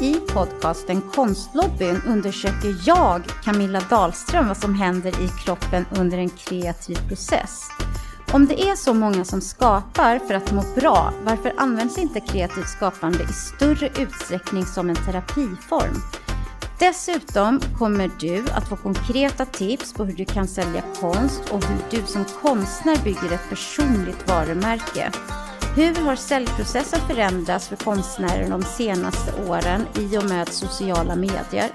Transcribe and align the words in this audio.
I 0.00 0.14
podcasten 0.14 1.00
Konstlobbyn 1.00 2.02
undersöker 2.06 2.76
jag, 2.86 3.22
Camilla 3.44 3.80
Dahlström, 3.90 4.48
vad 4.48 4.56
som 4.56 4.74
händer 4.74 5.10
i 5.10 5.28
kroppen 5.44 5.86
under 5.96 6.18
en 6.18 6.30
kreativ 6.30 7.08
process. 7.08 7.62
Om 8.32 8.46
det 8.46 8.62
är 8.62 8.76
så 8.76 8.94
många 8.94 9.24
som 9.24 9.40
skapar 9.40 10.18
för 10.18 10.34
att 10.34 10.52
må 10.52 10.64
bra, 10.76 11.12
varför 11.24 11.52
används 11.56 11.98
inte 11.98 12.20
kreativt 12.20 12.68
skapande 12.68 13.22
i 13.22 13.32
större 13.32 13.88
utsträckning 14.02 14.64
som 14.66 14.90
en 14.90 14.96
terapiform? 14.96 16.02
Dessutom 16.78 17.60
kommer 17.78 18.10
du 18.20 18.44
att 18.54 18.68
få 18.68 18.76
konkreta 18.76 19.44
tips 19.44 19.92
på 19.92 20.04
hur 20.04 20.16
du 20.16 20.24
kan 20.24 20.48
sälja 20.48 20.82
konst 21.00 21.42
och 21.50 21.64
hur 21.64 21.78
du 21.90 22.06
som 22.06 22.24
konstnär 22.24 23.04
bygger 23.04 23.32
ett 23.32 23.48
personligt 23.50 24.28
varumärke. 24.28 25.10
Hur 25.76 25.94
har 25.94 26.16
säljprocessen 26.16 27.00
förändrats 27.00 27.68
för 27.68 27.76
konstnärer 27.76 28.50
de 28.50 28.62
senaste 28.62 29.48
åren 29.48 29.86
i 29.98 30.18
och 30.18 30.24
med 30.24 30.48
sociala 30.48 31.16
medier? 31.16 31.70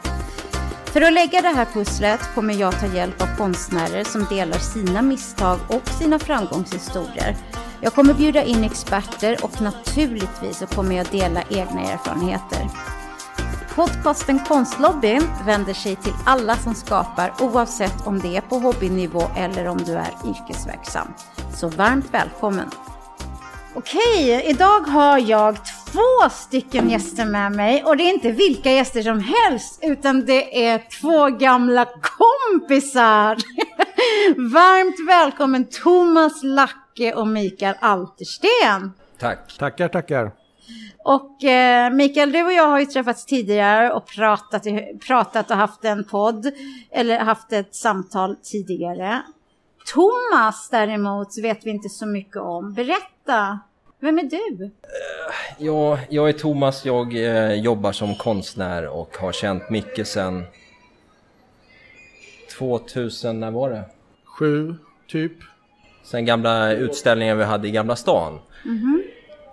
För 0.85 1.01
att 1.01 1.13
lägga 1.13 1.41
det 1.41 1.47
här 1.47 1.65
pusslet 1.65 2.19
kommer 2.35 2.53
jag 2.53 2.79
ta 2.79 2.85
hjälp 2.85 3.21
av 3.21 3.37
konstnärer 3.37 4.03
som 4.03 4.25
delar 4.29 4.57
sina 4.57 5.01
misstag 5.01 5.59
och 5.67 5.87
sina 5.87 6.19
framgångshistorier. 6.19 7.35
Jag 7.81 7.93
kommer 7.93 8.13
bjuda 8.13 8.43
in 8.43 8.63
experter 8.63 9.37
och 9.43 9.61
naturligtvis 9.61 10.57
så 10.57 10.67
kommer 10.67 10.95
jag 10.95 11.07
dela 11.07 11.43
egna 11.49 11.81
erfarenheter. 11.81 12.67
Podcasten 13.75 14.39
Konstlobbyn 14.39 15.23
vänder 15.45 15.73
sig 15.73 15.95
till 15.95 16.13
alla 16.25 16.55
som 16.55 16.75
skapar 16.75 17.33
oavsett 17.39 18.07
om 18.07 18.19
det 18.19 18.37
är 18.37 18.41
på 18.41 18.59
hobbynivå 18.59 19.23
eller 19.37 19.67
om 19.67 19.77
du 19.77 19.93
är 19.93 20.13
yrkesverksam. 20.25 21.07
Så 21.55 21.67
varmt 21.67 22.05
välkommen! 22.11 22.69
Okej, 23.79 24.43
idag 24.45 24.79
har 24.79 25.17
jag 25.17 25.57
två 25.91 26.29
stycken 26.29 26.89
gäster 26.89 27.25
med 27.25 27.51
mig 27.51 27.83
och 27.83 27.97
det 27.97 28.03
är 28.03 28.13
inte 28.13 28.31
vilka 28.31 28.71
gäster 28.71 29.01
som 29.01 29.19
helst 29.19 29.79
utan 29.83 30.25
det 30.25 30.65
är 30.67 31.01
två 31.01 31.29
gamla 31.29 31.85
kompisar. 31.85 33.37
Varmt 34.53 35.09
välkommen 35.09 35.65
Thomas 35.65 36.43
Lacke 36.43 37.13
och 37.13 37.27
Mikael 37.27 37.75
Altersten. 37.79 38.93
Tack. 39.19 39.57
Tackar, 39.57 39.87
tackar. 39.87 40.31
Och 40.97 41.43
eh, 41.43 41.91
Mikael, 41.91 42.31
du 42.31 42.43
och 42.43 42.53
jag 42.53 42.67
har 42.67 42.79
ju 42.79 42.85
träffats 42.85 43.25
tidigare 43.25 43.91
och 43.91 44.07
pratat, 44.07 44.63
pratat 45.07 45.51
och 45.51 45.57
haft 45.57 45.85
en 45.85 46.03
podd, 46.03 46.51
eller 46.91 47.19
haft 47.19 47.53
ett 47.53 47.75
samtal 47.75 48.35
tidigare. 48.35 49.21
Thomas 49.93 50.69
däremot 50.71 51.37
vet 51.41 51.65
vi 51.65 51.69
inte 51.69 51.89
så 51.89 52.05
mycket 52.05 52.41
om. 52.41 52.73
Berätta, 52.73 53.59
vem 53.99 54.17
är 54.17 54.23
du? 54.23 54.69
Ja, 55.57 55.99
jag 56.09 56.29
är 56.29 56.33
Thomas, 56.33 56.85
jag 56.85 57.15
eh, 57.15 57.53
jobbar 57.53 57.91
som 57.91 58.15
konstnär 58.15 58.87
och 58.87 59.17
har 59.17 59.31
känt 59.31 59.69
Micke 59.69 60.07
sedan 60.07 60.43
2000, 62.57 63.39
när 63.39 63.51
var 63.51 63.69
det? 63.69 63.83
Sju, 64.25 64.75
typ. 65.07 65.31
Sen 66.03 66.25
gamla 66.25 66.71
utställningen 66.71 67.37
vi 67.37 67.43
hade 67.43 67.67
i 67.67 67.71
Gamla 67.71 67.95
stan. 67.95 68.39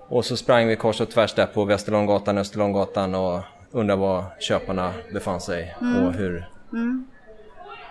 Och 0.08 0.24
så 0.24 0.36
sprang 0.36 0.66
vi 0.68 0.76
kors 0.76 1.00
och 1.00 1.10
tvärs 1.10 1.34
där 1.34 1.46
på 1.46 1.64
Västerlånggatan, 1.64 2.38
Österlånggatan 2.38 3.14
och 3.14 3.40
undrade 3.70 4.00
var 4.00 4.24
köparna 4.40 4.92
befann 5.12 5.40
sig 5.40 5.76
och 5.80 6.12
hur, 6.12 6.48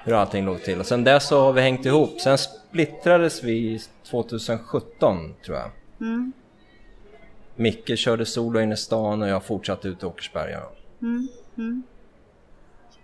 hur 0.03 0.14
allting 0.14 0.45
låg 0.45 0.64
till. 0.64 0.80
Och 0.80 0.86
sen 0.86 1.03
dess 1.03 1.28
så 1.28 1.39
har 1.42 1.53
vi 1.53 1.61
hängt 1.61 1.86
ihop. 1.86 2.22
Sen 2.22 2.38
splittrades 2.38 3.44
vi 3.44 3.80
2017 4.09 5.33
tror 5.45 5.58
jag. 5.58 5.70
Micke 7.56 7.98
körde 7.98 8.25
solo 8.25 8.59
in 8.59 8.72
i 8.72 8.78
stan 8.78 9.22
och 9.22 9.28
jag 9.28 9.44
fortsatte 9.44 9.88
ut 9.88 10.03
i 10.03 10.06
Åkersberga. 10.06 10.61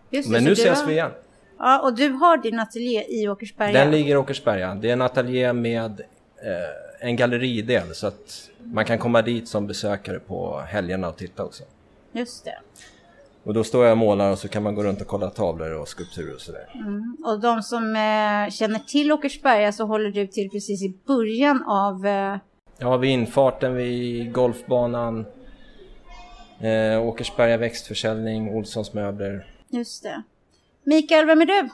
Just 0.09 0.27
det, 0.30 0.31
Men 0.33 0.44
nu 0.44 0.52
ses 0.52 0.80
har- 0.80 0.88
vi 0.88 0.94
igen. 0.94 1.11
Ja, 1.57 1.81
och 1.81 1.95
du 1.95 2.09
har 2.09 2.38
din 2.38 2.59
ateljé 2.59 3.05
i 3.22 3.27
Åkersberga. 3.27 3.79
Den 3.79 3.91
ligger 3.91 4.13
i 4.13 4.17
Åkersberga. 4.17 4.75
Det 4.75 4.89
är 4.89 4.94
en 4.94 5.01
ateljé 5.01 5.53
med 5.53 6.01
eh, 6.44 7.07
en 7.07 7.16
galleridel 7.16 7.95
så 7.95 8.07
att 8.07 8.50
man 8.63 8.85
kan 8.85 8.97
komma 9.00 9.22
dit 9.22 9.47
som 9.47 9.67
besökare 9.67 10.19
på 10.19 10.59
helgerna 10.59 11.07
och 11.07 11.18
titta 11.18 11.44
också. 11.44 11.63
Just 12.12 12.45
det. 12.45 12.57
Och 13.44 13.53
då 13.53 13.63
står 13.63 13.83
jag 13.85 13.91
och 13.91 13.97
målar 13.97 14.31
och 14.31 14.39
så 14.39 14.47
kan 14.47 14.63
man 14.63 14.75
gå 14.75 14.83
runt 14.83 15.01
och 15.01 15.07
kolla 15.07 15.29
tavlor 15.29 15.72
och 15.73 15.88
skulpturer 15.88 16.35
och 16.35 16.41
sådär. 16.41 16.66
Och 17.25 17.39
de 17.39 17.62
som 17.63 17.83
eh, 17.95 18.51
känner 18.51 18.79
till 18.88 19.12
Åkersberga 19.12 19.72
så 19.72 19.85
håller 19.85 20.12
du 20.12 20.28
till 20.28 20.50
precis 20.50 20.83
i 20.83 20.94
början 21.07 21.63
av... 21.63 22.06
Eh, 22.07 22.38
Ja, 22.84 22.97
vid 22.97 23.09
infarten 23.09 23.75
vid 23.75 24.34
golfbanan, 24.34 25.25
eh, 26.59 27.02
Åkersberga 27.02 27.58
växtförsäljning, 27.58 28.50
Olssons 28.50 28.94
möbler. 28.94 29.46
just 29.69 30.03
det. 30.03 30.24
Mikael, 30.84 31.25
vem 31.25 31.42
är 31.42 31.46
du? 31.46 31.69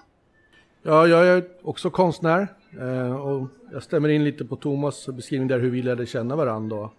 Ja, 0.83 1.07
jag 1.07 1.27
är 1.27 1.43
också 1.61 1.89
konstnär 1.89 2.47
eh, 2.79 3.15
och 3.15 3.47
jag 3.71 3.83
stämmer 3.83 4.09
in 4.09 4.23
lite 4.23 4.45
på 4.45 4.55
Thomas 4.55 5.07
beskrivning 5.07 5.47
där 5.47 5.59
hur 5.59 5.69
vi 5.69 5.81
lärde 5.81 6.05
känna 6.05 6.35
varandra. 6.35 6.89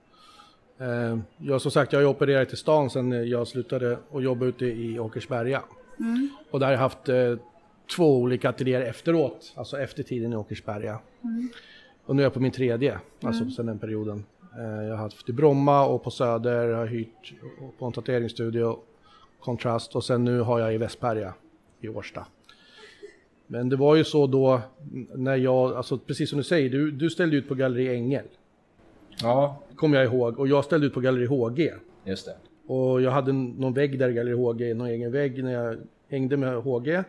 Eh, 0.79 1.19
jag 1.39 1.63
som 1.63 1.71
sagt, 1.71 1.93
jag 1.93 2.01
har 2.01 2.07
opererat 2.07 2.53
i 2.53 2.57
stan 2.57 2.91
sedan 2.91 3.29
jag 3.29 3.49
slutade 3.49 3.99
och 4.11 4.23
jobba 4.23 4.47
ute 4.47 4.67
i 4.67 4.99
Åkersberga. 4.99 5.63
Och 6.51 6.61
där 6.61 6.67
har 6.67 6.73
jag 6.73 6.81
haft 6.81 7.09
eh, 7.09 7.35
två 7.97 8.17
olika 8.19 8.49
ateljéer 8.49 8.81
efteråt, 8.81 9.53
alltså 9.57 9.81
efter 9.81 10.03
tiden 10.03 10.33
i 10.33 10.37
Åkersberga. 10.37 10.99
Och 12.09 12.17
nu 12.17 12.23
är 12.23 12.27
jag 12.27 12.33
på 12.35 12.41
min 12.41 12.53
tredje, 12.53 13.01
alltså 13.23 13.51
sedan 13.51 13.67
den 13.67 13.79
perioden. 13.79 14.25
Eh, 14.59 14.85
jag 14.87 14.91
har 14.91 14.97
haft 14.97 15.29
i 15.29 15.33
Bromma 15.33 15.87
och 15.87 16.05
på 16.05 16.11
Söder, 16.11 16.69
jag 16.69 16.77
har 16.77 16.87
hyrt 16.87 17.35
på 17.79 17.87
en 17.87 17.93
tatueringsstudio, 17.93 18.79
Kontrast 19.41 19.97
och 19.97 20.05
sen 20.05 20.25
nu 20.25 20.41
har 20.41 20.59
jag 20.61 20.75
i 20.75 20.79
Västberga 20.79 21.35
i 21.81 21.89
Årsta. 21.89 22.27
Men 23.47 23.69
det 23.69 23.77
var 23.77 23.97
ju 23.97 24.05
så 24.05 24.27
då 24.27 24.61
när 25.15 25.37
jag, 25.37 25.75
alltså 25.75 25.99
precis 25.99 26.31
som 26.31 26.39
du 26.39 26.45
säger, 26.45 26.71
du, 26.71 26.91
du 26.91 27.11
ställde 27.11 27.37
ut 27.37 27.49
på 27.49 27.55
Galleri 27.55 27.95
Ängel. 27.95 28.25
Ja, 29.23 29.63
Kommer 29.77 29.97
jag 29.97 30.15
ihåg. 30.15 30.39
Och 30.39 30.49
jag 30.49 30.65
ställde 30.65 30.87
ut 30.87 30.95
på 30.95 31.01
Galleri 31.01 31.27
HG. 31.27 31.73
just 32.05 32.27
det. 32.27 32.37
Och 32.73 33.03
jag 33.03 33.11
hade 33.11 33.33
någon 33.33 33.73
vägg 33.73 33.99
där 33.99 34.09
i 34.09 34.13
Galleri 34.13 34.35
HG, 34.37 34.75
någon 34.75 34.87
egen 34.89 35.13
vägg 35.13 35.45
när 35.45 35.53
jag 35.53 35.77
hängde 36.09 36.37
med 36.37 36.63
HG. 36.63 37.05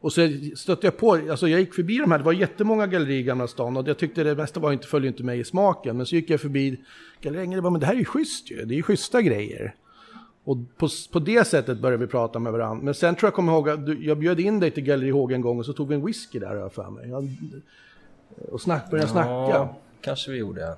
Och 0.00 0.12
så 0.12 0.28
stötte 0.56 0.86
jag 0.86 0.96
på, 0.96 1.12
alltså 1.12 1.48
jag 1.48 1.60
gick 1.60 1.74
förbi 1.74 1.98
de 1.98 2.10
här, 2.10 2.18
det 2.18 2.24
var 2.24 2.32
jättemånga 2.32 2.86
gallerier 2.86 3.18
i 3.18 3.22
Gamla 3.22 3.48
stan 3.48 3.76
och 3.76 3.88
jag 3.88 3.98
tyckte 3.98 4.24
det 4.24 4.34
mesta 4.34 4.60
var 4.60 4.72
inte, 4.72 4.86
följde 4.86 5.08
inte 5.08 5.22
mig 5.22 5.40
i 5.40 5.44
smaken. 5.44 5.96
Men 5.96 6.06
så 6.06 6.14
gick 6.14 6.30
jag 6.30 6.40
förbi 6.40 6.80
Galleri 7.20 7.42
Ängel 7.42 7.58
och 7.58 7.62
bara, 7.62 7.70
men 7.70 7.80
det 7.80 7.86
här 7.86 7.94
är 7.94 7.98
ju 7.98 8.04
schysst 8.04 8.50
ju, 8.50 8.64
det 8.64 8.74
är 8.74 8.76
ju 8.76 8.82
schyssta 8.82 9.22
grejer. 9.22 9.74
Och 10.44 10.56
på, 10.76 10.88
på 11.12 11.18
det 11.18 11.46
sättet 11.46 11.78
började 11.78 12.04
vi 12.04 12.10
prata 12.10 12.38
med 12.38 12.52
varandra. 12.52 12.84
Men 12.84 12.94
sen 12.94 13.14
tror 13.14 13.26
jag 13.26 13.34
kommer 13.34 13.52
ihåg 13.52 13.68
att 13.68 13.80
jag 14.00 14.18
bjöd 14.18 14.40
in 14.40 14.60
dig 14.60 14.70
till 14.70 14.84
Galleri 14.84 15.10
HG 15.10 15.32
en 15.32 15.40
gång 15.40 15.58
och 15.58 15.66
så 15.66 15.72
tog 15.72 15.88
vi 15.88 15.94
en 15.94 16.06
whisky 16.06 16.38
där 16.38 16.48
har 16.48 16.56
jag 16.56 16.72
för 16.72 16.90
mig. 16.90 17.08
Jag, 17.08 17.28
och 18.52 18.60
snack, 18.60 18.90
började 18.90 19.10
snacka. 19.10 19.30
Ja, 19.30 19.76
kanske 20.00 20.30
vi 20.30 20.38
gjorde. 20.38 20.76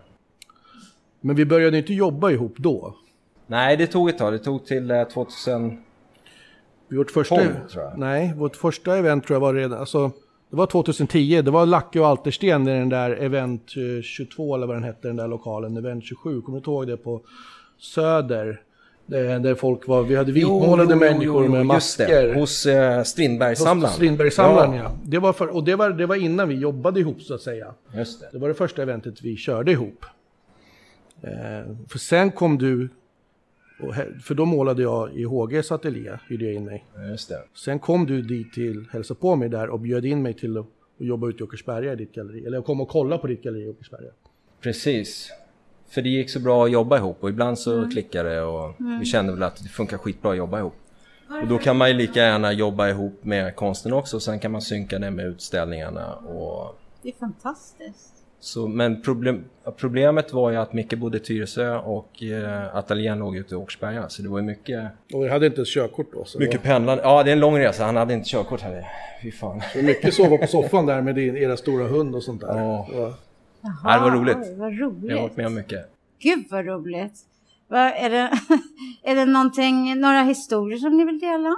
Men 1.20 1.36
vi 1.36 1.44
började 1.44 1.78
inte 1.78 1.94
jobba 1.94 2.30
ihop 2.30 2.54
då. 2.56 2.96
Nej, 3.46 3.76
det 3.76 3.86
tog 3.86 4.08
ett 4.08 4.18
tag. 4.18 4.32
Det 4.32 4.38
tog 4.38 4.66
till 4.66 4.90
eh, 4.90 5.04
2000... 5.04 5.78
Vårt 6.96 7.10
första, 7.10 7.36
12, 7.36 7.48
tror 7.70 7.84
jag. 7.84 7.98
Nej, 7.98 8.34
vårt 8.36 8.56
första 8.56 8.96
event 8.96 9.26
tror 9.26 9.34
jag 9.34 9.40
var 9.40 9.54
redan, 9.54 9.78
alltså, 9.78 10.10
det 10.50 10.56
var 10.56 10.66
2010, 10.66 11.42
det 11.42 11.50
var 11.50 11.66
Lacke 11.66 12.00
och 12.00 12.06
Altersten 12.06 12.68
i 12.68 12.70
den 12.70 12.88
där 12.88 13.10
event 13.10 13.72
eh, 13.76 14.02
22 14.02 14.54
eller 14.54 14.66
vad 14.66 14.76
den 14.76 14.84
hette, 14.84 15.08
den 15.08 15.16
där 15.16 15.28
lokalen, 15.28 15.76
event 15.76 16.04
27, 16.04 16.40
kommer 16.40 16.60
du 16.60 16.70
ihåg 16.70 16.86
det 16.86 16.96
på 16.96 17.20
Söder? 17.78 18.60
Där, 19.06 19.54
folk 19.54 19.88
var, 19.88 20.02
vi 20.02 20.16
hade 20.16 20.32
vitmålade 20.32 20.96
människor 20.96 21.48
med 21.48 21.74
just 21.74 21.98
det. 21.98 22.04
masker. 22.04 22.34
Hos 22.34 22.66
eh, 22.66 23.02
Strindbergssamlaren. 23.02 23.94
Strindbergssamlaren 23.94 24.74
ja. 24.74 24.92
Det 25.04 25.18
var, 25.18 25.32
för, 25.32 25.46
och 25.46 25.64
det 25.64 25.76
var, 25.76 25.90
det 25.90 26.06
var 26.06 26.16
innan 26.16 26.48
vi 26.48 26.54
jobbade 26.54 27.00
ihop 27.00 27.22
så 27.22 27.34
att 27.34 27.40
säga. 27.40 27.74
Just 27.94 28.20
det. 28.20 28.28
Det 28.32 28.38
var 28.38 28.48
det 28.48 28.54
första 28.54 28.82
eventet 28.82 29.22
vi 29.22 29.36
körde 29.36 29.72
ihop. 29.72 30.04
Eh, 31.22 31.30
för 31.88 31.98
sen 31.98 32.30
kom 32.30 32.58
du, 32.58 32.88
för 34.22 34.34
då 34.34 34.44
målade 34.44 34.82
jag 34.82 35.14
i 35.14 35.24
HGs 35.24 35.72
ateljé, 35.72 36.18
hyrde 36.28 36.44
jag 36.44 36.54
in 36.54 36.64
mig. 36.64 36.86
Just 37.10 37.28
det. 37.28 37.42
Sen 37.54 37.78
kom 37.78 38.06
du 38.06 38.22
dit 38.22 38.52
till, 38.52 38.86
hälsa 38.92 39.14
på 39.14 39.36
mig 39.36 39.48
där 39.48 39.70
och 39.70 39.80
bjöd 39.80 40.04
in 40.04 40.22
mig 40.22 40.34
till 40.34 40.58
att 40.58 40.66
jobba 40.98 41.28
ute 41.28 41.42
i 41.42 41.46
Åkersberga 41.46 41.92
i 41.92 41.96
ditt 41.96 42.14
galleri. 42.14 42.46
Eller 42.46 42.56
jag 42.56 42.64
kom 42.64 42.80
och 42.80 42.88
kolla 42.88 43.18
på 43.18 43.26
ditt 43.26 43.42
galleri 43.42 43.64
i 43.64 43.68
Åkersberga. 43.68 44.10
Precis. 44.60 45.30
För 45.88 46.02
det 46.02 46.08
gick 46.08 46.30
så 46.30 46.40
bra 46.40 46.64
att 46.64 46.70
jobba 46.70 46.96
ihop 46.96 47.16
och 47.20 47.28
ibland 47.28 47.58
så 47.58 47.90
klickade 47.90 48.34
det 48.34 48.42
och 48.42 48.74
vi 49.00 49.06
kände 49.06 49.32
väl 49.32 49.42
att 49.42 49.62
det 49.62 49.68
funkar 49.68 49.98
skitbra 49.98 50.30
att 50.30 50.36
jobba 50.36 50.58
ihop. 50.58 50.74
Och 51.42 51.48
då 51.48 51.58
kan 51.58 51.76
man 51.76 51.88
ju 51.88 51.94
lika 51.94 52.20
gärna 52.20 52.52
jobba 52.52 52.88
ihop 52.88 53.24
med 53.24 53.56
konsten 53.56 53.92
också, 53.92 54.20
sen 54.20 54.38
kan 54.40 54.52
man 54.52 54.62
synka 54.62 54.98
det 54.98 55.10
med 55.10 55.26
utställningarna 55.26 56.14
och 56.14 56.78
Det 57.02 57.08
är 57.08 57.12
fantastiskt. 57.12 58.21
Så, 58.44 58.68
men 58.68 59.02
problem, 59.02 59.44
problemet 59.76 60.32
var 60.32 60.50
ju 60.50 60.56
att 60.56 60.72
Micke 60.72 60.94
bodde 60.98 61.16
i 61.16 61.20
Tyresö 61.20 61.76
och 61.78 62.22
eh, 62.22 62.76
ateljén 62.76 63.18
låg 63.18 63.36
ute 63.36 63.54
i 63.54 63.56
Åkersberga 63.58 64.08
så 64.08 64.22
det 64.22 64.28
var 64.28 64.38
ju 64.38 64.44
mycket, 64.44 64.84
Och 65.14 65.26
jag 65.26 65.32
hade 65.32 65.46
inte 65.46 65.56
ens 65.58 65.74
körkort 65.74 66.12
då. 66.12 66.24
Så 66.24 66.38
mycket 66.38 66.62
pendlande. 66.62 67.02
Ja, 67.02 67.22
det 67.22 67.30
är 67.30 67.32
en 67.32 67.40
lång 67.40 67.58
resa, 67.58 67.84
han 67.84 67.96
hade 67.96 68.14
inte 68.14 68.28
körkort 68.28 68.60
heller. 68.60 68.86
Fy 69.22 69.30
fan. 69.32 69.62
var 69.74 69.82
mycket 69.82 70.14
sova 70.14 70.36
på 70.36 70.46
soffan 70.46 70.86
där 70.86 71.02
med 71.02 71.14
din, 71.14 71.36
era 71.36 71.56
stora 71.56 71.86
hund 71.88 72.14
och 72.14 72.22
sånt 72.22 72.40
där. 72.40 72.58
Ja. 72.58 72.88
Och, 72.94 73.12
Ja, 73.84 73.94
det 73.94 74.00
var 74.00 74.10
roligt. 74.10 74.36
Oj, 74.42 74.54
vad 74.56 74.72
Jag 74.72 74.86
har 74.86 74.90
varit 74.90 75.22
roligt. 75.22 75.36
med 75.36 75.46
om 75.46 75.54
mycket. 75.54 75.86
Gud 76.18 76.44
vad 76.50 76.66
roligt. 76.66 77.12
Va, 77.68 77.78
är, 77.92 78.10
det, 78.10 78.30
är 79.10 79.14
det 79.14 79.24
någonting, 79.24 80.00
några 80.00 80.22
historier 80.22 80.78
som 80.78 80.96
ni 80.96 81.04
vill 81.04 81.18
dela? 81.18 81.56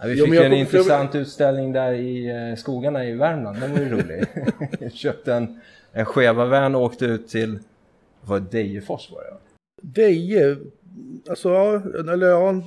Ja, 0.00 0.06
vi 0.06 0.14
Jo, 0.18 0.24
fick 0.24 0.34
jag 0.34 0.46
en 0.46 0.52
intressant 0.52 1.14
utställning 1.14 1.72
där 1.72 1.92
i 1.92 2.26
eh, 2.50 2.56
skogarna 2.56 3.04
i 3.04 3.12
Värmland, 3.12 3.60
den 3.60 3.72
var 3.72 3.78
ju 3.78 3.88
rolig. 3.88 4.24
Jag 4.80 4.92
köpte 4.92 5.34
en, 5.34 5.60
en 5.94 6.06
Cheva-van 6.06 6.74
och 6.74 6.82
åkte 6.82 7.04
ut 7.04 7.28
till, 7.28 7.58
vad 8.20 8.40
var 8.40 8.48
det, 8.50 8.58
Dejefors 8.58 9.10
var 9.10 9.20
det? 9.20 9.38
Deje, 9.82 10.56
alltså 11.28 11.48
ja, 11.48 11.82
eller 11.98 12.26
ja, 12.26 12.62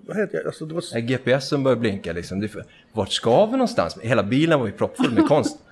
vad 0.00 0.16
heter 0.16 0.38
det? 0.38 0.46
Alltså 0.46 0.66
det 0.66 0.74
var... 0.74 1.00
GPSen 1.00 1.62
började 1.62 1.80
blinka 1.80 2.12
liksom. 2.12 2.40
Det, 2.40 2.50
vart 2.92 3.12
ska 3.12 3.46
vi 3.46 3.52
någonstans? 3.52 3.98
Hela 4.02 4.22
bilen 4.22 4.60
var 4.60 4.66
ju 4.66 4.72
proppfull 4.72 5.12
med 5.12 5.28
konst. 5.28 5.58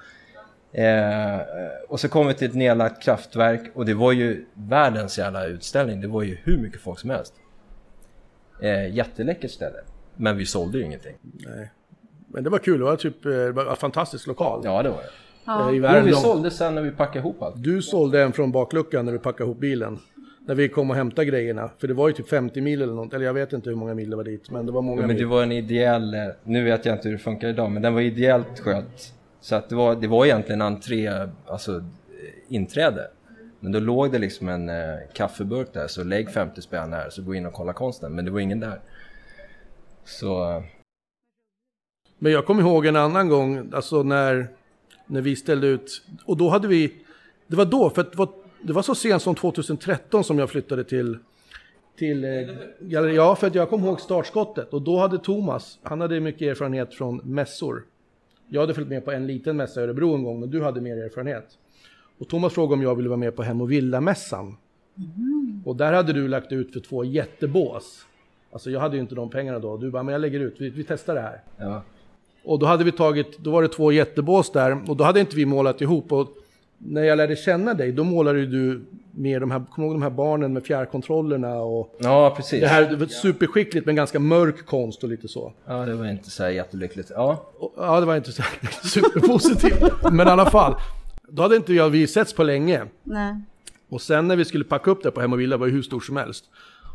Eh, 0.77 1.41
och 1.89 2.01
så 2.01 2.09
kom 2.09 2.27
vi 2.27 2.35
till 2.35 2.49
ett 2.49 2.55
nedlagt 2.55 3.03
kraftverk 3.03 3.61
och 3.75 3.87
det 3.87 3.95
var 3.95 4.13
ju 4.13 4.45
världens 4.55 5.19
jävla 5.19 5.47
utställning. 5.47 6.01
Det 6.01 6.09
var 6.09 6.23
ju 6.23 6.39
hur 6.43 6.59
mycket 6.59 6.81
folk 6.81 6.99
som 6.99 7.11
helst. 7.11 7.35
Eh, 8.63 8.95
jätteläckert 8.95 9.51
ställe. 9.51 9.77
Men 10.17 10.37
vi 10.37 10.47
sålde 10.47 10.79
ju 10.79 10.85
ingenting. 10.85 11.17
Nej. 11.23 11.71
Men 12.29 12.45
det 12.45 12.51
var 12.51 12.59
kul, 12.59 12.79
det 12.79 12.85
var 12.85 12.97
typ 12.97 13.25
eh, 13.25 13.31
det 13.31 13.53
var 13.53 13.67
en 13.67 13.77
fantastisk 13.77 14.27
lokal. 14.27 14.61
Ja, 14.65 14.83
det 14.83 14.89
var 14.89 15.03
det. 15.03 15.11
Ja. 15.45 15.71
Jo, 15.73 16.03
vi 16.05 16.13
sålde 16.13 16.51
sen 16.51 16.75
när 16.75 16.83
vi 16.83 16.91
packade 16.91 17.19
ihop 17.19 17.43
allt. 17.43 17.55
Du 17.63 17.83
sålde 17.83 18.23
en 18.23 18.33
från 18.33 18.53
bakluckan 18.53 19.05
när 19.05 19.13
du 19.13 19.19
packade 19.19 19.45
ihop 19.45 19.59
bilen. 19.59 19.99
När 20.47 20.55
vi 20.55 20.69
kom 20.69 20.91
och 20.91 20.97
hämtade 20.97 21.25
grejerna. 21.27 21.71
För 21.79 21.89
det 21.89 21.95
var 21.95 22.09
ju 22.09 22.15
typ 22.15 22.29
50 22.29 22.61
mil 22.61 22.83
eller 22.83 22.93
något. 22.93 23.13
Eller 23.15 23.25
jag 23.27 23.35
vet 23.35 23.53
inte 23.53 23.71
hur 23.71 23.77
många 23.77 23.95
mil 23.95 24.11
det 24.11 24.17
var 24.17 24.25
dit. 24.25 24.51
Men 24.51 24.67
det 24.67 24.73
var 24.73 24.83
många 24.83 25.01
Ja, 25.01 25.07
men 25.07 25.17
det 25.17 25.23
mil. 25.23 25.31
var 25.31 25.43
en 25.43 25.53
ideell, 25.53 26.15
eh, 26.15 26.21
nu 26.45 26.65
vet 26.65 26.85
jag 26.87 26.95
inte 26.95 27.09
hur 27.09 27.17
det 27.17 27.23
funkar 27.23 27.49
idag, 27.49 27.71
men 27.71 27.83
den 27.83 27.95
var 27.95 28.01
ideellt 28.01 28.61
skött. 28.61 29.13
Så 29.41 29.55
att 29.57 29.69
det 29.69 29.75
var, 29.75 29.95
det 29.95 30.09
var 30.09 30.25
egentligen 30.25 30.63
entré, 30.63 31.09
alltså 31.47 31.77
eh, 31.77 31.83
inträde. 32.49 33.09
Men 33.61 33.73
då 33.73 33.79
låg 33.81 34.13
det 34.13 34.19
liksom 34.19 34.49
en 34.49 34.69
eh, 34.69 34.75
kaffeburk 35.15 35.69
där, 35.73 35.87
så 35.87 36.05
lägg 36.05 36.31
50 36.31 36.63
spänn 36.63 36.93
här 36.93 37.11
så 37.11 37.23
gå 37.23 37.35
in 37.35 37.47
och 37.47 37.53
kolla 37.53 37.73
konsten. 37.73 38.13
Men 38.15 38.25
det 38.25 38.31
var 38.31 38.41
ingen 38.41 38.61
där. 38.61 38.81
Så, 40.05 40.51
eh, 40.51 40.63
Men 42.19 42.33
jag 42.33 42.47
kommer 42.47 42.63
ihåg 42.63 42.87
en 42.87 42.97
annan 42.97 43.29
gång, 43.29 43.71
alltså 43.75 44.03
när, 44.03 44.49
när 45.07 45.21
vi 45.21 45.37
ställde 45.37 45.67
ut. 45.67 46.03
Och 46.25 46.37
då 46.37 46.49
hade 46.49 46.69
vi, 46.69 46.93
det 47.47 47.57
var 47.57 47.65
då, 47.65 47.91
för 47.91 48.03
det 48.03 48.17
var, 48.17 48.29
det 48.63 48.73
var 48.73 48.83
så 48.83 48.95
sent 48.95 49.23
som 49.23 49.35
2013 49.35 50.25
som 50.25 50.39
jag 50.39 50.51
flyttade 50.51 50.85
till, 50.85 51.19
till 51.99 52.25
eh, 52.25 52.31
galleri. 52.81 53.15
Ja, 53.15 53.37
för 53.37 53.47
att 53.47 53.55
jag 53.55 53.71
kommer 53.71 53.87
ihåg 53.87 54.01
startskottet. 54.01 54.73
Och 54.73 54.83
då 54.83 54.99
hade 54.99 55.19
Thomas, 55.19 55.79
han 55.83 56.01
hade 56.01 56.21
mycket 56.21 56.43
erfarenhet 56.43 56.95
från 56.95 57.17
mässor. 57.17 57.85
Jag 58.49 58.61
hade 58.61 58.75
följt 58.75 58.89
med 58.89 59.05
på 59.05 59.13
en 59.13 59.27
liten 59.27 59.57
mässa 59.57 59.81
i 59.81 59.85
Örebro 59.85 60.15
en 60.15 60.23
gång, 60.23 60.41
men 60.41 60.51
du 60.51 60.63
hade 60.63 60.81
mer 60.81 60.97
erfarenhet. 60.97 61.59
Och 62.19 62.29
Thomas 62.29 62.53
frågade 62.53 62.75
om 62.75 62.83
jag 62.83 62.95
ville 62.95 63.09
vara 63.09 63.17
med 63.17 63.37
på 63.37 63.43
Hem 63.43 63.61
och 63.61 63.73
Villa-mässan. 63.73 64.57
Och 65.65 65.77
där 65.77 65.93
hade 65.93 66.13
du 66.13 66.29
lagt 66.29 66.53
ut 66.53 66.73
för 66.73 66.81
två 66.81 67.05
jättebås. 67.05 68.07
Alltså 68.53 68.71
jag 68.71 68.81
hade 68.81 68.97
ju 68.97 69.03
inte 69.03 69.15
de 69.15 69.31
pengarna 69.31 69.59
då. 69.59 69.77
Du 69.77 69.91
bara, 69.91 70.03
men 70.03 70.13
jag 70.13 70.21
lägger 70.21 70.41
ut, 70.41 70.55
vi, 70.59 70.71
vi 70.71 70.85
testar 70.85 71.15
det 71.15 71.21
här. 71.21 71.43
ja. 71.59 71.83
Och 72.45 72.59
då 72.59 72.67
hade 72.67 72.85
vi 72.85 72.93
tagit, 72.93 73.39
då 73.39 73.51
var 73.51 73.63
det 73.63 73.69
två 73.69 73.93
jättebås 73.93 74.53
där 74.53 74.91
och 74.91 74.97
då 74.97 75.05
hade 75.05 75.21
inte 75.21 75.37
vi 75.37 75.47
målat 75.47 75.81
ihop. 75.81 76.13
Och 76.13 76.29
när 76.79 77.03
jag 77.03 77.17
lärde 77.17 77.37
känna 77.37 77.75
dig, 77.75 77.93
då 77.93 78.05
målade 78.05 78.39
ju 78.39 78.47
du 78.47 78.85
med 79.11 79.41
de 79.43 79.51
här, 79.51 79.63
kommer 79.71 79.89
ihåg 79.89 79.95
de 79.95 80.03
här 80.03 80.11
barnen 80.11 80.53
med 80.53 80.65
fjärrkontrollerna 80.65 81.55
och 81.55 81.97
ja, 81.99 82.35
precis. 82.37 82.61
det 82.61 82.67
här 82.67 82.91
det 82.91 82.97
var 82.97 83.07
superskickligt 83.07 83.87
men 83.87 83.97
ganska 83.97 84.19
mörk 84.19 84.67
konst 84.67 85.03
och 85.03 85.09
lite 85.09 85.29
så. 85.29 85.53
Ja, 85.67 85.75
det 85.87 85.95
var 85.95 86.07
inte 86.07 86.31
så 86.31 86.43
här 86.43 86.51
jättelyckligt. 86.51 87.11
Ja, 87.15 87.45
Och, 87.59 87.75
ja, 87.77 88.01
det 88.01 88.07
var 88.07 88.17
inte 88.17 88.33
så 88.33 88.43
superpositivt, 88.85 89.93
men 90.13 90.29
i 90.29 90.31
alla 90.31 90.51
fall. 90.51 90.75
Då 91.29 91.43
hade 91.43 91.57
inte 91.57 91.73
jag, 91.75 91.91
vi 91.91 92.07
setts 92.07 92.33
på 92.33 92.43
länge. 92.43 92.83
Nej. 93.03 93.35
Och 93.89 94.03
sen 94.03 94.29
när 94.29 94.37
vi 94.37 94.45
skulle 94.45 94.65
packa 94.65 94.91
upp 94.91 95.03
det 95.03 95.11
på 95.11 95.21
Hem 95.21 95.33
och 95.33 95.41
Villa 95.41 95.57
var 95.57 95.67
det 95.67 95.73
hur 95.73 95.83
stort 95.83 96.05
som 96.05 96.17
helst. 96.17 96.45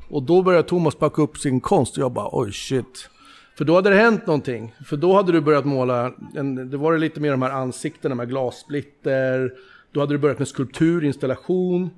Och 0.09 0.23
då 0.23 0.41
började 0.41 0.67
Thomas 0.67 0.95
packa 0.95 1.21
upp 1.21 1.37
sin 1.37 1.59
konst 1.59 1.97
och 1.97 2.03
jag 2.03 2.11
bara 2.11 2.29
oj 2.31 2.51
shit. 2.51 3.09
För 3.59 3.65
då 3.65 3.75
hade 3.75 3.89
det 3.89 3.95
hänt 3.95 4.27
någonting. 4.27 4.75
För 4.85 4.97
då 4.97 5.13
hade 5.13 5.31
du 5.31 5.41
börjat 5.41 5.65
måla, 5.65 6.13
en, 6.35 6.69
det 6.69 6.77
var 6.77 6.93
det 6.93 6.99
lite 6.99 7.19
mer 7.19 7.31
de 7.31 7.41
här 7.41 7.49
ansiktena 7.49 8.15
med 8.15 8.29
glassplitter. 8.29 9.53
Då 9.91 9.99
hade 9.99 10.13
du 10.13 10.17
börjat 10.17 10.39
med 10.39 10.47
skulptur, 10.47 11.03
installation. 11.03 11.89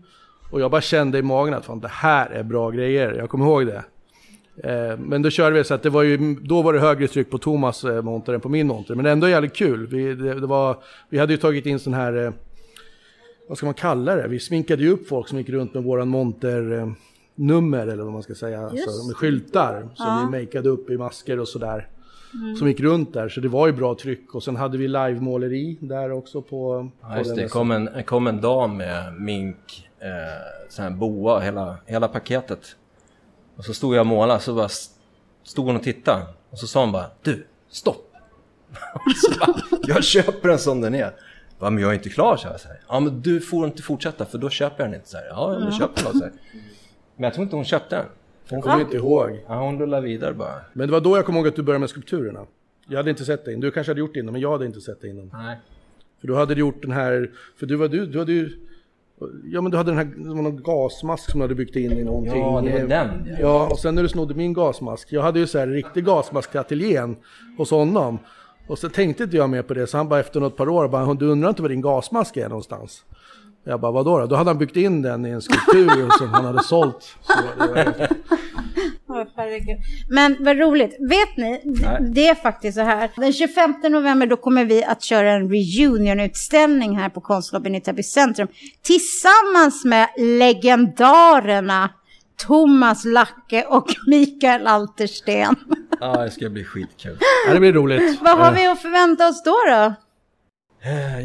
Och 0.51 0.61
jag 0.61 0.71
bara 0.71 0.81
kände 0.81 1.17
i 1.17 1.21
magen 1.21 1.53
att 1.53 1.65
fan 1.65 1.79
det 1.79 1.87
här 1.87 2.29
är 2.29 2.43
bra 2.43 2.69
grejer, 2.69 3.13
jag 3.13 3.29
kommer 3.29 3.45
ihåg 3.45 3.65
det. 3.65 3.83
Eh, 4.63 4.97
men 4.99 5.21
då 5.21 5.29
körde 5.29 5.55
vi 5.55 5.63
så 5.63 5.73
att 5.73 5.83
det 5.83 5.89
var 5.89 6.03
ju, 6.03 6.35
då 6.35 6.61
var 6.61 6.73
det 6.73 6.79
högre 6.79 7.07
tryck 7.07 7.29
på 7.29 7.37
Thomas 7.37 7.83
eh, 7.83 8.01
monter 8.01 8.33
än 8.33 8.41
på 8.41 8.49
min 8.49 8.67
monter. 8.67 8.95
Men 8.95 9.05
ändå 9.05 9.29
jävligt 9.29 9.55
kul. 9.55 9.87
Vi, 9.87 10.13
det, 10.13 10.39
det 10.39 10.47
var, 10.47 10.77
vi 11.09 11.17
hade 11.17 11.33
ju 11.33 11.37
tagit 11.37 11.65
in 11.65 11.79
sån 11.79 11.93
här 11.93 12.25
eh, 12.25 12.31
vad 13.47 13.57
ska 13.57 13.65
man 13.65 13.73
kalla 13.73 14.15
det? 14.15 14.27
Vi 14.27 14.39
sminkade 14.39 14.83
ju 14.83 14.89
upp 14.89 15.07
folk 15.07 15.27
som 15.27 15.37
gick 15.37 15.49
runt 15.49 15.73
med 15.73 15.83
våran 15.83 16.07
monter 16.07 16.71
eh, 16.71 16.91
nummer 17.35 17.87
eller 17.87 18.03
vad 18.03 18.13
man 18.13 18.23
ska 18.23 18.35
säga, 18.35 18.61
alltså, 18.61 19.07
med 19.07 19.15
skyltar 19.15 19.81
som 19.95 20.05
Ja. 20.05 20.27
vi 20.31 20.39
makeade 20.39 20.69
upp 20.69 20.89
i 20.89 20.97
masker 20.97 21.39
och 21.39 21.47
sådär. 21.47 21.87
Som 22.59 22.67
gick 22.67 22.79
runt 22.79 23.13
där, 23.13 23.29
så 23.29 23.39
det 23.41 23.47
var 23.47 23.67
ju 23.67 23.73
bra 23.73 23.95
tryck. 23.95 24.35
Och 24.35 24.43
sen 24.43 24.55
hade 24.55 24.77
vi 24.77 24.87
livemåleri 24.87 25.77
där 25.81 26.11
också 26.11 26.41
på... 26.41 26.89
ja 27.01 27.07
på 27.13 27.17
just 27.17 27.35
det. 27.35 27.47
Kom 27.47 27.71
en, 27.71 28.03
kom 28.05 28.27
en 28.27 28.41
dam 28.41 28.77
med 28.77 29.13
mink, 29.13 29.89
eh, 29.99 30.07
sån 30.69 30.83
här 30.83 30.91
boa, 30.91 31.39
hela, 31.39 31.77
hela 31.85 32.07
paketet. 32.07 32.75
Och 33.55 33.65
så 33.65 33.73
stod 33.73 33.95
jag 33.95 33.99
och 34.01 34.07
målade, 34.07 34.39
så 34.39 34.53
bara 34.55 34.69
stod 35.43 35.65
hon 35.65 35.75
och 35.75 35.83
tittade. 35.83 36.25
Och 36.49 36.59
så 36.59 36.67
sa 36.67 36.79
hon 36.81 36.91
bara, 36.91 37.05
du, 37.21 37.45
stopp! 37.69 38.07
Så 39.15 39.39
bara, 39.39 39.55
jag 39.87 40.03
köper 40.03 40.49
den 40.49 40.59
som 40.59 40.81
den 40.81 40.95
är. 40.95 41.13
Ja, 41.59 41.69
men 41.69 41.83
jag 41.83 41.89
är 41.91 41.93
inte 41.95 42.09
klar, 42.09 42.37
så 42.37 42.47
jag. 42.47 42.59
Så 42.59 42.67
här. 42.67 42.79
Ja, 42.87 42.99
men 42.99 43.21
du 43.21 43.41
får 43.41 43.65
inte 43.67 43.81
fortsätta 43.81 44.25
för 44.25 44.37
då 44.37 44.49
köper 44.49 44.83
jag 44.83 44.87
den 44.91 44.95
inte. 44.99 45.09
Så 45.09 45.17
här. 45.17 45.25
Ja, 45.29 45.57
men 45.59 45.71
köp 45.71 45.95
den 45.95 46.05
då. 46.05 46.19
Så 46.19 46.23
här. 46.23 46.31
Men 47.21 47.27
jag 47.27 47.33
tror 47.33 47.44
inte 47.44 47.56
hon 47.56 47.65
köpte 47.65 47.95
den. 47.95 48.06
Jag 48.50 48.63
kommer 48.63 48.81
inte 48.81 48.97
ihåg. 48.97 49.39
Ja, 49.47 49.63
hon 49.63 49.79
rullade 49.79 50.07
vidare 50.07 50.33
bara. 50.33 50.56
Men 50.73 50.88
det 50.88 50.91
var 50.91 51.01
då 51.01 51.18
jag 51.18 51.25
kom 51.25 51.35
ihåg 51.35 51.47
att 51.47 51.56
du 51.56 51.63
började 51.63 51.79
med 51.79 51.89
skulpturerna. 51.89 52.45
Jag 52.88 52.97
hade 52.97 53.09
inte 53.09 53.25
sett 53.25 53.47
innan. 53.47 53.59
Du 53.59 53.71
kanske 53.71 53.91
hade 53.91 54.00
gjort 54.00 54.13
det 54.13 54.19
innan, 54.19 54.31
men 54.33 54.41
jag 54.41 54.51
hade 54.51 54.65
inte 54.65 54.81
sett 54.81 55.01
det 55.01 55.07
innan. 55.07 55.29
Nej. 55.33 55.57
För 56.21 56.27
du 56.27 56.35
hade 56.35 56.53
gjort 56.53 56.81
den 56.81 56.91
här, 56.91 57.31
för 57.59 57.65
du 57.65 57.75
var 57.75 57.88
du, 57.88 58.06
du 58.06 58.19
hade 58.19 58.31
ju... 58.31 58.50
Ja 59.44 59.62
men 59.62 59.71
du 59.71 59.77
hade 59.77 59.91
den 59.91 59.97
här, 59.97 60.13
någon 60.18 60.63
gasmask 60.63 61.31
som 61.31 61.39
du 61.39 61.44
hade 61.44 61.56
byggt 61.56 61.75
in 61.75 61.91
i 61.91 62.03
någonting. 62.03 62.41
Ja, 62.41 62.62
det 62.62 62.71
var 62.71 62.88
den. 62.88 63.27
Ja. 63.29 63.35
Ja, 63.39 63.67
och 63.71 63.79
sen 63.79 63.95
när 63.95 64.03
du 64.03 64.09
snodde 64.09 64.33
min 64.33 64.53
gasmask. 64.53 65.13
Jag 65.13 65.21
hade 65.21 65.39
ju 65.39 65.47
så 65.47 65.59
här 65.59 65.67
riktig 65.67 66.06
gasmask 66.06 66.51
till 66.51 66.59
ateljén 66.59 67.15
hos 67.57 67.71
honom. 67.71 68.19
Och 68.67 68.79
så 68.79 68.89
tänkte 68.89 69.24
inte 69.24 69.38
jag 69.38 69.50
mer 69.50 69.62
på 69.62 69.74
det, 69.74 69.88
så 69.88 69.97
han 69.97 70.09
bara 70.09 70.19
efter 70.19 70.39
något 70.39 70.57
par 70.57 70.69
år 70.69 70.88
bara, 70.88 71.13
du 71.13 71.25
undrar 71.25 71.50
inte 71.50 71.62
var 71.62 71.69
din 71.69 71.81
gasmask 71.81 72.38
är 72.38 72.50
någonstans? 72.50 73.06
Jag 73.63 73.79
bara, 73.79 73.91
vadå 73.91 74.19
då? 74.19 74.25
Då 74.25 74.35
hade 74.35 74.49
han 74.49 74.57
byggt 74.57 74.75
in 74.75 75.01
den 75.01 75.25
i 75.25 75.29
en 75.29 75.41
skulptur 75.41 76.17
som 76.17 76.29
han 76.29 76.45
hade 76.45 76.63
sålt. 76.63 77.15
Så 77.21 77.33
det 77.63 79.27
herregud. 79.35 79.77
Men 80.09 80.37
vad 80.39 80.57
roligt. 80.57 80.97
Vet 81.09 81.38
ni, 81.38 81.62
Nej. 81.63 81.97
det 82.12 82.27
är 82.27 82.36
faktiskt 82.36 82.77
så 82.77 82.83
här. 82.83 83.09
Den 83.15 83.33
25 83.33 83.75
november 83.89 84.27
då 84.27 84.38
kommer 84.38 84.65
vi 84.65 84.83
att 84.83 85.03
köra 85.03 85.31
en 85.31 85.50
reunion-utställning 85.50 86.97
här 86.97 87.09
på 87.09 87.21
Konstlobbyn 87.21 87.75
i 87.75 87.81
Täby 87.81 88.03
centrum. 88.03 88.47
Tillsammans 88.81 89.86
med 89.86 90.07
legendarerna 90.17 91.89
Thomas 92.47 93.05
Lacke 93.05 93.65
och 93.69 93.88
Mikael 94.07 94.67
Altersten. 94.67 95.55
Ja, 96.00 96.24
det 96.24 96.31
ska 96.31 96.50
bli 96.50 96.63
skitkul. 96.63 97.17
ja, 97.47 97.53
det 97.53 97.59
blir 97.59 97.74
roligt. 97.74 98.21
Vad 98.21 98.38
har 98.38 98.51
vi 98.51 98.67
att 98.67 98.81
förvänta 98.81 99.27
oss 99.27 99.43
då? 99.43 99.55
då? 99.69 99.93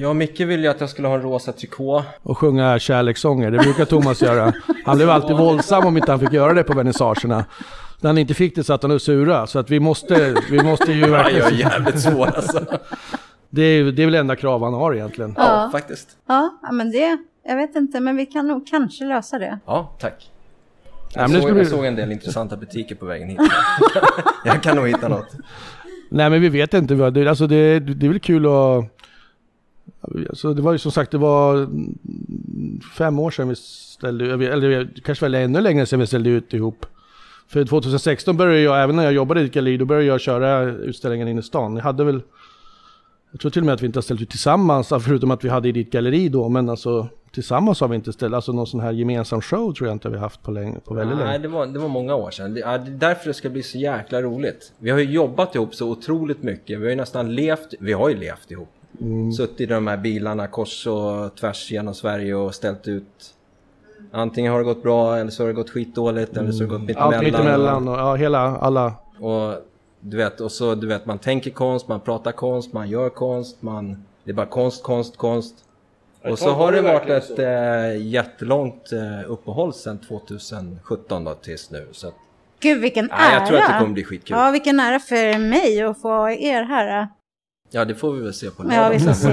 Jag 0.01 0.11
och 0.11 0.17
Micke 0.17 0.41
ville 0.41 0.63
ju 0.63 0.69
att 0.69 0.81
jag 0.81 0.91
skulle 0.91 1.09
ha 1.09 1.15
en 1.15 1.23
rosa 1.23 1.53
trikå. 1.53 2.05
Och 2.23 2.39
sjunga 2.39 2.79
kärlekssånger, 2.79 3.51
det 3.51 3.59
brukar 3.59 3.85
Thomas 3.85 4.23
göra. 4.23 4.53
Han 4.85 4.97
blev 4.97 5.11
alltid 5.11 5.37
våldsam 5.37 5.87
om 5.87 5.97
inte 5.97 6.11
han 6.13 6.21
fick 6.21 6.33
göra 6.33 6.53
det 6.53 6.63
på 6.63 6.75
vernissagerna. 6.75 7.45
När 8.01 8.09
han 8.11 8.19
inte 8.19 8.35
fick 8.35 8.55
det 8.55 8.65
satt 8.65 8.83
han 8.83 8.91
och 8.91 9.03
sura, 9.03 9.47
så 9.47 9.59
att 9.59 9.71
vi 9.71 9.81
måste, 9.81 10.35
vi 10.51 10.63
måste 10.63 10.93
ju 10.93 11.01
Ja, 11.07 11.07
jag 11.07 11.31
är 11.31 11.41
verkligen... 11.41 11.59
jävligt 11.71 12.01
svår 12.01 12.27
alltså. 12.27 12.61
Det 13.51 13.63
är, 13.63 13.85
det 13.85 14.03
är 14.03 14.07
väl 14.07 14.15
enda 14.15 14.37
krav 14.37 14.65
han 14.65 14.75
har 14.75 14.95
egentligen. 14.95 15.35
Ja, 15.37 15.69
faktiskt. 15.73 16.09
Ja, 16.27 16.59
ja, 16.63 16.73
men 16.73 16.91
det, 16.91 17.19
jag 17.47 17.57
vet 17.57 17.77
inte, 17.77 18.01
men 18.01 18.17
vi 18.17 18.27
kan 18.27 18.47
nog 18.47 18.67
kanske 18.67 19.05
lösa 19.05 19.39
det. 19.39 19.59
Ja, 19.67 19.97
tack. 20.01 20.31
Nej, 21.17 21.23
Jag, 21.23 21.31
men 21.31 21.41
det 21.41 21.47
såg, 21.47 21.53
bli... 21.55 21.63
jag 21.63 21.71
såg 21.71 21.85
en 21.85 21.97
del 21.97 22.13
intressanta 22.13 22.57
butiker 22.57 22.95
på 22.95 23.07
vägen 23.07 23.29
hit. 23.29 23.41
jag 24.45 24.63
kan 24.63 24.77
nog 24.77 24.89
hitta 24.89 25.09
något. 25.09 25.29
Nej 26.09 26.31
men 26.31 26.41
vi 26.41 26.49
vet 26.49 26.75
inte, 26.75 27.07
alltså 27.29 27.47
det, 27.47 27.81
det 27.81 28.07
är 28.07 28.11
väl 28.11 28.21
kul 28.21 28.47
att... 28.47 28.96
Alltså 30.29 30.55
det 30.55 30.63
var 30.63 30.73
ju 30.73 30.79
som 30.79 30.93
sagt, 30.93 31.11
det 31.11 31.19
var 31.19 31.69
fem 32.97 33.19
år 33.19 33.31
sedan 33.31 33.49
vi 33.49 33.57
ställde, 33.57 34.53
eller 34.53 34.89
kanske 35.05 35.25
väl 35.25 35.35
ännu 35.35 35.61
längre 35.61 35.87
sedan 35.87 36.01
vi 36.01 36.07
ställde 36.07 36.31
ut 36.31 36.55
ihop. 36.55 36.87
För 37.49 37.65
2016 37.65 38.37
började 38.37 38.61
jag, 38.61 38.83
även 38.83 38.97
när 38.97 39.05
jag 39.05 39.13
jobbade 39.13 39.41
i 39.41 39.49
galleri, 39.49 39.77
då 39.77 39.85
började 39.85 40.07
jag 40.07 40.21
köra 40.21 40.63
utställningen 40.63 41.29
inne 41.29 41.41
i 41.41 41.43
stan. 41.43 41.77
Jag 41.77 41.83
hade 41.83 42.05
väl, 42.05 42.23
jag 43.31 43.41
tror 43.41 43.51
till 43.51 43.63
och 43.63 43.67
med 43.67 43.75
att 43.75 43.83
vi 43.83 43.87
inte 43.87 43.97
har 43.97 44.03
ställt 44.03 44.21
ut 44.21 44.31
tillsammans, 44.31 44.89
förutom 44.89 45.31
att 45.31 45.45
vi 45.45 45.49
hade 45.49 45.69
i 45.69 45.73
ditt 45.73 45.91
galleri 45.93 46.29
då, 46.29 46.49
men 46.49 46.69
alltså 46.69 47.09
tillsammans 47.37 47.81
har 47.81 47.89
vi 47.89 47.97
inte 47.97 48.13
ställt, 48.13 48.35
alltså 48.35 48.53
någon 48.53 48.67
sån 48.67 48.81
här 48.81 48.93
gemensam 48.93 49.41
show 49.41 49.73
tror 49.73 49.89
jag 49.89 49.95
inte 49.95 50.09
vi 50.09 50.19
haft 50.19 50.43
på, 50.43 50.51
länge, 50.51 50.81
på 50.85 50.95
väldigt 50.95 51.19
Nej, 51.19 51.27
länge. 51.27 51.39
det 51.39 51.49
var, 51.49 51.67
det 51.67 51.79
var 51.79 51.89
många 51.89 52.15
år 52.15 52.31
sedan. 52.31 52.55
Det 52.55 52.61
är 52.61 52.79
därför 52.79 53.29
det 53.29 53.35
ska 53.35 53.51
bli 53.51 53.63
så 53.63 53.79
jäkla 53.79 54.23
roligt. 54.23 54.73
Vi 54.79 54.91
har 54.91 54.99
ju 54.99 55.11
jobbat 55.11 55.55
ihop 55.55 55.75
så 55.75 55.89
otroligt 55.89 56.43
mycket. 56.43 56.79
Vi 56.79 56.83
har 56.85 56.91
ju 56.91 56.97
nästan 56.97 57.35
levt, 57.35 57.75
vi 57.81 57.93
har 57.93 58.09
ju 58.09 58.17
levt 58.17 58.51
ihop. 58.51 58.69
Suttit 59.37 59.61
i 59.61 59.67
de 59.67 59.87
här 59.87 59.97
bilarna 59.97 60.47
kors 60.47 60.87
och 60.87 61.35
tvärs 61.37 61.71
genom 61.71 61.95
Sverige 61.95 62.35
och 62.35 62.55
ställt 62.55 62.89
ut 62.89 63.33
Antingen 64.13 64.53
har 64.53 64.59
det 64.59 64.65
gått 64.65 64.83
bra 64.83 65.17
eller 65.17 65.31
så 65.31 65.43
har 65.43 65.49
det 65.49 65.55
gått 65.55 65.71
skitdåligt 65.71 66.37
eller 66.37 66.53
så 66.53 66.65
har 66.65 66.79
det 66.79 66.93
gått 66.93 66.97
Allt 66.97 67.23
mittemellan. 67.23 67.25
mittemellan 67.25 67.89
och 67.89 67.99
ja, 67.99 68.15
hela, 68.15 68.39
alla. 68.57 68.93
Och 69.21 69.55
du 70.01 70.17
vet, 70.17 70.41
och 70.41 70.53
så 70.53 70.75
du 70.75 70.87
vet, 70.87 71.07
man 71.07 71.19
tänker 71.19 71.51
konst, 71.51 71.89
man 71.89 72.01
pratar 72.01 72.33
konst, 72.33 72.73
man 72.73 72.89
gör 72.89 73.09
konst, 73.09 73.63
man... 73.63 74.05
Det 74.25 74.31
är 74.31 74.35
bara 74.35 74.47
konst, 74.47 74.83
konst, 74.83 75.17
konst. 75.17 75.55
Och 76.23 76.39
så 76.39 76.51
har 76.51 76.73
det 76.73 76.83
varit 76.83 77.11
ett 77.11 77.39
äh, 77.39 78.07
jättelångt 78.07 78.93
äh, 78.93 79.31
uppehåll 79.31 79.73
sedan 79.73 79.99
2017 79.99 81.25
då 81.25 81.35
tills 81.35 81.71
nu. 81.71 81.89
Så 81.93 82.09
att, 82.09 82.15
Gud 82.61 82.81
vilken 82.81 83.09
ja, 83.11 83.17
ära! 83.17 83.39
jag 83.39 83.47
tror 83.47 83.59
att 83.59 83.69
det 83.69 83.79
kommer 83.79 83.95
bli 83.95 84.05
skitkul. 84.05 84.37
Ja, 84.37 84.51
vilken 84.51 84.81
ära 84.81 85.01
för 85.01 85.39
mig 85.39 85.83
att 85.83 86.01
få 86.01 86.31
er 86.31 86.63
här. 86.63 87.09
Ja, 87.71 87.85
det 87.85 87.95
får 87.95 88.13
vi 88.13 88.21
väl 88.21 88.35
se 88.35 88.51
på 88.51 88.65
Ja, 88.73 88.89
vi 88.89 88.99
får 88.99 89.13
se. 89.13 89.29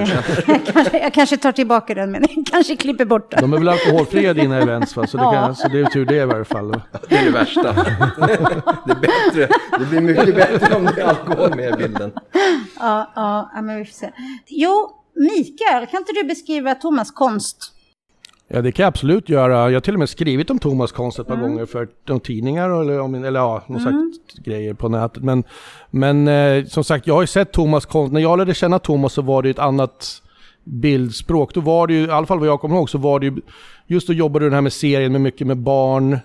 Jag 0.47 0.65
kanske, 0.65 0.99
jag 0.99 1.13
kanske 1.13 1.37
tar 1.37 1.51
tillbaka 1.51 1.93
den, 1.93 2.11
men 2.11 2.25
kanske 2.51 2.75
klipper 2.75 3.05
bort 3.05 3.31
den. 3.31 3.41
De 3.41 3.53
är 3.53 3.57
väl 3.57 3.69
alkoholfria 3.69 4.33
dina 4.33 4.57
events 4.57 4.95
va? 4.95 5.07
Så 5.07 5.17
det, 5.17 5.23
kan, 5.23 5.55
så 5.55 5.67
det 5.67 5.79
är 5.79 5.85
tur 5.85 6.05
det 6.05 6.15
i 6.15 6.25
varje 6.25 6.45
fall. 6.45 6.81
Det 7.09 7.15
är 7.17 7.25
det 7.25 7.31
värsta. 7.31 7.73
det 8.85 8.91
är 8.91 8.99
bättre. 9.01 9.47
Det 9.79 9.85
blir 9.85 10.01
mycket 10.01 10.35
bättre 10.35 10.75
om 10.75 10.85
det 10.85 11.01
är 11.01 11.05
alkohol 11.05 11.55
med 11.55 11.73
i 11.73 11.77
bilden. 11.77 12.11
Ja, 12.79 13.11
ja, 13.15 13.51
ja, 13.55 13.61
men 13.61 13.77
vi 13.77 13.85
får 13.85 13.93
se. 13.93 14.11
Jo, 14.47 14.91
Mikael, 15.15 15.87
kan 15.87 15.97
inte 15.99 16.11
du 16.11 16.23
beskriva 16.23 16.75
Thomas 16.75 17.11
konst? 17.11 17.73
Ja, 18.55 18.61
det 18.61 18.71
kan 18.71 18.83
jag 18.83 18.87
absolut 18.87 19.29
göra. 19.29 19.69
Jag 19.69 19.75
har 19.75 19.79
till 19.81 19.93
och 19.93 19.99
med 19.99 20.09
skrivit 20.09 20.49
om 20.49 20.59
Thomas 20.59 20.91
konst 20.91 21.19
ett 21.19 21.27
par 21.27 21.35
gånger 21.35 21.65
för 21.65 21.87
de 22.03 22.19
tidningar 22.19 22.81
eller, 22.81 22.99
om, 22.99 23.15
eller 23.15 23.39
ja, 23.39 23.63
någon 23.67 23.79
sagt 23.81 24.35
grejer 24.45 24.73
på 24.73 24.89
nätet. 24.89 25.23
Men, 25.23 25.43
men 25.91 26.27
eh, 26.27 26.65
som 26.65 26.83
sagt, 26.83 27.07
jag 27.07 27.13
har 27.13 27.21
ju 27.21 27.27
sett 27.27 27.51
Thomas 27.51 27.85
konst. 27.85 28.13
När 28.13 28.21
jag 28.21 28.37
lärde 28.37 28.53
känna 28.53 28.79
Thomas 28.79 29.13
så 29.13 29.21
var 29.21 29.41
det 29.41 29.49
ett 29.49 29.59
annat 29.59 30.21
bildspråk. 30.63 31.53
Då 31.53 31.61
var 31.61 31.87
det 31.87 31.93
ju, 31.93 32.05
i 32.05 32.09
alla 32.09 32.25
fall 32.25 32.39
vad 32.39 32.47
jag 32.47 32.59
kommer 32.61 32.75
ihåg, 32.75 32.89
så 32.89 32.97
var 32.97 33.19
det 33.19 33.25
ju, 33.25 33.35
just 33.87 34.07
då 34.07 34.13
jobbade 34.13 34.45
du 34.45 34.49
den 34.49 34.53
här 34.55 34.61
med 34.61 34.73
serien 34.73 35.11
med 35.11 35.21
mycket 35.21 35.47
med 35.47 35.57
barn. 35.57 36.17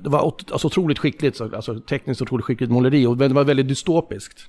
Det 0.00 0.08
var 0.08 0.34
alltså, 0.52 0.66
otroligt 0.66 0.98
skickligt, 0.98 1.36
så- 1.36 1.54
alltså 1.56 1.80
tekniskt 1.80 2.22
otroligt 2.22 2.44
skickligt 2.44 2.72
måleri 2.72 3.06
och 3.06 3.16
det 3.16 3.28
var 3.28 3.44
väldigt 3.44 3.68
dystopiskt. 3.68 4.40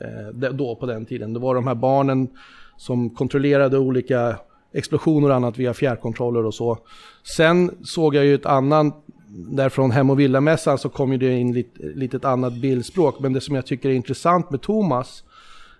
Eh, 0.00 0.50
då 0.52 0.76
på 0.76 0.86
den 0.86 1.06
tiden. 1.06 1.32
Det 1.32 1.38
var 1.40 1.54
de 1.54 1.66
här 1.66 1.74
barnen 1.74 2.28
som 2.76 3.10
kontrollerade 3.10 3.78
olika 3.78 4.36
explosioner 4.74 5.28
och 5.28 5.34
annat 5.34 5.58
via 5.58 5.74
fjärrkontroller 5.74 6.44
och 6.44 6.54
så. 6.54 6.78
Sen 7.36 7.70
såg 7.84 8.14
jag 8.14 8.24
ju 8.24 8.34
ett 8.34 8.46
annat, 8.46 9.04
där 9.28 9.68
från 9.68 9.90
Hem 9.90 10.10
och 10.10 10.20
Villamässan 10.20 10.78
så 10.78 10.88
kom 10.88 11.12
ju 11.12 11.18
det 11.18 11.38
in 11.38 11.52
lite, 11.52 11.82
lite 11.82 12.16
ett 12.16 12.24
annat 12.24 12.52
bildspråk. 12.52 13.20
Men 13.20 13.32
det 13.32 13.40
som 13.40 13.54
jag 13.54 13.66
tycker 13.66 13.88
är 13.88 13.94
intressant 13.94 14.50
med 14.50 14.62
Thomas, 14.62 15.24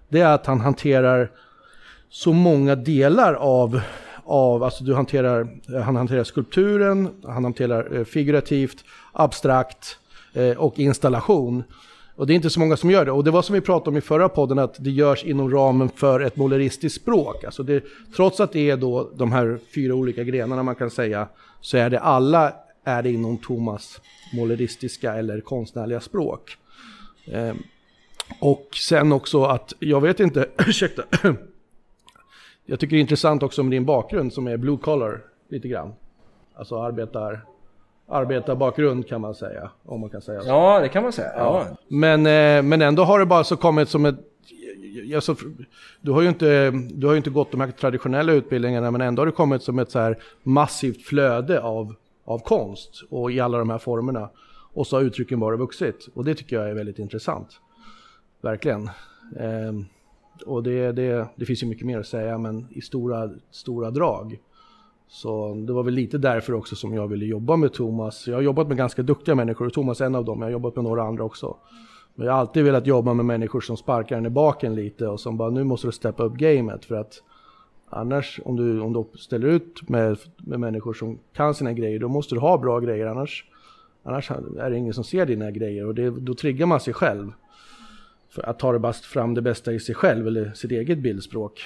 det 0.08 0.20
är 0.20 0.34
att 0.34 0.46
han 0.46 0.60
hanterar 0.60 1.30
så 2.08 2.32
många 2.32 2.74
delar 2.74 3.34
av, 3.34 3.80
av 4.24 4.62
alltså 4.62 4.84
du 4.84 4.94
hanterar, 4.94 5.48
han 5.82 5.96
hanterar 5.96 6.24
skulpturen, 6.24 7.08
han 7.24 7.44
hanterar 7.44 7.96
eh, 7.96 8.04
figurativt, 8.04 8.84
abstrakt 9.12 9.98
eh, 10.32 10.50
och 10.50 10.78
installation. 10.78 11.64
Och 12.16 12.26
det 12.26 12.32
är 12.32 12.34
inte 12.34 12.50
så 12.50 12.60
många 12.60 12.76
som 12.76 12.90
gör 12.90 13.04
det. 13.04 13.12
Och 13.12 13.24
det 13.24 13.30
var 13.30 13.42
som 13.42 13.54
vi 13.54 13.60
pratade 13.60 13.90
om 13.90 13.96
i 13.96 14.00
förra 14.00 14.28
podden, 14.28 14.58
att 14.58 14.84
det 14.84 14.90
görs 14.90 15.24
inom 15.24 15.50
ramen 15.50 15.88
för 15.88 16.20
ett 16.20 16.36
måleristiskt 16.36 17.02
språk. 17.02 17.44
Alltså 17.44 17.62
det, 17.62 17.84
trots 18.16 18.40
att 18.40 18.52
det 18.52 18.70
är 18.70 18.76
då 18.76 19.10
de 19.14 19.32
här 19.32 19.58
fyra 19.74 19.94
olika 19.94 20.24
grenarna 20.24 20.62
man 20.62 20.74
kan 20.74 20.90
säga, 20.90 21.28
så 21.60 21.76
är 21.76 21.90
det 21.90 22.00
alla 22.00 22.52
är 22.84 23.02
det 23.02 23.10
inom 23.10 23.38
Thomas 23.38 24.00
måleristiska 24.32 25.14
eller 25.14 25.40
konstnärliga 25.40 26.00
språk. 26.00 26.56
Eh, 27.26 27.54
och 28.40 28.68
sen 28.76 29.12
också 29.12 29.44
att, 29.44 29.72
jag 29.78 30.00
vet 30.00 30.20
inte, 30.20 30.48
ursäkta. 30.66 31.02
Jag 32.66 32.80
tycker 32.80 32.96
det 32.96 32.98
är 32.98 33.00
intressant 33.00 33.42
också 33.42 33.62
med 33.62 33.70
din 33.70 33.84
bakgrund 33.84 34.32
som 34.32 34.46
är 34.46 34.56
blue 34.56 34.78
collar 34.78 35.20
lite 35.48 35.68
grann. 35.68 35.92
Alltså 36.54 36.82
arbetar, 36.82 37.44
arbetarbakgrund 38.08 39.08
kan 39.08 39.20
man 39.20 39.34
säga, 39.34 39.70
om 39.84 40.00
man 40.00 40.10
kan 40.10 40.22
säga 40.22 40.40
så. 40.40 40.48
Ja, 40.48 40.80
det 40.80 40.88
kan 40.88 41.02
man 41.02 41.12
säga. 41.12 41.32
Ja. 41.36 41.66
Men, 41.88 42.26
eh, 42.26 42.62
men 42.62 42.82
ändå 42.82 43.04
har 43.04 43.18
det 43.18 43.26
bara 43.26 43.44
så 43.44 43.56
kommit 43.56 43.88
som 43.88 44.04
ett... 44.04 44.16
Alltså, 45.14 45.36
du, 46.00 46.10
har 46.10 46.22
ju 46.22 46.28
inte, 46.28 46.70
du 46.70 47.06
har 47.06 47.14
ju 47.14 47.16
inte 47.16 47.30
gått 47.30 47.50
de 47.50 47.60
här 47.60 47.70
traditionella 47.70 48.32
utbildningarna 48.32 48.90
men 48.90 49.00
ändå 49.00 49.22
har 49.22 49.26
det 49.26 49.32
kommit 49.32 49.62
som 49.62 49.78
ett 49.78 49.90
så 49.90 49.98
här 49.98 50.18
massivt 50.42 51.02
flöde 51.02 51.60
av, 51.60 51.94
av 52.24 52.38
konst 52.38 53.02
och 53.10 53.32
i 53.32 53.40
alla 53.40 53.58
de 53.58 53.70
här 53.70 53.78
formerna. 53.78 54.30
Och 54.72 54.86
så 54.86 54.96
har 54.96 55.02
uttrycken 55.02 55.40
bara 55.40 55.56
vuxit 55.56 56.08
och 56.14 56.24
det 56.24 56.34
tycker 56.34 56.56
jag 56.56 56.70
är 56.70 56.74
väldigt 56.74 56.98
intressant. 56.98 57.48
Verkligen. 58.40 58.90
Ehm, 59.40 59.84
och 60.46 60.62
det, 60.62 60.92
det, 60.92 61.28
det 61.36 61.44
finns 61.44 61.62
ju 61.62 61.66
mycket 61.66 61.86
mer 61.86 61.98
att 61.98 62.06
säga 62.06 62.38
men 62.38 62.66
i 62.70 62.80
stora, 62.80 63.30
stora 63.50 63.90
drag. 63.90 64.38
Så 65.14 65.54
det 65.54 65.72
var 65.72 65.82
väl 65.82 65.94
lite 65.94 66.18
därför 66.18 66.52
också 66.52 66.76
som 66.76 66.94
jag 66.94 67.08
ville 67.08 67.26
jobba 67.26 67.56
med 67.56 67.72
Thomas. 67.72 68.28
Jag 68.28 68.34
har 68.34 68.42
jobbat 68.42 68.68
med 68.68 68.76
ganska 68.76 69.02
duktiga 69.02 69.34
människor 69.34 69.66
och 69.66 69.72
Thomas 69.72 70.00
är 70.00 70.06
en 70.06 70.14
av 70.14 70.24
dem. 70.24 70.40
Jag 70.40 70.46
har 70.46 70.52
jobbat 70.52 70.76
med 70.76 70.84
några 70.84 71.02
andra 71.02 71.24
också. 71.24 71.56
Men 72.14 72.26
jag 72.26 72.32
har 72.32 72.40
alltid 72.40 72.64
velat 72.64 72.86
jobba 72.86 73.14
med 73.14 73.24
människor 73.24 73.60
som 73.60 73.76
sparkar 73.76 74.18
en 74.18 74.26
i 74.26 74.30
baken 74.30 74.74
lite 74.74 75.08
och 75.08 75.20
som 75.20 75.36
bara 75.36 75.50
nu 75.50 75.64
måste 75.64 75.86
du 75.86 75.92
steppa 75.92 76.22
upp 76.22 76.34
gamet 76.34 76.84
för 76.84 76.94
att 76.94 77.22
annars 77.90 78.40
om 78.44 78.56
du, 78.56 78.80
om 78.80 78.92
du 78.92 79.18
ställer 79.18 79.48
ut 79.48 79.88
med, 79.88 80.18
med 80.36 80.60
människor 80.60 80.94
som 80.94 81.18
kan 81.32 81.54
sina 81.54 81.72
grejer 81.72 81.98
då 81.98 82.08
måste 82.08 82.34
du 82.34 82.40
ha 82.40 82.58
bra 82.58 82.80
grejer 82.80 83.06
annars, 83.06 83.44
annars 84.02 84.30
är 84.30 84.70
det 84.70 84.76
ingen 84.76 84.94
som 84.94 85.04
ser 85.04 85.26
dina 85.26 85.50
grejer 85.50 85.86
och 85.86 85.94
det, 85.94 86.10
då 86.10 86.34
triggar 86.34 86.66
man 86.66 86.80
sig 86.80 86.94
själv. 86.94 87.32
För 88.28 88.42
att 88.42 88.58
ta 88.58 88.78
det 88.78 88.92
fram 88.92 89.34
det 89.34 89.42
bästa 89.42 89.72
i 89.72 89.80
sig 89.80 89.94
själv 89.94 90.26
eller 90.26 90.52
sitt 90.52 90.70
eget 90.70 90.98
bildspråk. 90.98 91.60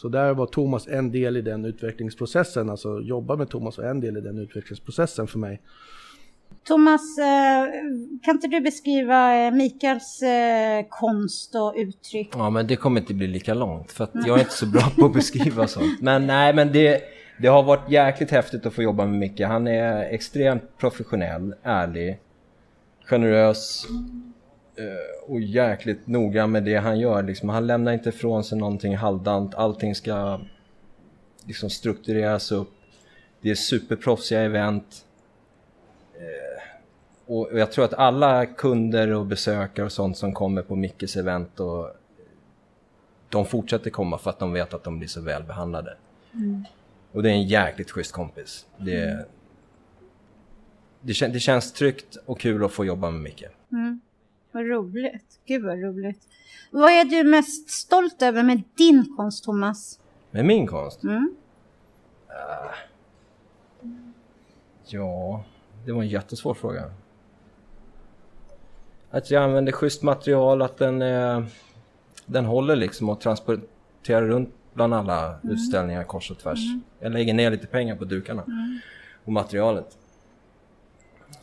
Så 0.00 0.08
där 0.08 0.34
var 0.34 0.46
Thomas 0.46 0.88
en 0.88 1.12
del 1.12 1.36
i 1.36 1.40
den 1.40 1.64
utvecklingsprocessen, 1.64 2.70
alltså 2.70 3.00
jobba 3.00 3.36
med 3.36 3.48
Thomas 3.48 3.78
var 3.78 3.84
en 3.84 4.00
del 4.00 4.16
i 4.16 4.20
den 4.20 4.38
utvecklingsprocessen 4.38 5.26
för 5.26 5.38
mig. 5.38 5.60
Thomas, 6.64 7.18
eh, 7.18 7.72
kan 8.22 8.34
inte 8.34 8.46
du 8.46 8.60
beskriva 8.60 9.36
eh, 9.36 9.52
Mikaels 9.52 10.22
eh, 10.22 10.86
konst 10.88 11.54
och 11.54 11.74
uttryck? 11.76 12.30
Ja, 12.32 12.50
men 12.50 12.66
det 12.66 12.76
kommer 12.76 13.00
inte 13.00 13.14
bli 13.14 13.26
lika 13.26 13.54
långt 13.54 13.92
för 13.92 14.04
att 14.04 14.10
jag 14.14 14.36
är 14.36 14.40
inte 14.40 14.52
så 14.52 14.66
bra 14.66 14.92
på 14.98 15.06
att 15.06 15.12
beskriva 15.12 15.66
sånt. 15.68 16.00
Men 16.00 16.26
nej, 16.26 16.54
men 16.54 16.72
det, 16.72 17.02
det 17.38 17.48
har 17.48 17.62
varit 17.62 17.90
jäkligt 17.90 18.30
häftigt 18.30 18.66
att 18.66 18.74
få 18.74 18.82
jobba 18.82 19.06
med 19.06 19.18
Micke. 19.18 19.40
Han 19.40 19.66
är 19.66 20.02
extremt 20.02 20.78
professionell, 20.78 21.54
ärlig, 21.62 22.18
generös 23.04 23.86
och 25.26 25.40
jäkligt 25.40 26.06
noggrann 26.06 26.50
med 26.50 26.64
det 26.64 26.76
han 26.76 27.00
gör. 27.00 27.22
Liksom, 27.22 27.48
han 27.48 27.66
lämnar 27.66 27.92
inte 27.92 28.08
ifrån 28.08 28.44
sig 28.44 28.58
någonting 28.58 28.96
halvdant. 28.96 29.54
Allting 29.54 29.94
ska 29.94 30.40
liksom 31.46 31.70
struktureras 31.70 32.52
upp. 32.52 32.70
Det 33.40 33.50
är 33.50 33.54
superproffsiga 33.54 34.40
event. 34.40 35.04
Eh, 36.14 36.62
och 37.26 37.58
jag 37.58 37.72
tror 37.72 37.84
att 37.84 37.94
alla 37.94 38.46
kunder 38.46 39.12
och 39.12 39.26
besökare 39.26 39.86
och 39.86 39.92
sånt 39.92 40.16
som 40.16 40.34
kommer 40.34 40.62
på 40.62 40.76
Mickes 40.76 41.16
event 41.16 41.60
och 41.60 41.90
de 43.28 43.46
fortsätter 43.46 43.90
komma 43.90 44.18
för 44.18 44.30
att 44.30 44.38
de 44.38 44.52
vet 44.52 44.74
att 44.74 44.84
de 44.84 44.98
blir 44.98 45.08
så 45.08 45.20
väl 45.20 45.42
behandlade. 45.42 45.96
Och 47.12 47.22
det 47.22 47.28
är 47.28 47.32
en 47.32 47.48
jäkligt 47.48 47.90
schysst 47.90 48.12
kompis. 48.12 48.66
Det, 48.76 49.26
det, 51.00 51.14
kän, 51.14 51.32
det 51.32 51.40
känns 51.40 51.72
tryggt 51.72 52.16
och 52.26 52.40
kul 52.40 52.64
att 52.64 52.72
få 52.72 52.84
jobba 52.84 53.10
med 53.10 53.20
Micke. 53.20 53.44
Vad 54.52 54.66
roligt. 54.66 55.40
Gud 55.46 55.64
vad 55.64 55.82
roligt. 55.82 56.28
Vad 56.70 56.90
är 56.90 57.04
du 57.04 57.24
mest 57.24 57.70
stolt 57.70 58.22
över 58.22 58.42
med 58.42 58.62
din 58.74 59.14
konst, 59.16 59.44
Thomas? 59.44 60.00
Med 60.30 60.44
min 60.44 60.66
konst? 60.66 61.02
Mm. 61.02 61.36
Ah. 62.28 62.74
ja, 64.86 65.44
det 65.86 65.92
var 65.92 66.02
en 66.02 66.08
jättesvår 66.08 66.54
fråga. 66.54 66.90
Att 69.10 69.30
jag 69.30 69.42
använder 69.42 69.72
schysst 69.72 70.02
material, 70.02 70.62
att 70.62 70.76
den, 70.76 71.02
eh, 71.02 71.44
den 72.26 72.44
håller 72.44 72.76
liksom 72.76 73.08
och 73.08 73.20
transporterar 73.20 74.22
runt 74.22 74.54
bland 74.74 74.94
alla 74.94 75.40
utställningar 75.42 76.04
kors 76.04 76.30
och 76.30 76.38
tvärs. 76.38 76.58
Jag 77.00 77.12
lägger 77.12 77.34
ner 77.34 77.50
lite 77.50 77.66
pengar 77.66 77.96
på 77.96 78.04
dukarna 78.04 78.44
och 79.24 79.32
materialet. 79.32 79.98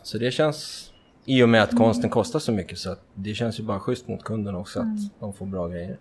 Så 0.04 0.18
det 0.18 0.32
känns, 0.32 0.92
i 1.26 1.44
och 1.44 1.50
med 1.50 1.64
att 1.64 1.76
konsten 1.76 2.10
kostar 2.10 2.40
så 2.40 2.52
mycket, 2.52 2.78
så 2.78 2.92
att 2.92 3.04
det 3.14 3.34
känns 3.34 3.60
ju 3.60 3.64
bara 3.64 3.80
schysst 3.80 4.08
mot 4.08 4.24
kunden 4.24 4.56
också 4.56 4.80
att 4.80 5.20
de 5.20 5.34
får 5.34 5.46
bra 5.46 5.68
grejer. 5.68 5.98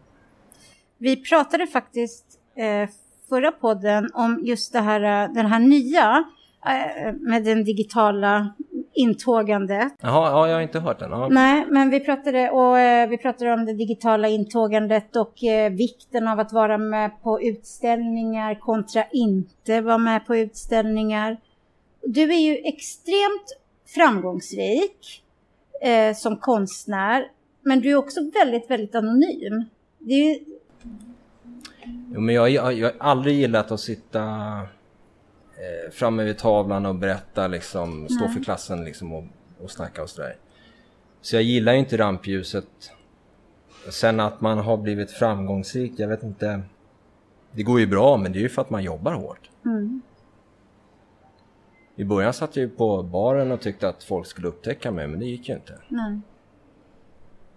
Vi 0.99 1.17
pratade 1.17 1.67
faktiskt 1.67 2.25
eh, 2.57 2.89
förra 3.29 3.53
podden 3.53 4.11
om 4.15 4.41
just 4.45 4.73
det 4.73 4.81
här, 4.81 5.25
eh, 5.25 5.35
den 5.35 5.47
här 5.47 5.59
nya 5.59 6.25
eh, 6.67 7.13
med 7.13 7.45
den 7.45 7.65
digitala 7.65 8.55
intågandet. 8.95 9.93
Jaha, 10.01 10.31
ja, 10.31 10.49
jag 10.49 10.55
har 10.55 10.63
inte 10.63 10.81
hört 10.81 10.99
den. 10.99 11.11
Ja. 11.11 11.29
Nej, 11.29 11.67
men 11.71 11.91
vi 11.91 12.01
pratade, 12.01 12.51
och, 12.51 12.79
eh, 12.79 13.09
vi 13.09 13.19
pratade 13.19 13.53
om 13.53 13.65
det 13.65 13.73
digitala 13.73 14.29
intågandet 14.29 15.17
och 15.17 15.45
eh, 15.45 15.73
vikten 15.73 16.29
av 16.29 16.41
att 16.41 16.53
vara 16.53 16.79
med 16.79 17.23
på 17.23 17.43
utställningar 17.43 18.61
kontra 18.61 19.05
inte 19.13 19.81
vara 19.81 19.99
med 19.99 20.27
på 20.27 20.37
utställningar. 20.37 21.37
Du 22.07 22.23
är 22.23 22.39
ju 22.39 22.57
extremt 22.65 23.64
framgångsrik 23.95 25.25
eh, 25.83 26.15
som 26.15 26.37
konstnär, 26.37 27.31
men 27.63 27.81
du 27.81 27.91
är 27.91 27.97
också 27.97 28.31
väldigt, 28.35 28.71
väldigt 28.71 28.95
anonym. 28.95 29.65
Det 29.99 30.15
är 30.15 30.35
ju, 30.35 30.45
Jo, 32.15 32.21
men 32.21 32.35
jag, 32.35 32.51
jag, 32.51 32.73
jag 32.73 32.87
har 32.87 32.97
aldrig 32.99 33.37
gillat 33.37 33.71
att 33.71 33.81
sitta 33.81 34.23
eh, 35.57 35.91
framme 35.93 36.25
vid 36.25 36.39
tavlan 36.39 36.87
och 36.87 36.95
berätta 36.95 37.47
liksom, 37.47 38.09
stå 38.09 38.29
för 38.29 38.45
klassen 38.45 38.85
liksom 38.85 39.13
och, 39.13 39.25
och 39.63 39.71
snacka 39.71 40.03
och 40.03 40.11
sådär. 40.11 40.37
Så 41.21 41.37
jag 41.37 41.43
gillar 41.43 41.73
ju 41.73 41.79
inte 41.79 41.97
rampljuset. 41.97 42.67
Sen 43.91 44.21
att 44.21 44.41
man 44.41 44.59
har 44.59 44.77
blivit 44.77 45.11
framgångsrik, 45.11 45.93
jag 45.97 46.09
vet 46.09 46.23
inte. 46.23 46.63
Det 47.53 47.63
går 47.63 47.81
ju 47.81 47.87
bra 47.87 48.17
men 48.17 48.33
det 48.33 48.39
är 48.39 48.41
ju 48.41 48.49
för 48.49 48.63
att 48.63 48.71
man 48.71 48.85
jobbar 48.85 49.13
hårt. 49.13 49.51
Mm. 49.65 50.03
I 51.97 52.05
början 52.05 52.33
satt 52.33 52.57
jag 52.57 52.63
ju 52.63 52.69
på 52.69 53.03
baren 53.03 53.53
och 53.53 53.61
tyckte 53.61 53.89
att 53.89 54.05
folk 54.05 54.27
skulle 54.27 54.49
upptäcka 54.49 54.91
mig 54.91 55.09
men 55.09 55.21
det 55.21 55.27
gick 55.27 55.49
ju 55.49 55.55
inte. 55.55 55.79
Nej. 55.89 56.21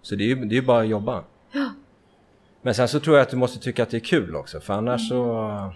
Så 0.01 0.15
det 0.15 0.23
är 0.23 0.27
ju 0.27 0.45
det 0.45 0.57
är 0.57 0.61
bara 0.61 0.81
att 0.81 0.87
jobba. 0.87 1.23
Men 2.61 2.75
sen 2.75 2.87
så 2.87 2.99
tror 2.99 3.15
jag 3.15 3.23
att 3.23 3.29
du 3.29 3.37
måste 3.37 3.59
tycka 3.59 3.83
att 3.83 3.89
det 3.89 3.97
är 3.97 4.01
kul 4.01 4.35
också 4.35 4.59
för 4.59 4.73
annars 4.73 5.09
så 5.09 5.71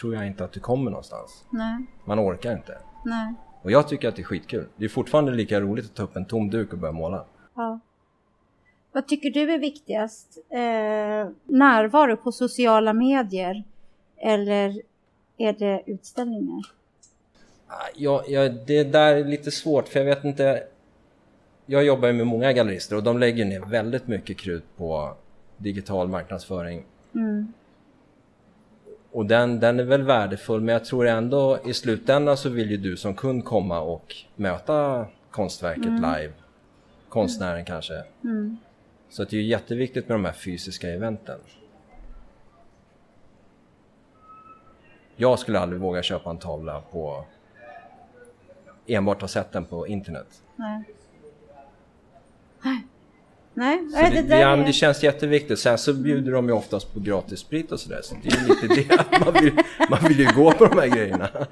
tror 0.00 0.14
jag 0.14 0.26
inte 0.26 0.44
att 0.44 0.52
du 0.52 0.60
kommer 0.60 0.90
någonstans. 0.90 1.44
Nej. 1.50 1.86
Man 2.04 2.20
orkar 2.20 2.52
inte. 2.52 2.78
Nej. 3.04 3.34
Och 3.62 3.70
jag 3.70 3.88
tycker 3.88 4.08
att 4.08 4.16
det 4.16 4.22
är 4.22 4.24
skitkul. 4.24 4.68
Det 4.76 4.84
är 4.84 4.88
fortfarande 4.88 5.32
lika 5.32 5.60
roligt 5.60 5.84
att 5.84 5.94
ta 5.94 6.02
upp 6.02 6.16
en 6.16 6.24
tom 6.24 6.50
duk 6.50 6.72
och 6.72 6.78
börja 6.78 6.92
måla. 6.92 7.24
Ja. 7.54 7.80
Vad 8.92 9.08
tycker 9.08 9.30
du 9.30 9.52
är 9.52 9.58
viktigast? 9.58 10.38
Eh, 10.50 11.30
närvaro 11.44 12.16
på 12.16 12.32
sociala 12.32 12.92
medier 12.92 13.64
eller 14.16 14.82
är 15.36 15.52
det 15.52 15.82
utställningar? 15.86 16.62
Ja, 17.94 18.24
ja, 18.28 18.48
det 18.48 18.84
där 18.84 19.14
är 19.14 19.24
lite 19.24 19.50
svårt 19.50 19.88
för 19.88 20.00
jag 20.00 20.06
vet 20.06 20.24
inte. 20.24 20.62
Jag 21.66 21.84
jobbar 21.84 22.08
ju 22.08 22.14
med 22.14 22.26
många 22.26 22.52
gallerister 22.52 22.96
och 22.96 23.02
de 23.02 23.18
lägger 23.18 23.44
ner 23.44 23.60
väldigt 23.60 24.06
mycket 24.06 24.38
krut 24.38 24.64
på 24.76 25.14
digital 25.56 26.08
marknadsföring. 26.08 26.84
Mm. 27.14 27.52
Och 29.12 29.26
den, 29.26 29.60
den 29.60 29.80
är 29.80 29.84
väl 29.84 30.02
värdefull 30.02 30.60
men 30.60 30.72
jag 30.72 30.84
tror 30.84 31.06
ändå 31.06 31.58
i 31.64 31.74
slutändan 31.74 32.36
så 32.36 32.48
vill 32.48 32.70
ju 32.70 32.76
du 32.76 32.96
som 32.96 33.14
kund 33.14 33.44
komma 33.44 33.80
och 33.80 34.14
möta 34.36 35.06
konstverket 35.30 35.92
live. 35.92 36.32
Konstnären 37.08 37.64
kanske. 37.64 38.02
Mm. 38.24 38.56
Så 39.10 39.22
att 39.22 39.30
det 39.30 39.36
är 39.36 39.40
ju 39.40 39.46
jätteviktigt 39.46 40.08
med 40.08 40.14
de 40.14 40.24
här 40.24 40.32
fysiska 40.32 40.88
eventen. 40.88 41.38
Jag 45.16 45.38
skulle 45.38 45.58
aldrig 45.58 45.80
våga 45.80 46.02
köpa 46.02 46.30
en 46.30 46.38
tavla 46.38 46.80
på 46.80 47.24
enbart 48.86 49.20
ha 49.20 49.28
sett 49.28 49.52
den 49.52 49.64
på 49.64 49.86
internet. 49.86 50.42
Nej. 50.56 50.84
Nej, 53.54 53.88
Så 53.90 53.96
det, 53.96 54.10
det 54.10 54.22
det, 54.22 54.40
ja, 54.40 54.56
det 54.56 54.72
känns 54.72 55.02
jätteviktigt. 55.02 55.58
Sen 55.58 55.78
så 55.78 55.94
bjuder 55.94 56.32
de 56.32 56.46
ju 56.46 56.52
oftast 56.52 56.94
på 56.94 57.00
gratis 57.00 57.38
sprit 57.38 57.72
och 57.72 57.80
sådär. 57.80 58.00
Så 58.02 58.14
det 58.22 58.28
är 58.28 58.40
ju 58.40 58.48
lite 58.48 58.66
det 58.74 59.00
att 59.00 59.24
man 59.24 59.42
vill, 59.42 59.52
man 59.90 60.00
vill 60.08 60.18
ju 60.18 60.28
gå 60.36 60.52
på 60.52 60.66
de 60.66 60.78
här 60.78 60.88
grejerna. 60.88 61.28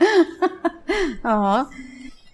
Ja. 1.23 1.71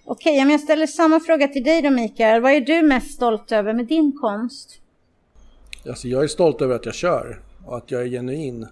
Okej, 0.04 0.42
om 0.42 0.50
jag 0.50 0.60
ställer 0.60 0.86
samma 0.86 1.20
fråga 1.20 1.48
till 1.48 1.64
dig 1.64 1.82
då 1.82 1.90
Mikael. 1.90 2.42
Vad 2.42 2.52
är 2.52 2.60
du 2.60 2.82
mest 2.82 3.14
stolt 3.14 3.52
över 3.52 3.72
med 3.72 3.86
din 3.86 4.18
konst? 4.20 4.80
Alltså 5.88 6.08
jag 6.08 6.24
är 6.24 6.28
stolt 6.28 6.62
över 6.62 6.74
att 6.74 6.86
jag 6.86 6.94
kör 6.94 7.42
och 7.64 7.76
att 7.76 7.90
jag 7.90 8.02
är 8.02 8.06
genuin. 8.06 8.66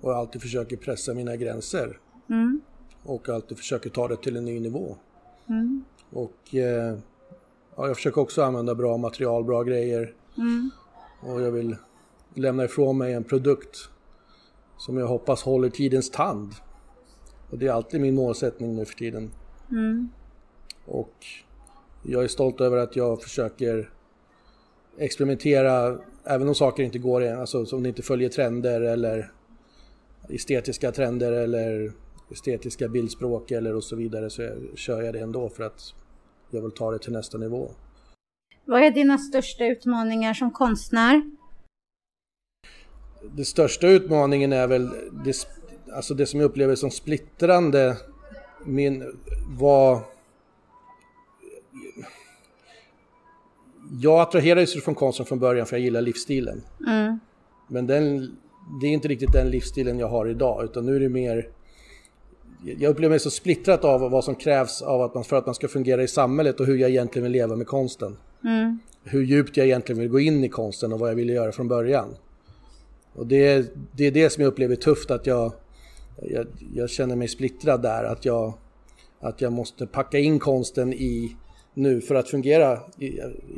Och 0.00 0.16
alltid 0.16 0.42
försöker 0.42 0.76
pressa 0.76 1.14
mina 1.14 1.36
gränser. 1.36 1.98
Mm. 2.30 2.60
Och 3.02 3.28
alltid 3.28 3.58
försöker 3.58 3.90
ta 3.90 4.08
det 4.08 4.16
till 4.16 4.36
en 4.36 4.44
ny 4.44 4.60
nivå. 4.60 4.96
Mm. 5.52 5.84
Och 6.10 6.54
eh, 6.54 6.98
ja, 7.76 7.86
jag 7.86 7.96
försöker 7.96 8.20
också 8.20 8.42
använda 8.42 8.74
bra 8.74 8.96
material, 8.96 9.44
bra 9.44 9.62
grejer. 9.62 10.14
Mm. 10.36 10.70
Och 11.20 11.40
jag 11.42 11.50
vill 11.50 11.76
lämna 12.34 12.64
ifrån 12.64 12.98
mig 12.98 13.12
en 13.12 13.24
produkt 13.24 13.88
som 14.78 14.96
jag 14.96 15.06
hoppas 15.06 15.42
håller 15.42 15.70
tidens 15.70 16.10
tand. 16.10 16.52
Och 17.50 17.58
det 17.58 17.66
är 17.66 17.72
alltid 17.72 18.00
min 18.00 18.14
målsättning 18.14 18.76
nu 18.76 18.84
för 18.84 18.94
tiden. 18.94 19.30
Mm. 19.70 20.08
Och 20.86 21.14
jag 22.02 22.24
är 22.24 22.28
stolt 22.28 22.60
över 22.60 22.76
att 22.76 22.96
jag 22.96 23.22
försöker 23.22 23.90
experimentera 24.98 25.98
även 26.24 26.48
om 26.48 26.54
saker 26.54 26.82
inte 26.82 26.98
går 26.98 27.22
igen, 27.22 27.40
alltså 27.40 27.76
om 27.76 27.82
det 27.82 27.88
inte 27.88 28.02
följer 28.02 28.28
trender 28.28 28.80
eller 28.80 29.32
estetiska 30.28 30.92
trender 30.92 31.32
eller 31.32 31.92
estetiska 32.32 32.88
bildspråk 32.88 33.50
eller 33.50 33.74
och 33.74 33.84
så 33.84 33.96
vidare 33.96 34.30
så 34.30 34.42
jag, 34.42 34.58
kör 34.74 35.02
jag 35.02 35.14
det 35.14 35.20
ändå 35.20 35.48
för 35.48 35.64
att 35.64 35.94
jag 36.50 36.62
vill 36.62 36.70
ta 36.70 36.90
det 36.90 36.98
till 36.98 37.12
nästa 37.12 37.38
nivå. 37.38 37.70
Vad 38.64 38.82
är 38.82 38.90
dina 38.90 39.18
största 39.18 39.64
utmaningar 39.64 40.34
som 40.34 40.50
konstnär? 40.50 41.22
Det 43.36 43.44
största 43.44 43.88
utmaningen 43.88 44.52
är 44.52 44.66
väl 44.66 44.90
det, 45.24 45.48
alltså 45.92 46.14
det 46.14 46.26
som 46.26 46.40
jag 46.40 46.46
upplever 46.46 46.74
som 46.74 46.90
splittrande 46.90 47.96
min, 48.64 49.04
var 49.48 50.02
Jag 54.00 54.20
attraherades 54.20 54.84
från 54.84 54.94
konsten 54.94 55.26
från 55.26 55.38
början 55.38 55.66
för 55.66 55.76
jag 55.76 55.84
gillar 55.84 56.00
livsstilen. 56.00 56.62
Mm. 56.86 57.20
Men 57.68 57.86
den, 57.86 58.36
det 58.80 58.86
är 58.86 58.90
inte 58.90 59.08
riktigt 59.08 59.32
den 59.32 59.50
livsstilen 59.50 59.98
jag 59.98 60.08
har 60.08 60.28
idag 60.28 60.64
utan 60.64 60.86
nu 60.86 60.96
är 60.96 61.00
det 61.00 61.08
mer 61.08 61.48
jag 62.64 62.90
upplever 62.90 63.10
mig 63.10 63.20
så 63.20 63.30
splittrat 63.30 63.84
av 63.84 64.10
vad 64.10 64.24
som 64.24 64.34
krävs 64.34 64.82
av 64.82 65.02
att 65.02 65.14
man, 65.14 65.24
för 65.24 65.36
att 65.36 65.46
man 65.46 65.54
ska 65.54 65.68
fungera 65.68 66.02
i 66.02 66.08
samhället 66.08 66.60
och 66.60 66.66
hur 66.66 66.76
jag 66.76 66.90
egentligen 66.90 67.22
vill 67.22 67.32
leva 67.32 67.56
med 67.56 67.66
konsten. 67.66 68.16
Mm. 68.44 68.78
Hur 69.04 69.22
djupt 69.22 69.56
jag 69.56 69.66
egentligen 69.66 70.00
vill 70.00 70.08
gå 70.08 70.20
in 70.20 70.44
i 70.44 70.48
konsten 70.48 70.92
och 70.92 70.98
vad 70.98 71.10
jag 71.10 71.14
ville 71.14 71.32
göra 71.32 71.52
från 71.52 71.68
början. 71.68 72.14
Och 73.14 73.26
det, 73.26 73.74
det 73.92 74.06
är 74.06 74.10
det 74.10 74.30
som 74.30 74.42
jag 74.42 74.48
upplever 74.48 74.76
tufft 74.76 75.10
att 75.10 75.26
jag, 75.26 75.52
jag, 76.22 76.46
jag 76.74 76.90
känner 76.90 77.16
mig 77.16 77.28
splittrad 77.28 77.82
där. 77.82 78.04
Att 78.04 78.24
jag, 78.24 78.54
att 79.20 79.40
jag 79.40 79.52
måste 79.52 79.86
packa 79.86 80.18
in 80.18 80.38
konsten 80.38 80.92
i 80.92 81.36
nu 81.74 82.00
för 82.00 82.14
att 82.14 82.28
fungera 82.28 82.80
i, 82.98 83.06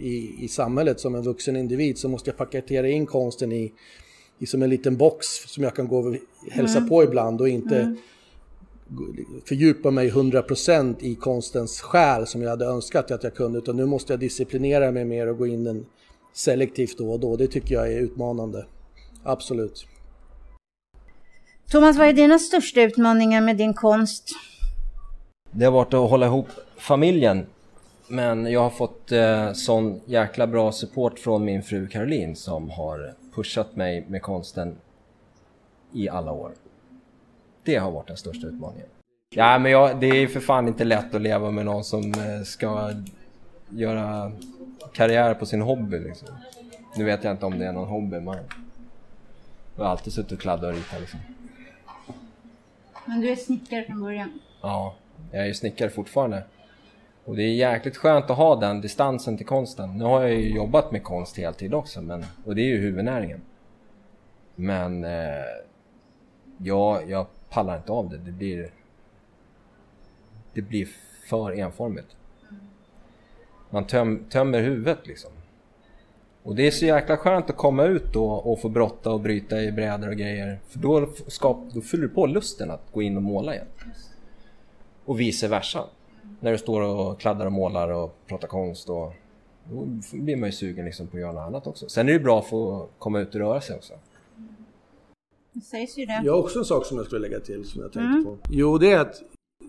i, 0.01 0.35
i 0.41 0.49
samhället 0.49 1.01
som 1.01 1.15
en 1.15 1.23
vuxen 1.23 1.57
individ 1.57 1.99
så 1.99 2.09
måste 2.09 2.31
jag 2.31 2.37
paketera 2.37 2.89
in 2.89 3.07
konsten 3.07 3.53
i, 3.53 3.73
i 4.39 4.47
som 4.47 4.63
en 4.63 4.71
liten 4.71 4.97
box 4.97 5.27
som 5.27 5.65
jag 5.65 5.77
kan 5.77 5.89
gå 5.89 5.99
och 5.99 6.17
hälsa 6.51 6.81
på 6.81 7.03
ibland 7.03 7.41
och 7.41 7.49
inte 7.49 7.97
fördjupa 9.49 9.91
mig 9.91 10.11
100% 10.11 10.97
i 11.01 11.15
konstens 11.15 11.81
själ 11.81 12.27
som 12.27 12.43
jag 12.43 12.51
hade 12.51 12.65
önskat 12.65 13.11
att 13.11 13.25
jag 13.25 13.35
kunde 13.35 13.59
utan 13.59 13.77
nu 13.77 13.87
måste 13.87 14.13
jag 14.13 14.21
disciplinera 14.21 14.91
mig 14.91 15.05
mer 15.05 15.27
och 15.27 15.39
gå 15.39 15.47
in 15.47 15.65
den 15.65 15.87
selektivt 16.33 16.99
då 16.99 17.13
och 17.13 17.21
då. 17.21 17.37
Det 17.37 17.47
tycker 17.47 17.75
jag 17.75 17.93
är 17.93 18.01
utmanande. 18.01 18.67
Absolut. 19.23 19.87
Thomas, 21.71 21.97
vad 21.97 22.09
är 22.09 22.13
dina 22.13 22.39
största 22.39 22.83
utmaningar 22.83 23.41
med 23.41 23.57
din 23.57 23.75
konst? 23.75 24.31
Det 25.51 25.65
har 25.65 25.73
varit 25.73 25.95
att 25.95 26.11
hålla 26.11 26.27
ihop 26.27 26.49
familjen. 26.77 27.47
Men 28.09 28.53
jag 28.53 28.61
har 28.61 28.71
fått 28.71 29.13
eh, 29.13 29.53
sån 29.53 30.01
jäkla 30.07 30.47
bra 30.47 30.73
support 30.73 31.19
från 31.19 31.45
min 31.45 31.63
fru 31.63 31.89
Caroline 31.89 32.37
som 32.37 32.71
har 32.71 33.15
pushat 33.35 33.77
mig 33.77 34.07
med 34.09 34.23
konsten 34.23 34.77
i 35.93 36.09
alla 36.09 36.33
år. 36.33 36.53
Det 37.65 37.77
har 37.77 37.91
varit 37.91 38.07
den 38.07 38.17
största 38.17 38.47
utmaningen. 38.47 38.87
Ja, 39.31 39.59
men 39.59 39.73
jag, 39.73 40.01
det 40.01 40.07
är 40.07 40.27
för 40.27 40.41
fan 40.41 40.69
inte 40.69 40.85
lätt 40.85 41.15
att 41.15 41.21
leva 41.23 41.51
med 41.51 41.65
någon 41.65 41.85
som 41.85 42.03
eh, 42.03 42.43
ska 42.45 42.91
göra 43.69 44.33
karriär 44.93 45.35
på 45.35 45.47
sin 45.47 45.63
hobby 45.63 45.99
liksom. 45.99 46.29
Nu 46.97 47.05
vet 47.05 47.25
jag 47.25 47.31
inte 47.33 47.47
om 47.47 47.59
det 47.59 47.67
är 47.67 47.73
någon 47.73 47.89
hobby, 47.89 48.21
men 48.21 48.39
jag 49.77 49.85
har 49.85 49.91
alltid 49.91 50.13
suttit 50.13 50.33
och 50.33 50.41
kladdat 50.41 50.65
och 50.65 50.77
ritat 50.77 51.01
liksom. 51.01 51.21
Men 53.07 53.21
du 53.21 53.31
är 53.31 53.37
snickare 53.37 53.85
från 53.85 54.01
början. 54.01 54.41
Ja, 54.63 54.95
jag 55.33 55.43
är 55.43 55.47
ju 55.47 55.55
snickare 55.55 55.91
fortfarande. 55.91 56.43
Och 57.25 57.37
det 57.37 57.43
är 57.43 57.55
jäkligt 57.55 57.97
skönt 57.97 58.31
att 58.31 58.37
ha 58.37 58.57
den 58.57 58.81
distansen 58.81 59.37
till 59.37 59.47
konsten. 59.47 59.99
Nu 59.99 60.05
har 60.05 60.23
jag 60.23 60.31
ju 60.31 60.55
jobbat 60.55 60.93
med 60.93 61.03
konst 61.03 61.37
heltid 61.37 61.75
också, 61.75 62.03
men, 62.03 62.25
och 62.45 62.55
det 62.55 62.63
är 62.63 62.67
ju 62.67 62.81
huvudnäringen. 62.81 63.41
Men 64.55 65.05
eh, 65.05 65.45
jag, 66.59 67.11
jag 67.11 67.27
pallar 67.55 67.77
inte 67.77 67.93
av 67.93 68.09
det. 68.09 68.19
Det 68.19 68.33
blir, 68.33 68.71
det 70.53 70.63
blir 70.63 70.89
för 71.29 71.53
enformigt. 71.53 72.17
Man 73.71 73.87
töm, 73.87 74.25
tömmer 74.31 74.61
huvudet 74.61 75.07
liksom. 75.07 75.31
Och 76.43 76.55
det 76.55 76.67
är 76.67 76.71
så 76.71 76.85
jäkla 76.85 77.17
skönt 77.17 77.51
att 77.51 77.57
komma 77.57 77.85
ut 77.85 78.13
då 78.13 78.27
och 78.31 78.61
få 78.61 78.69
brotta 78.69 79.11
och 79.11 79.21
bryta 79.21 79.63
i 79.63 79.73
brädor 79.73 80.09
och 80.09 80.17
grejer. 80.17 80.61
För 80.69 80.79
då, 80.79 81.09
skap, 81.27 81.59
då 81.73 81.81
fyller 81.81 82.03
du 82.03 82.09
på 82.09 82.27
lusten 82.27 82.71
att 82.71 82.93
gå 82.93 83.03
in 83.03 83.17
och 83.17 83.23
måla 83.23 83.55
igen. 83.55 83.67
Och 85.05 85.21
vice 85.21 85.49
versa. 85.49 85.85
När 86.41 86.53
du 86.53 86.59
står 86.59 86.83
och 86.83 87.21
kladdar 87.21 87.47
och 87.47 87.53
målar 87.53 87.89
och 87.89 88.17
pratar 88.27 88.49
konst 88.49 88.89
och 88.89 89.13
då 89.65 89.87
blir 90.13 90.37
man 90.37 90.49
ju 90.49 90.53
sugen 90.53 90.85
liksom 90.85 91.07
på 91.07 91.17
att 91.17 91.21
göra 91.21 91.33
något 91.33 91.47
annat 91.47 91.67
också. 91.67 91.89
Sen 91.89 92.09
är 92.09 92.13
det 92.13 92.19
bra 92.19 92.39
att 92.39 92.47
få 92.47 92.89
komma 92.99 93.21
ut 93.21 93.35
och 93.35 93.41
röra 93.41 93.61
sig 93.61 93.77
också. 93.77 93.95
Det 95.55 95.61
sägs 95.61 95.99
ju 95.99 96.07
det. 96.07 96.23
Jag 96.25 96.33
har 96.33 96.41
också 96.41 96.59
en 96.59 96.65
sak 96.65 96.87
som 96.87 96.97
jag 96.97 97.07
skulle 97.07 97.21
lägga 97.21 97.41
till 97.41 97.65
som 97.65 97.83
jag 97.83 97.93
tänkte 97.93 98.25
på. 98.25 98.39
Jo, 98.51 98.79
det 98.79 98.93
är 98.93 99.01
att 99.01 99.23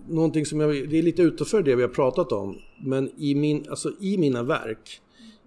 någonting 0.07 0.45
som 0.45 0.59
jag, 0.59 0.89
det 0.89 0.97
är 0.97 1.03
lite 1.03 1.21
utanför 1.21 1.63
det 1.63 1.75
vi 1.75 1.81
har 1.81 1.89
pratat 1.89 2.31
om. 2.31 2.57
Men 2.83 3.11
i, 3.17 3.35
min, 3.35 3.65
alltså, 3.69 3.91
i 3.99 4.17
mina 4.17 4.43
verk, 4.43 5.01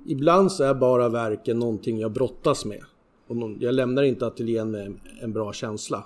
ibland 0.07 0.53
så 0.53 0.65
är 0.65 0.75
bara 0.75 1.09
verken 1.09 1.59
någonting 1.59 1.99
jag 1.99 2.13
brottas 2.13 2.65
med. 2.65 2.83
Och 3.29 3.37
jag 3.61 3.75
lämnar 3.75 4.03
inte 4.03 4.27
ateljén 4.27 4.71
med 4.71 5.01
en 5.21 5.33
bra 5.33 5.53
känsla. 5.53 6.05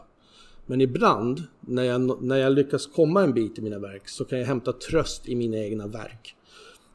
Men 0.66 0.80
ibland 0.80 1.42
när 1.60 1.82
jag, 1.82 2.22
när 2.22 2.36
jag 2.36 2.52
lyckas 2.52 2.86
komma 2.86 3.22
en 3.22 3.32
bit 3.32 3.58
i 3.58 3.62
mina 3.62 3.78
verk 3.78 4.08
så 4.08 4.24
kan 4.24 4.38
jag 4.38 4.46
hämta 4.46 4.72
tröst 4.72 5.28
i 5.28 5.34
mina 5.34 5.58
egna 5.58 5.86
verk. 5.86 6.36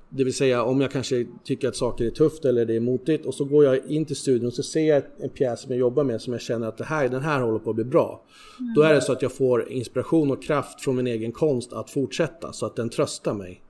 Det 0.10 0.24
vill 0.24 0.34
säga 0.34 0.64
om 0.64 0.82
jag 0.82 0.92
kanske 0.92 1.26
tycker 1.44 1.68
att 1.68 1.76
saker 1.76 2.06
är 2.06 2.10
tufft 2.10 2.46
eller 2.46 2.66
det 2.66 2.76
är 2.76 2.80
motigt 2.80 3.26
och 3.26 3.34
så 3.34 3.46
går 3.46 3.66
jag 3.66 3.86
in 3.86 4.06
till 4.06 4.16
studion 4.16 4.48
och 4.48 4.54
så 4.54 4.64
ser 4.64 4.88
jag 4.88 5.04
en 5.20 5.30
pjäs 5.30 5.62
som 5.62 5.72
jag 5.72 5.80
jobbar 5.80 6.04
med 6.04 6.22
som 6.22 6.34
jag 6.34 6.42
känner 6.42 6.68
att 6.68 6.78
det 6.78 6.84
här, 6.84 7.10
den 7.10 7.22
här 7.22 7.42
håller 7.42 7.60
på 7.60 7.70
att 7.70 7.76
bli 7.76 7.86
bra. 7.86 8.24
Mm. 8.60 8.74
Då 8.74 8.82
är 8.82 8.94
det 8.94 9.02
så 9.02 9.12
att 9.12 9.22
jag 9.22 9.32
får 9.32 9.72
inspiration 9.72 10.32
och 10.32 10.44
kraft 10.44 10.82
från 10.82 10.96
min 10.96 11.08
egen 11.08 11.32
konst 11.32 11.74
att 11.74 11.90
fortsätta 11.90 12.54
så 12.54 12.66
att 12.66 12.76
den 12.76 12.90
tröstar 12.90 13.34
mig. 13.34 13.62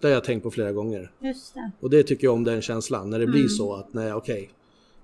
Det 0.00 0.06
har 0.06 0.14
jag 0.14 0.24
tänkt 0.24 0.42
på 0.42 0.50
flera 0.50 0.72
gånger. 0.72 1.12
Just 1.20 1.54
det. 1.54 1.70
Och 1.80 1.90
det 1.90 2.02
tycker 2.02 2.26
jag 2.26 2.34
om 2.34 2.44
den 2.44 2.62
känslan, 2.62 3.10
när 3.10 3.18
det 3.18 3.24
mm. 3.24 3.32
blir 3.32 3.48
så 3.48 3.74
att 3.74 3.94
nej 3.94 4.12
okej, 4.12 4.34
okay, 4.34 4.48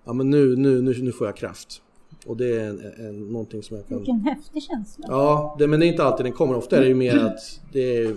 ja 0.04 0.12
men 0.12 0.30
nu, 0.30 0.56
nu, 0.56 0.82
nu, 0.82 1.02
nu 1.02 1.12
får 1.12 1.26
jag 1.26 1.36
kraft. 1.36 1.82
Och 2.26 2.36
det 2.36 2.60
är 2.60 2.68
en, 2.68 2.80
en, 2.80 3.28
någonting 3.28 3.62
som 3.62 3.76
jag 3.76 3.86
kan... 3.86 3.96
Vilken 3.98 4.20
häftig 4.20 4.62
känsla. 4.62 5.04
Ja, 5.08 5.56
det, 5.58 5.66
men 5.66 5.80
det 5.80 5.86
är 5.86 5.88
inte 5.88 6.04
alltid 6.04 6.26
den 6.26 6.32
kommer. 6.32 6.56
Ofta 6.56 6.76
är 6.76 6.80
det 6.80 6.88
ju 6.88 6.94
mer 6.94 7.16
att 7.16 7.60
det 7.72 7.96
är 7.96 8.16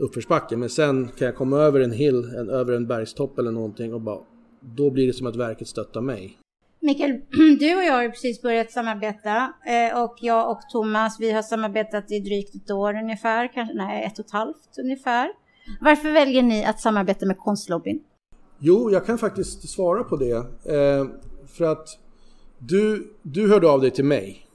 uppförsbacke. 0.00 0.56
Men 0.56 0.70
sen 0.70 1.08
kan 1.08 1.26
jag 1.26 1.36
komma 1.36 1.56
över 1.56 1.80
en 1.80 1.92
hill, 1.92 2.24
en, 2.24 2.50
över 2.50 2.72
en 2.72 2.86
bergstopp 2.86 3.38
eller 3.38 3.50
någonting 3.50 3.94
och 3.94 4.00
bara... 4.00 4.18
Då 4.62 4.90
blir 4.90 5.06
det 5.06 5.12
som 5.12 5.26
att 5.26 5.36
verket 5.36 5.68
stöttar 5.68 6.00
mig. 6.00 6.38
Mikael, 6.80 7.10
du 7.60 7.76
och 7.76 7.84
jag 7.84 7.92
har 7.92 8.08
precis 8.08 8.42
börjat 8.42 8.70
samarbeta 8.70 9.52
eh, 9.66 10.02
och 10.02 10.16
jag 10.20 10.50
och 10.50 10.60
Thomas, 10.72 11.20
vi 11.20 11.30
har 11.30 11.42
samarbetat 11.42 12.12
i 12.12 12.20
drygt 12.20 12.54
ett 12.54 12.70
år 12.70 12.94
ungefär, 12.94 13.52
kanske, 13.54 13.74
nej 13.74 14.04
ett 14.04 14.18
och 14.18 14.24
ett 14.24 14.30
halvt 14.30 14.78
ungefär. 14.78 15.28
Varför 15.80 16.12
väljer 16.12 16.42
ni 16.42 16.64
att 16.64 16.80
samarbeta 16.80 17.26
med 17.26 17.38
Konstlobbyn? 17.38 18.00
Jo, 18.58 18.90
jag 18.90 19.06
kan 19.06 19.18
faktiskt 19.18 19.68
svara 19.68 20.04
på 20.04 20.16
det. 20.16 20.36
Eh, 20.74 21.06
för 21.46 21.64
att 21.64 21.88
du, 22.58 23.14
du 23.22 23.48
hörde 23.48 23.70
av 23.70 23.80
dig 23.80 23.90
till 23.90 24.04
mig. 24.04 24.46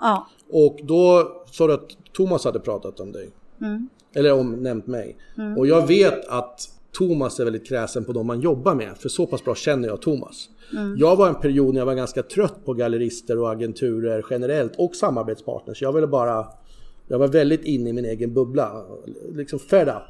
Ja. 0.00 0.28
Och 0.50 0.78
då 0.82 1.32
sa 1.50 1.66
du 1.66 1.72
att 1.74 1.88
Thomas 2.12 2.44
hade 2.44 2.60
pratat 2.60 3.00
om 3.00 3.12
dig. 3.12 3.30
Mm. 3.60 3.88
Eller 4.14 4.32
om 4.32 4.52
nämnt 4.52 4.86
mig. 4.86 5.16
Mm. 5.38 5.58
Och 5.58 5.66
jag 5.66 5.86
vet 5.86 6.28
att 6.28 6.70
Thomas 6.92 7.40
är 7.40 7.44
väldigt 7.44 7.66
kräsen 7.66 8.04
på 8.04 8.12
de 8.12 8.26
man 8.26 8.40
jobbar 8.40 8.74
med. 8.74 8.98
För 8.98 9.08
så 9.08 9.26
pass 9.26 9.44
bra 9.44 9.54
känner 9.54 9.88
jag 9.88 10.02
Thomas. 10.02 10.48
Mm. 10.72 10.96
Jag 10.98 11.16
var 11.16 11.28
en 11.28 11.34
period 11.34 11.74
när 11.74 11.80
jag 11.80 11.86
var 11.86 11.94
ganska 11.94 12.22
trött 12.22 12.64
på 12.64 12.74
gallerister 12.74 13.38
och 13.38 13.52
agenturer 13.52 14.26
generellt 14.30 14.72
och 14.76 14.94
samarbetspartners. 14.94 15.82
Jag 15.82 15.92
ville 15.92 16.06
bara... 16.06 16.46
Jag 17.10 17.18
var 17.18 17.28
väldigt 17.28 17.64
inne 17.64 17.90
i 17.90 17.92
min 17.92 18.04
egen 18.04 18.34
bubbla. 18.34 18.84
Liksom 19.32 19.58
fed 19.58 19.88
up. 19.88 20.02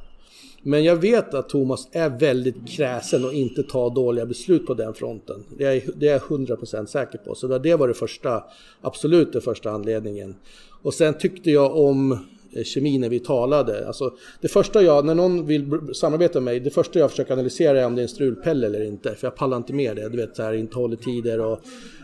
Men 0.63 0.85
jag 0.85 0.97
vet 0.97 1.35
att 1.35 1.49
Thomas 1.49 1.89
är 1.93 2.11
väldigt 2.11 2.69
kräsen 2.69 3.25
och 3.25 3.33
inte 3.33 3.63
tar 3.63 3.91
dåliga 3.91 4.27
beslut 4.27 4.67
på 4.67 4.75
den 4.75 4.95
fronten. 4.95 5.45
Det 5.59 5.65
är, 5.65 5.83
det 5.97 6.09
är 6.09 6.13
jag 6.13 6.21
100% 6.21 6.87
säker 6.87 7.19
på. 7.19 7.35
Så 7.35 7.59
det 7.59 7.77
var 7.77 7.89
det 7.89 7.95
första, 7.95 8.45
absolut 8.81 9.33
den 9.33 9.43
första 9.43 9.71
anledningen. 9.71 10.35
Och 10.83 10.95
sen 10.95 11.15
tyckte 11.15 11.51
jag 11.51 11.77
om 11.77 12.19
kemi 12.65 12.99
när 12.99 13.09
vi 13.09 13.21
talade. 13.21 13.87
Alltså, 13.87 14.13
det 14.41 14.49
första 14.49 14.83
jag, 14.83 15.05
när 15.05 15.15
någon 15.15 15.47
vill 15.47 15.81
samarbeta 15.95 16.41
med 16.41 16.45
mig, 16.45 16.61
det 16.61 16.71
första 16.71 16.99
jag 16.99 17.11
försöker 17.11 17.33
analysera 17.33 17.81
är 17.81 17.87
om 17.87 17.95
det 17.95 18.01
är 18.01 18.03
en 18.03 18.09
strulpelle 18.09 18.67
eller 18.67 18.85
inte. 18.85 19.15
För 19.15 19.27
jag 19.27 19.35
pallar 19.35 19.57
inte 19.57 19.73
med 19.73 19.97
det. 19.97 20.09
Du 20.09 20.17
vet, 20.17 20.37
så 20.37 20.43
här, 20.43 20.53
inte 20.53 20.77
håller 20.77 20.97
tider 20.97 21.41
och... 21.41 21.61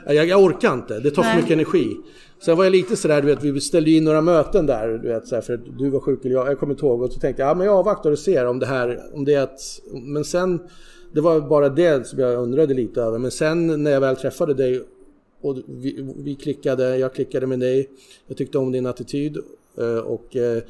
Jag, 0.06 0.26
jag 0.26 0.42
orkar 0.42 0.74
inte, 0.74 1.00
det 1.00 1.10
tar 1.10 1.22
för 1.22 1.36
mycket 1.36 1.50
energi. 1.50 1.96
Sen 2.44 2.56
var 2.56 2.64
jag 2.64 2.72
lite 2.72 2.96
sådär, 2.96 3.22
du 3.22 3.26
vet, 3.26 3.42
vi 3.42 3.60
ställde 3.60 3.90
in 3.90 4.04
några 4.04 4.20
möten 4.20 4.66
där, 4.66 4.88
du 4.88 5.08
vet, 5.08 5.28
så 5.28 5.34
här, 5.34 5.42
för 5.42 5.54
att 5.54 5.78
du 5.78 5.90
var 5.90 6.00
sjuk 6.00 6.24
eller 6.24 6.34
jag, 6.34 6.48
jag 6.48 6.58
kommer 6.58 6.72
inte 6.72 6.86
ihåg. 6.86 7.02
Och 7.02 7.12
så 7.12 7.20
tänkte 7.20 7.42
jag, 7.42 7.50
ja 7.50 7.54
men 7.54 7.66
jag 7.66 7.76
avvaktar 7.76 8.10
och 8.10 8.18
ser 8.18 8.46
om 8.46 8.58
det 8.58 8.66
här, 8.66 9.00
om 9.12 9.24
det 9.24 9.34
är 9.34 9.42
att... 9.42 9.60
Men 9.92 10.24
sen, 10.24 10.60
det 11.12 11.20
var 11.20 11.40
bara 11.40 11.68
det 11.68 12.06
som 12.06 12.18
jag 12.18 12.42
undrade 12.42 12.74
lite 12.74 13.02
över. 13.02 13.18
Men 13.18 13.30
sen 13.30 13.82
när 13.82 13.90
jag 13.90 14.00
väl 14.00 14.16
träffade 14.16 14.54
dig 14.54 14.82
och 15.44 15.56
vi, 15.66 16.12
vi 16.16 16.34
klickade, 16.34 16.96
jag 16.96 17.14
klickade 17.14 17.46
med 17.46 17.60
dig. 17.60 17.88
Jag 18.26 18.36
tyckte 18.36 18.58
om 18.58 18.72
din 18.72 18.86
attityd 18.86 19.36
eh, 19.36 19.42
och 20.04 20.36
eh, 20.36 20.62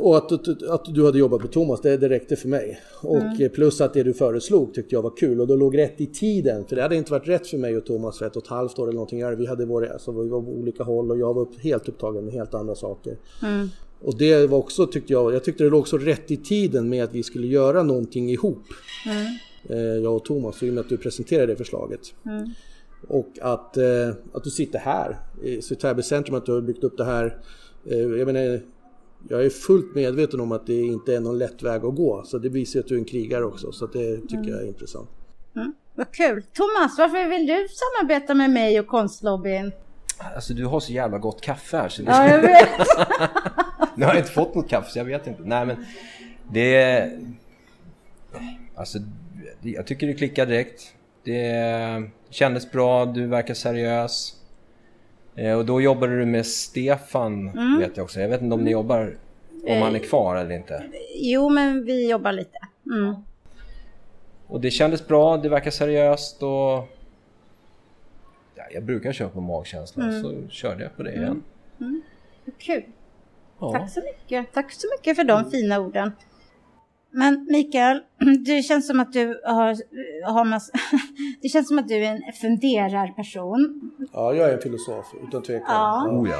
och 0.00 0.16
att, 0.16 0.32
att, 0.32 0.62
att, 0.62 0.94
du 0.94 1.04
hade 1.04 1.18
jobbat 1.18 1.42
med 1.42 1.52
Thomas, 1.52 1.80
det, 1.80 1.96
det 1.96 2.08
räckte 2.08 2.36
för 2.36 2.48
mig. 2.48 2.80
Och 3.00 3.16
mm. 3.16 3.50
plus 3.50 3.80
att 3.80 3.94
det 3.94 4.02
du 4.02 4.14
föreslog 4.14 4.74
tyckte 4.74 4.94
jag 4.94 5.02
var 5.02 5.16
kul 5.16 5.40
och 5.40 5.46
det 5.46 5.56
låg 5.56 5.78
rätt 5.78 6.00
i 6.00 6.06
tiden. 6.06 6.64
För 6.64 6.76
det 6.76 6.82
hade 6.82 6.96
inte 6.96 7.12
varit 7.12 7.28
rätt 7.28 7.46
för 7.46 7.58
mig 7.58 7.76
och 7.76 7.86
Thomas 7.86 8.18
för 8.18 8.26
ett 8.26 8.36
och 8.36 8.42
ett 8.42 8.48
halvt 8.48 8.78
år 8.78 8.84
eller 8.84 8.94
någonting. 8.94 9.36
Vi, 9.36 9.46
hade 9.46 9.64
varit, 9.64 9.90
alltså, 9.90 10.22
vi 10.22 10.28
var 10.28 10.42
på 10.42 10.50
olika 10.50 10.84
håll 10.84 11.10
och 11.10 11.18
jag 11.18 11.34
var 11.34 11.48
helt 11.62 11.88
upptagen 11.88 12.24
med 12.24 12.34
helt 12.34 12.54
andra 12.54 12.74
saker. 12.74 13.16
Mm. 13.42 13.68
Och 14.00 14.18
det 14.18 14.46
var 14.46 14.58
också, 14.58 14.86
tyckte 14.86 15.12
jag, 15.12 15.34
jag 15.34 15.44
tyckte 15.44 15.64
det 15.64 15.70
låg 15.70 15.88
så 15.88 15.98
rätt 15.98 16.30
i 16.30 16.36
tiden 16.36 16.88
med 16.88 17.04
att 17.04 17.14
vi 17.14 17.22
skulle 17.22 17.46
göra 17.46 17.82
någonting 17.82 18.30
ihop. 18.30 18.62
Mm. 19.06 19.26
Eh, 19.68 20.02
jag 20.02 20.16
och 20.16 20.24
Thomas, 20.24 20.62
i 20.62 20.70
och 20.70 20.74
med 20.74 20.80
att 20.80 20.88
du 20.88 20.96
presenterade 20.96 21.46
det 21.46 21.56
förslaget. 21.56 22.00
Mm. 22.26 22.50
Och 23.08 23.38
att, 23.40 23.76
eh, 23.76 24.08
att 24.32 24.44
du 24.44 24.50
sitter 24.50 24.78
här 24.78 25.18
i 25.42 25.60
Täby 25.60 26.02
centrum, 26.02 26.36
att 26.36 26.46
du 26.46 26.52
har 26.52 26.60
byggt 26.60 26.84
upp 26.84 26.96
det 26.96 27.04
här. 27.04 27.38
Eh, 27.90 27.98
jag 27.98 28.26
menar, 28.26 28.60
jag 29.28 29.44
är 29.44 29.50
fullt 29.50 29.94
medveten 29.94 30.40
om 30.40 30.52
att 30.52 30.66
det 30.66 30.80
inte 30.80 31.14
är 31.16 31.20
någon 31.20 31.38
lätt 31.38 31.62
väg 31.62 31.84
att 31.84 31.94
gå. 31.94 32.22
Så 32.24 32.38
det 32.38 32.48
visar 32.48 32.80
att 32.80 32.86
du 32.86 32.94
är 32.94 32.98
en 32.98 33.04
krigare 33.04 33.44
också. 33.44 33.72
Så 33.72 33.86
det 33.86 34.16
tycker 34.16 34.36
mm. 34.36 34.50
jag 34.50 34.62
är 34.62 34.66
intressant. 34.66 35.08
Mm. 35.56 35.74
Vad 35.94 36.12
kul! 36.12 36.42
Thomas, 36.42 36.98
varför 36.98 37.28
vill 37.28 37.46
du 37.46 37.66
samarbeta 37.68 38.34
med 38.34 38.50
mig 38.50 38.80
och 38.80 38.86
konstlobbyn? 38.86 39.72
Alltså 40.34 40.54
du 40.54 40.66
har 40.66 40.80
så 40.80 40.92
jävla 40.92 41.18
gott 41.18 41.40
kaffe 41.40 41.76
här. 41.76 41.88
Så 41.88 42.02
det... 42.02 42.10
Ja, 42.10 42.28
jag 42.28 42.40
vet. 42.40 42.70
nu 43.96 44.04
har 44.04 44.12
jag 44.12 44.20
inte 44.20 44.32
fått 44.32 44.54
något 44.54 44.68
kaffe 44.68 44.90
så 44.90 44.98
jag 44.98 45.04
vet 45.04 45.26
inte. 45.26 45.42
Nej 45.44 45.66
men 45.66 45.86
det... 46.52 47.10
Alltså 48.74 48.98
jag 49.62 49.86
tycker 49.86 50.06
det 50.06 50.14
klickar 50.14 50.46
direkt. 50.46 50.94
Det 51.24 52.10
kändes 52.30 52.70
bra, 52.70 53.06
du 53.06 53.26
verkar 53.26 53.54
seriös. 53.54 54.36
Eh, 55.36 55.58
och 55.58 55.66
då 55.66 55.80
jobbade 55.80 56.18
du 56.18 56.26
med 56.26 56.46
Stefan, 56.46 57.48
mm. 57.48 57.78
vet 57.78 57.96
jag 57.96 58.04
också. 58.04 58.20
Jag 58.20 58.28
vet 58.28 58.42
inte 58.42 58.54
om 58.54 58.64
ni 58.64 58.70
jobbar, 58.70 59.16
om 59.66 59.82
han 59.82 59.94
är 59.94 59.98
kvar 59.98 60.36
eller 60.36 60.54
inte? 60.54 60.84
Jo, 61.14 61.48
men 61.48 61.84
vi 61.84 62.10
jobbar 62.10 62.32
lite. 62.32 62.58
Mm. 62.86 63.14
Och 64.46 64.60
det 64.60 64.70
kändes 64.70 65.06
bra, 65.06 65.36
det 65.36 65.48
verkar 65.48 65.70
seriöst 65.70 66.42
och... 66.42 66.88
Ja, 68.54 68.64
jag 68.70 68.82
brukar 68.82 69.12
köra 69.12 69.28
på 69.28 69.40
magkänsla, 69.40 70.04
mm. 70.04 70.22
så 70.22 70.48
körde 70.48 70.82
jag 70.82 70.96
på 70.96 71.02
det 71.02 71.10
igen. 71.10 71.24
Mm. 71.24 71.42
mm. 71.80 72.02
Kul. 72.58 72.82
Ja. 73.58 73.72
Tack 73.72 73.90
så 73.90 74.00
mycket. 74.00 74.52
Tack 74.52 74.72
så 74.72 74.86
mycket 74.98 75.16
för 75.16 75.24
de 75.24 75.50
fina 75.50 75.80
orden. 75.80 76.12
Men 77.12 77.46
Mikael, 77.50 78.00
det 78.44 78.62
känns 78.62 78.86
som 78.86 79.00
att 79.00 79.12
du 79.12 79.40
har, 79.44 79.76
har 80.32 80.44
massa, 80.44 80.72
det 81.42 81.48
känns 81.48 81.68
som 81.68 81.78
att 81.78 81.88
du 81.88 81.94
är 81.94 82.12
en 82.12 82.32
funderarperson. 82.40 83.90
Ja, 84.12 84.34
jag 84.34 84.50
är 84.50 84.54
en 84.54 84.60
filosof 84.60 85.14
utan 85.28 85.42
tvekan. 85.42 85.66
Ja. 85.68 86.08
Oh, 86.10 86.28
ja. 86.30 86.38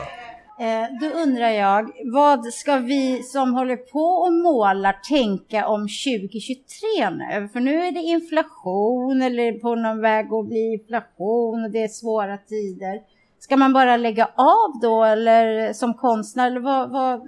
Eh, 0.58 0.88
då 1.00 1.06
undrar 1.06 1.48
jag, 1.48 1.90
vad 2.12 2.46
ska 2.46 2.76
vi 2.76 3.22
som 3.22 3.54
håller 3.54 3.76
på 3.76 4.04
och 4.04 4.32
målar 4.32 4.92
tänka 5.08 5.68
om 5.68 5.80
2023 5.80 7.10
nu? 7.10 7.48
För 7.48 7.60
nu 7.60 7.82
är 7.82 7.92
det 7.92 8.00
inflation 8.00 9.22
eller 9.22 9.52
på 9.52 9.74
någon 9.74 10.00
väg 10.00 10.32
att 10.32 10.46
bli 10.46 10.72
inflation 10.72 11.64
och 11.64 11.70
det 11.70 11.82
är 11.82 11.88
svåra 11.88 12.36
tider. 12.36 13.00
Ska 13.38 13.56
man 13.56 13.72
bara 13.72 13.96
lägga 13.96 14.24
av 14.36 14.80
då 14.82 15.04
eller 15.04 15.72
som 15.72 15.94
konstnär 15.94 16.46
eller 16.46 16.60
vad, 16.60 16.90
vad 16.90 17.20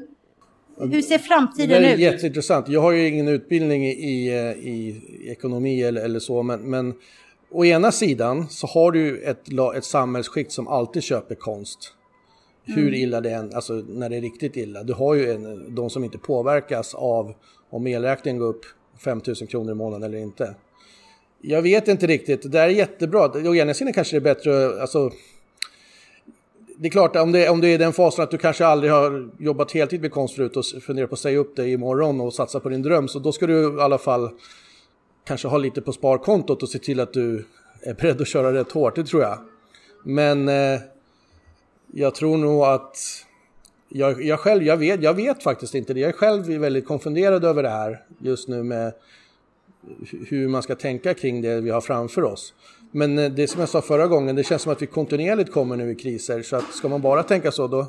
hur 0.78 1.02
ser 1.02 1.18
framtiden 1.18 1.76
ut? 1.76 1.82
Det 1.82 1.88
är 1.88 1.94
ut? 1.94 2.00
jätteintressant. 2.00 2.68
Jag 2.68 2.80
har 2.80 2.92
ju 2.92 3.08
ingen 3.08 3.28
utbildning 3.28 3.86
i, 3.86 4.30
i 4.62 5.02
ekonomi 5.30 5.82
eller, 5.82 6.04
eller 6.04 6.18
så, 6.18 6.42
men, 6.42 6.60
men 6.60 6.94
å 7.50 7.64
ena 7.64 7.92
sidan 7.92 8.48
så 8.48 8.66
har 8.66 8.92
du 8.92 9.22
ett, 9.22 9.48
ett 9.76 9.84
samhällsskikt 9.84 10.52
som 10.52 10.68
alltid 10.68 11.02
köper 11.02 11.34
konst. 11.34 11.78
Hur 12.64 12.88
mm. 12.88 12.94
illa 12.94 13.20
det 13.20 13.30
än, 13.30 13.54
alltså 13.54 13.72
när 13.72 14.08
det 14.08 14.16
är 14.16 14.20
riktigt 14.20 14.56
illa. 14.56 14.82
Du 14.82 14.92
har 14.92 15.14
ju 15.14 15.32
en, 15.32 15.74
de 15.74 15.90
som 15.90 16.04
inte 16.04 16.18
påverkas 16.18 16.94
av 16.94 17.34
om 17.70 17.86
elräkningen 17.86 18.38
går 18.38 18.46
upp 18.46 18.64
5000 19.04 19.46
kronor 19.46 19.72
i 19.72 19.74
månaden 19.74 20.02
eller 20.02 20.18
inte. 20.18 20.54
Jag 21.40 21.62
vet 21.62 21.88
inte 21.88 22.06
riktigt, 22.06 22.42
det 22.42 22.48
där 22.48 22.62
är 22.62 22.68
jättebra. 22.68 23.48
Å 23.50 23.54
ena 23.54 23.74
sidan 23.74 23.92
kanske 23.92 24.16
det 24.16 24.18
är 24.18 24.34
bättre, 24.34 24.82
alltså 24.82 25.10
det 26.76 26.88
är 26.88 26.90
klart, 26.90 27.16
om 27.16 27.32
det, 27.32 27.48
om 27.48 27.60
det 27.60 27.68
är 27.68 27.78
den 27.78 27.92
fasen 27.92 28.24
att 28.24 28.30
du 28.30 28.38
kanske 28.38 28.66
aldrig 28.66 28.92
har 28.92 29.30
jobbat 29.38 29.72
heltid 29.72 30.00
med 30.00 30.12
konst 30.12 30.36
förut 30.36 30.56
och 30.56 30.64
funderar 30.82 31.06
på 31.06 31.14
att 31.14 31.20
säga 31.20 31.38
upp 31.38 31.56
dig 31.56 31.72
imorgon 31.72 32.20
och 32.20 32.34
satsa 32.34 32.60
på 32.60 32.68
din 32.68 32.82
dröm, 32.82 33.08
så 33.08 33.18
då 33.18 33.32
ska 33.32 33.46
du 33.46 33.78
i 33.78 33.80
alla 33.80 33.98
fall 33.98 34.30
kanske 35.24 35.48
ha 35.48 35.58
lite 35.58 35.82
på 35.82 35.92
sparkontot 35.92 36.62
och 36.62 36.68
se 36.68 36.78
till 36.78 37.00
att 37.00 37.12
du 37.12 37.44
är 37.82 37.94
beredd 37.94 38.20
att 38.20 38.28
köra 38.28 38.52
rätt 38.52 38.72
hårt, 38.72 38.94
det 38.94 39.04
tror 39.04 39.22
jag. 39.22 39.38
Men 40.04 40.48
eh, 40.48 40.80
jag 41.92 42.14
tror 42.14 42.36
nog 42.36 42.62
att 42.62 42.96
jag, 43.88 44.22
jag, 44.22 44.40
själv, 44.40 44.62
jag 44.62 44.76
vet, 44.76 45.02
jag 45.02 45.14
vet 45.14 45.42
faktiskt 45.42 45.74
inte 45.74 45.94
det. 45.94 46.00
Jag 46.00 46.08
är 46.08 46.12
själv 46.12 46.46
väldigt 46.46 46.86
konfunderad 46.86 47.44
över 47.44 47.62
det 47.62 47.68
här 47.68 48.02
just 48.18 48.48
nu 48.48 48.62
med 48.62 48.92
hur 50.28 50.48
man 50.48 50.62
ska 50.62 50.74
tänka 50.74 51.14
kring 51.14 51.42
det 51.42 51.60
vi 51.60 51.70
har 51.70 51.80
framför 51.80 52.24
oss. 52.24 52.54
Men 52.94 53.18
eh, 53.18 53.30
det 53.30 53.48
som 53.48 53.60
jag 53.60 53.68
sa 53.68 53.80
förra 53.80 54.06
gången, 54.06 54.36
det 54.36 54.44
känns 54.44 54.62
som 54.62 54.72
att 54.72 54.82
vi 54.82 54.86
kontinuerligt 54.86 55.52
kommer 55.52 55.76
nu 55.76 55.90
i 55.90 55.94
kriser. 55.94 56.42
Så 56.42 56.56
att 56.56 56.74
ska 56.74 56.88
man 56.88 57.02
bara 57.02 57.22
tänka 57.22 57.52
så 57.52 57.66
då, 57.66 57.86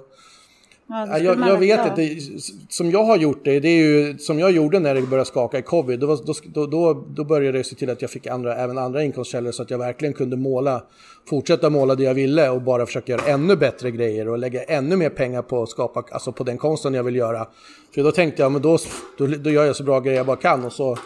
Ja, 0.87 1.19
jag, 1.19 1.39
jag 1.39 1.57
vet 1.57 1.85
inte, 1.85 2.21
som 2.69 2.91
jag 2.91 3.03
har 3.03 3.17
gjort 3.17 3.45
det, 3.45 3.59
det 3.59 3.67
är 3.67 3.77
ju 3.77 4.17
som 4.17 4.39
jag 4.39 4.51
gjorde 4.51 4.79
när 4.79 4.95
det 4.95 5.01
började 5.01 5.25
skaka 5.25 5.59
i 5.59 5.61
covid. 5.61 5.99
Då, 5.99 6.17
då, 6.53 6.65
då, 6.65 7.05
då 7.09 7.23
började 7.23 7.57
jag 7.57 7.65
se 7.65 7.75
till 7.75 7.89
att 7.89 8.01
jag 8.01 8.11
fick 8.11 8.27
andra, 8.27 8.55
även 8.55 8.77
andra 8.77 9.03
inkomstkällor 9.03 9.51
så 9.51 9.61
att 9.61 9.69
jag 9.69 9.77
verkligen 9.77 10.13
kunde 10.13 10.37
måla, 10.37 10.83
fortsätta 11.29 11.69
måla 11.69 11.95
det 11.95 12.03
jag 12.03 12.13
ville 12.13 12.49
och 12.49 12.61
bara 12.61 12.85
försöka 12.85 13.11
göra 13.11 13.21
ännu 13.25 13.55
bättre 13.55 13.91
grejer 13.91 14.27
och 14.27 14.37
lägga 14.37 14.63
ännu 14.63 14.95
mer 14.95 15.09
pengar 15.09 15.41
på 15.41 15.63
att 15.63 15.69
skapa, 15.69 16.03
alltså 16.11 16.31
på 16.31 16.43
den 16.43 16.57
konsten 16.57 16.93
jag 16.93 17.03
vill 17.03 17.15
göra. 17.15 17.47
För 17.95 18.03
då 18.03 18.11
tänkte 18.11 18.41
jag, 18.41 18.51
men 18.51 18.61
då, 18.61 18.77
då, 19.17 19.27
då 19.27 19.49
gör 19.49 19.65
jag 19.65 19.75
så 19.75 19.83
bra 19.83 19.99
grejer 19.99 20.17
jag 20.17 20.25
bara 20.25 20.37
kan 20.37 20.65
och 20.65 20.73
så 20.73 20.97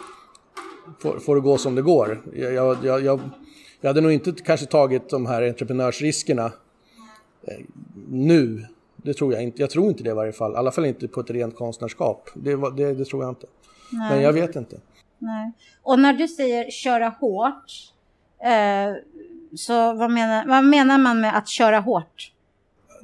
får, 1.02 1.18
får 1.18 1.34
det 1.34 1.40
gå 1.40 1.58
som 1.58 1.74
det 1.74 1.82
går. 1.82 2.20
Jag, 2.34 2.78
jag, 2.82 3.04
jag, 3.04 3.20
jag, 3.80 3.88
hade 3.88 4.00
nog 4.00 4.12
inte 4.12 4.32
kanske 4.32 4.66
tagit 4.66 5.08
de 5.08 5.26
här 5.26 5.42
entreprenörsriskerna 5.48 6.44
eh, 7.46 7.58
nu. 8.08 8.66
Det 8.96 9.14
tror 9.14 9.32
jag 9.32 9.42
inte. 9.42 9.62
Jag 9.62 9.70
tror 9.70 9.88
inte 9.88 10.02
det 10.02 10.10
i 10.10 10.14
varje 10.14 10.32
fall. 10.32 10.52
I 10.52 10.56
alla 10.56 10.70
fall 10.70 10.84
inte 10.84 11.08
på 11.08 11.20
ett 11.20 11.30
rent 11.30 11.56
konstnärskap. 11.56 12.30
Det, 12.34 12.56
det, 12.76 12.94
det 12.94 13.04
tror 13.04 13.22
jag 13.22 13.30
inte. 13.30 13.46
Men 13.92 14.22
jag 14.22 14.32
vet 14.32 14.56
inte. 14.56 14.80
Nej. 15.18 15.52
Och 15.82 15.98
när 15.98 16.12
du 16.12 16.28
säger 16.28 16.70
köra 16.70 17.08
hårt, 17.08 17.72
eh, 18.44 18.94
så 19.56 19.92
vad 19.94 20.10
menar, 20.10 20.46
vad 20.46 20.64
menar 20.64 20.98
man 20.98 21.20
med 21.20 21.36
att 21.36 21.48
köra 21.48 21.80
hårt? 21.80 22.32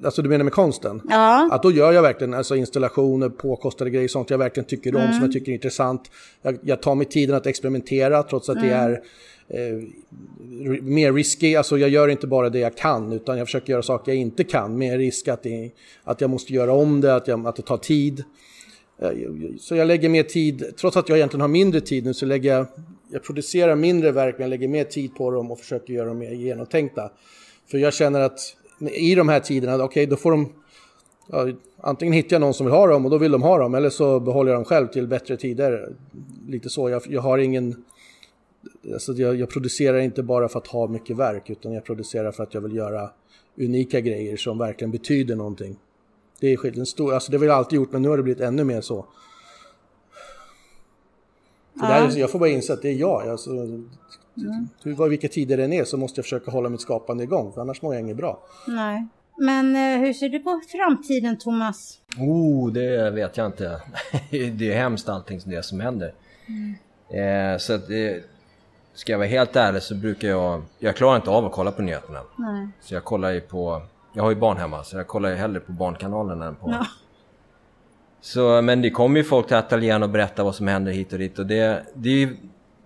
Alltså 0.04 0.22
du 0.22 0.28
menar 0.28 0.44
med 0.44 0.52
konsten? 0.52 1.02
Ja, 1.08 1.48
Att 1.52 1.62
då 1.62 1.70
gör 1.72 1.92
jag 1.92 2.02
verkligen 2.02 2.34
alltså 2.34 2.56
installationer, 2.56 3.28
påkostade 3.28 3.90
grejer, 3.90 4.08
sånt 4.08 4.30
jag 4.30 4.38
verkligen 4.38 4.66
tycker 4.66 4.94
om, 4.94 5.00
Mm. 5.00 5.12
som 5.12 5.22
jag 5.22 5.32
tycker 5.32 5.52
är 5.52 5.54
intressant. 5.54 6.10
Jag, 6.42 6.58
jag 6.62 6.82
tar 6.82 6.94
mig 6.94 7.06
tiden 7.06 7.36
att 7.36 7.46
experimentera 7.46 8.22
trots 8.22 8.48
att 8.48 8.60
det 8.60 8.72
Mm. 8.74 8.92
är 8.92 9.02
eh, 9.48 10.82
mer 10.82 11.12
risky. 11.12 11.54
Alltså 11.54 11.78
jag 11.78 11.90
gör 11.90 12.08
inte 12.08 12.26
bara 12.26 12.50
det 12.50 12.58
jag 12.58 12.76
kan, 12.76 13.12
utan 13.12 13.38
jag 13.38 13.46
försöker 13.46 13.72
göra 13.72 13.82
saker 13.82 14.12
jag 14.12 14.20
inte 14.20 14.44
kan. 14.44 14.78
Med 14.78 14.98
risk 14.98 15.28
att, 15.28 15.42
det, 15.42 15.70
att 16.04 16.20
jag 16.20 16.30
måste 16.30 16.52
göra 16.52 16.72
om 16.72 17.00
det, 17.00 17.14
att, 17.14 17.28
jag, 17.28 17.46
att 17.46 17.56
det 17.56 17.62
tar 17.62 17.76
tid. 17.76 18.24
Eh, 18.98 19.10
så 19.60 19.76
jag 19.76 19.86
lägger 19.88 20.08
mer 20.08 20.22
tid, 20.22 20.64
trots 20.76 20.96
att 20.96 21.08
jag 21.08 21.18
egentligen 21.18 21.40
har 21.40 21.48
mindre 21.48 21.80
tid 21.80 22.04
nu, 22.04 22.14
så 22.14 22.26
lägger 22.26 22.52
jag, 22.52 22.66
jag 23.12 23.22
producerar 23.22 23.76
mindre 23.76 24.12
verk, 24.12 24.34
men 24.38 24.42
jag 24.42 24.50
lägger 24.50 24.68
mer 24.68 24.84
tid 24.84 25.14
på 25.14 25.30
dem 25.30 25.50
och 25.50 25.58
försöker 25.58 25.92
göra 25.92 26.08
dem 26.08 26.18
mer 26.18 26.30
genomtänkta. 26.30 27.10
För 27.70 27.78
jag 27.78 27.94
känner 27.94 28.20
att 28.20 28.38
i 28.80 29.14
de 29.14 29.28
här 29.28 29.40
tiderna, 29.40 29.84
okej, 29.84 30.06
då 30.06 30.16
får 30.16 30.30
de 30.30 30.52
ja, 31.28 31.48
antingen 31.80 32.14
hittar 32.14 32.34
jag 32.34 32.40
någon 32.40 32.54
som 32.54 32.66
vill 32.66 32.74
ha 32.74 32.86
dem 32.86 33.04
och 33.04 33.10
då 33.10 33.18
vill 33.18 33.32
de 33.32 33.42
ha 33.42 33.58
dem 33.58 33.74
eller 33.74 33.90
så 33.90 34.20
behåller 34.20 34.50
jag 34.50 34.58
dem 34.58 34.64
själv 34.64 34.86
till 34.86 35.06
bättre 35.06 35.36
tider. 35.36 35.88
Lite 36.48 36.68
så. 36.68 36.90
Jag, 36.90 37.02
jag 37.08 37.20
har 37.20 37.38
ingen... 37.38 37.84
Alltså 38.92 39.12
jag, 39.12 39.36
jag 39.36 39.50
producerar 39.50 39.98
inte 39.98 40.22
bara 40.22 40.48
för 40.48 40.58
att 40.58 40.66
ha 40.66 40.86
mycket 40.88 41.16
verk 41.16 41.50
utan 41.50 41.72
jag 41.72 41.84
producerar 41.84 42.32
för 42.32 42.42
att 42.42 42.54
jag 42.54 42.60
vill 42.60 42.76
göra 42.76 43.10
unika 43.58 44.00
grejer 44.00 44.36
som 44.36 44.58
verkligen 44.58 44.90
betyder 44.90 45.36
någonting. 45.36 45.76
Det 46.40 46.52
är 46.52 46.56
skillnaden 46.56 46.86
stor. 46.86 47.14
Alltså 47.14 47.32
det 47.32 47.38
har 47.38 47.44
jag 47.44 47.54
alltid 47.54 47.76
gjort 47.76 47.92
men 47.92 48.02
nu 48.02 48.08
har 48.08 48.16
det 48.16 48.22
blivit 48.22 48.42
ännu 48.42 48.64
mer 48.64 48.80
så. 48.80 49.06
Det 51.74 51.84
här, 51.86 52.08
är- 52.08 52.18
jag 52.18 52.30
får 52.30 52.38
bara 52.38 52.48
inse 52.48 52.72
att 52.72 52.82
det 52.82 52.88
är 52.88 52.94
jag. 52.94 53.28
Alltså, 53.28 53.50
hur, 54.82 54.94
vad, 54.94 55.10
vilka 55.10 55.28
tider 55.28 55.56
den 55.56 55.72
är 55.72 55.84
så 55.84 55.96
måste 55.96 56.18
jag 56.18 56.24
försöka 56.24 56.50
hålla 56.50 56.68
mitt 56.68 56.80
skapande 56.80 57.24
igång 57.24 57.52
för 57.52 57.60
annars 57.60 57.82
mår 57.82 57.94
jag 57.94 58.00
inget 58.00 58.16
bra. 58.16 58.42
nej. 58.68 59.06
Men 59.38 59.76
eh, 59.76 60.00
hur 60.06 60.12
ser 60.12 60.28
du 60.28 60.38
på 60.38 60.60
framtiden, 60.68 61.38
Thomas? 61.38 62.00
Oh, 62.18 62.72
det 62.72 63.10
vet 63.10 63.36
jag 63.36 63.46
inte. 63.46 63.80
det 64.30 64.72
är 64.72 64.76
hemskt 64.76 65.08
allting 65.08 65.40
det 65.46 65.62
som 65.64 65.80
händer. 65.80 66.14
Eh, 67.10 67.58
så 67.58 67.72
att 67.72 67.88
det, 67.88 68.24
ska 68.96 69.12
jag 69.12 69.18
vara 69.18 69.28
helt 69.28 69.56
ärlig 69.56 69.82
så 69.82 69.94
brukar 69.94 70.28
jag, 70.28 70.62
jag 70.78 70.96
klarar 70.96 71.16
inte 71.16 71.30
av 71.30 71.46
att 71.46 71.52
kolla 71.52 71.72
på 71.72 71.82
nyheterna. 71.82 72.20
Nej. 72.36 72.68
Så 72.80 72.94
jag 72.94 73.04
kollar 73.04 73.30
ju 73.30 73.40
på, 73.40 73.82
jag 74.12 74.22
har 74.22 74.30
ju 74.30 74.36
barn 74.36 74.56
hemma 74.56 74.84
så 74.84 74.96
jag 74.96 75.06
kollar 75.06 75.28
ju 75.28 75.34
hellre 75.34 75.60
på 75.60 75.72
Barnkanalen 75.72 76.42
än 76.42 76.54
på... 76.54 76.70
Ja. 76.70 76.86
Så, 78.20 78.62
men 78.62 78.82
det 78.82 78.90
kommer 78.90 79.20
ju 79.20 79.24
folk 79.24 79.46
till 79.46 79.56
ateljén 79.56 80.02
och 80.02 80.10
berättar 80.10 80.44
vad 80.44 80.54
som 80.54 80.68
händer 80.68 80.92
hit 80.92 81.12
och 81.12 81.18
dit 81.18 81.38
och 81.38 81.46
det, 81.46 81.86
det 81.94 82.08
är 82.08 82.18
ju, 82.18 82.36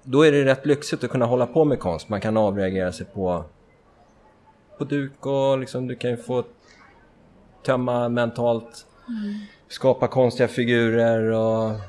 då 0.02 0.22
är 0.26 0.32
det 0.32 0.44
rätt 0.44 0.66
lyxigt 0.66 1.04
att 1.04 1.10
kunna 1.10 1.26
hålla 1.26 1.46
på 1.46 1.64
med 1.64 1.78
konst. 1.78 2.08
Man 2.08 2.20
kan 2.20 2.36
avreagera 2.36 2.92
sig 2.92 3.06
på, 3.06 3.44
på 4.78 4.84
duk 4.84 5.26
och 5.26 5.58
liksom 5.58 5.86
du 5.86 5.94
kan 5.94 6.10
ju 6.10 6.16
få 6.16 6.44
tömma 7.62 8.08
mentalt, 8.08 8.86
skapa 9.68 10.08
konstiga 10.08 10.48
figurer 10.48 11.30
och 11.30 11.80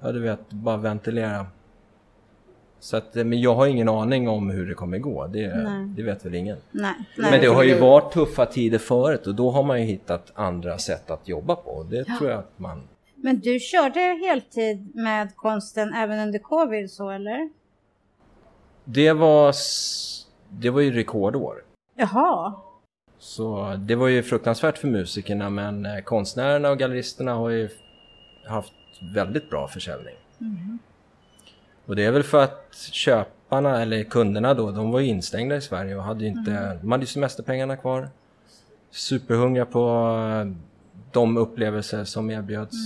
ja 0.00 0.12
du 0.12 0.20
vet, 0.20 0.50
bara 0.50 0.76
ventilera. 0.76 1.46
Så 2.84 2.96
att, 2.96 3.14
men 3.14 3.40
jag 3.40 3.54
har 3.54 3.66
ingen 3.66 3.88
aning 3.88 4.28
om 4.28 4.50
hur 4.50 4.66
det 4.66 4.74
kommer 4.74 4.98
gå, 4.98 5.26
det, 5.26 5.68
det 5.96 6.02
vet 6.02 6.26
väl 6.26 6.34
ingen. 6.34 6.56
Nej. 6.70 6.94
nej. 7.16 7.30
Men 7.30 7.40
det 7.40 7.46
har 7.46 7.62
ju 7.62 7.78
varit 7.78 8.12
tuffa 8.12 8.46
tider 8.46 8.78
förut 8.78 9.26
och 9.26 9.34
då 9.34 9.50
har 9.50 9.62
man 9.62 9.80
ju 9.80 9.86
hittat 9.86 10.32
andra 10.34 10.78
sätt 10.78 11.10
att 11.10 11.28
jobba 11.28 11.56
på. 11.56 11.86
Det 11.90 12.04
tror 12.04 12.30
jag 12.30 12.38
att 12.38 12.58
man... 12.58 12.82
Men 13.16 13.40
du 13.40 13.58
körde 13.58 14.00
heltid 14.00 14.94
med 14.94 15.36
konsten 15.36 15.94
även 15.94 16.18
under 16.18 16.38
covid 16.38 16.90
så 16.90 17.10
eller? 17.10 17.50
Det 18.84 19.12
var, 19.12 19.54
det 20.48 20.70
var 20.70 20.80
ju 20.80 20.92
rekordår. 20.92 21.62
Jaha. 21.96 22.52
Så 23.18 23.74
det 23.78 23.94
var 23.94 24.08
ju 24.08 24.22
fruktansvärt 24.22 24.78
för 24.78 24.88
musikerna 24.88 25.50
men 25.50 25.86
eh, 25.86 26.00
konstnärerna 26.00 26.70
och 26.70 26.78
galleristerna 26.78 27.34
har 27.34 27.50
ju 27.50 27.68
haft 28.46 28.72
väldigt 29.14 29.50
bra 29.50 29.68
försäljning. 29.68 30.14
Och 31.86 31.96
det 31.96 32.04
är 32.04 32.10
väl 32.10 32.22
för 32.22 32.42
att 32.42 32.74
köparna 32.92 33.82
eller 33.82 34.04
kunderna 34.04 34.54
då, 34.54 34.70
de 34.70 34.90
var 34.90 35.00
ju 35.00 35.06
instängda 35.06 35.56
i 35.56 35.60
Sverige 35.60 35.96
och 35.96 36.02
hade 36.02 36.26
inte, 36.26 36.78
de 36.80 36.92
hade 36.92 37.02
ju 37.02 37.06
semesterpengarna 37.06 37.76
kvar. 37.76 38.08
Superhungriga 38.90 39.66
på 39.66 39.80
eh, 40.30 40.52
de 41.12 41.36
upplevelser 41.36 42.04
som 42.04 42.30
erbjöds. 42.30 42.76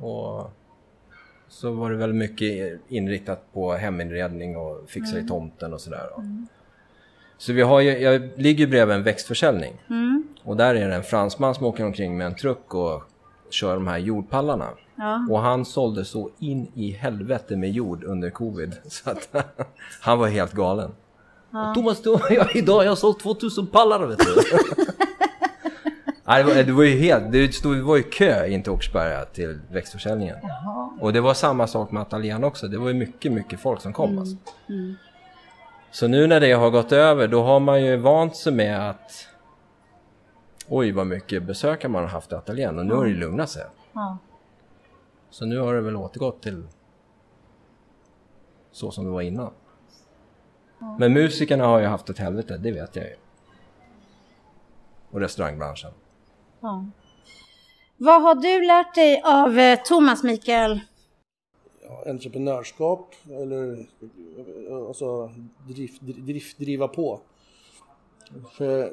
Och 0.00 0.50
så 1.48 1.72
var 1.72 1.90
det 1.90 1.96
väl 1.96 2.12
mycket 2.12 2.80
inriktat 2.88 3.52
på 3.52 3.72
heminredning 3.72 4.56
och 4.56 4.90
fixa 4.90 5.18
i 5.18 5.26
tomten 5.26 5.72
och 5.72 5.80
sådär. 5.80 6.10
då. 6.16 6.24
Så 7.38 7.52
vi 7.52 7.62
har 7.62 7.80
ju, 7.80 7.98
jag 7.98 8.30
ligger 8.36 8.66
bredvid 8.66 8.96
en 8.96 9.02
växtförsäljning. 9.02 9.72
Mm. 9.90 10.28
Och 10.42 10.56
där 10.56 10.74
är 10.74 10.88
det 10.88 10.94
en 10.94 11.02
fransman 11.02 11.54
som 11.54 11.66
åker 11.66 11.84
omkring 11.84 12.16
med 12.16 12.26
en 12.26 12.34
truck 12.34 12.74
och 12.74 13.02
kör 13.50 13.74
de 13.74 13.86
här 13.86 13.98
jordpallarna. 13.98 14.68
Ja. 14.96 15.26
Och 15.30 15.40
han 15.40 15.64
sålde 15.64 16.04
så 16.04 16.30
in 16.38 16.70
i 16.74 16.90
helvete 16.90 17.56
med 17.56 17.70
jord 17.70 18.04
under 18.04 18.30
covid. 18.30 18.76
Så 18.88 19.10
att 19.10 19.28
han 20.00 20.18
var 20.18 20.28
helt 20.28 20.52
galen. 20.52 20.90
Thomas, 21.74 22.02
du, 22.02 22.18
jag, 22.30 22.56
idag 22.56 22.74
har 22.74 22.84
jag 22.84 22.98
sålt 22.98 23.20
2000 23.20 23.66
pallar 23.66 24.06
vet 24.06 24.18
du. 24.18 24.24
Nej, 26.26 26.44
det, 26.44 26.54
var, 26.54 26.62
det 26.62 26.72
var 26.72 26.84
ju 26.84 26.98
helt, 26.98 27.32
det, 27.32 27.54
stod, 27.54 27.76
det 27.76 27.82
var 27.82 27.96
ju 27.96 28.02
kö 28.02 28.46
in 28.46 28.62
till 28.62 28.72
Åkersberga 28.72 29.24
till 29.24 29.60
växtförsäljningen. 29.70 30.36
Och 31.00 31.12
det 31.12 31.20
var 31.20 31.34
samma 31.34 31.66
sak 31.66 31.90
med 31.90 32.02
ateljén 32.02 32.44
också. 32.44 32.68
Det 32.68 32.78
var 32.78 32.88
ju 32.88 32.94
mycket, 32.94 33.32
mycket 33.32 33.60
folk 33.60 33.80
som 33.80 33.92
kom 33.92 34.18
alltså. 34.18 34.36
Så 35.90 36.08
nu 36.08 36.26
när 36.26 36.40
det 36.40 36.52
har 36.52 36.70
gått 36.70 36.92
över 36.92 37.28
då 37.28 37.42
har 37.42 37.60
man 37.60 37.84
ju 37.84 37.96
vant 37.96 38.36
sig 38.36 38.52
med 38.52 38.90
att 38.90 39.26
Oj 40.68 40.92
vad 40.92 41.06
mycket 41.06 41.42
besökare 41.42 41.92
man 41.92 42.02
har 42.02 42.10
haft 42.10 42.32
i 42.32 42.34
ateljén 42.34 42.78
och 42.78 42.86
nu 42.86 42.94
har 42.94 43.06
det 43.06 43.14
lugnat 43.14 43.50
sig. 43.50 43.66
Ja. 43.92 44.18
Så 45.30 45.46
nu 45.46 45.58
har 45.58 45.74
det 45.74 45.80
väl 45.80 45.96
återgått 45.96 46.42
till 46.42 46.66
så 48.72 48.90
som 48.90 49.04
det 49.04 49.10
var 49.10 49.20
innan. 49.20 49.52
Men 50.98 51.12
musikerna 51.12 51.66
har 51.66 51.78
ju 51.78 51.86
haft 51.86 52.10
ett 52.10 52.18
helvete, 52.18 52.58
det 52.58 52.72
vet 52.72 52.96
jag 52.96 53.04
ju. 53.04 53.16
Och 55.10 55.20
restaurangbranschen. 55.20 55.90
ja. 56.60 56.86
Vad 57.96 58.22
har 58.22 58.34
du 58.34 58.66
lärt 58.66 58.94
dig 58.94 59.22
av 59.24 59.58
eh, 59.58 59.78
Thomas, 59.84 60.22
Mikael? 60.22 60.80
entreprenörskap 62.06 63.14
eller 63.26 63.86
alltså 64.88 65.30
drift, 65.68 66.02
drift, 66.02 66.58
driva 66.58 66.88
på. 66.88 67.20
För, 68.52 68.92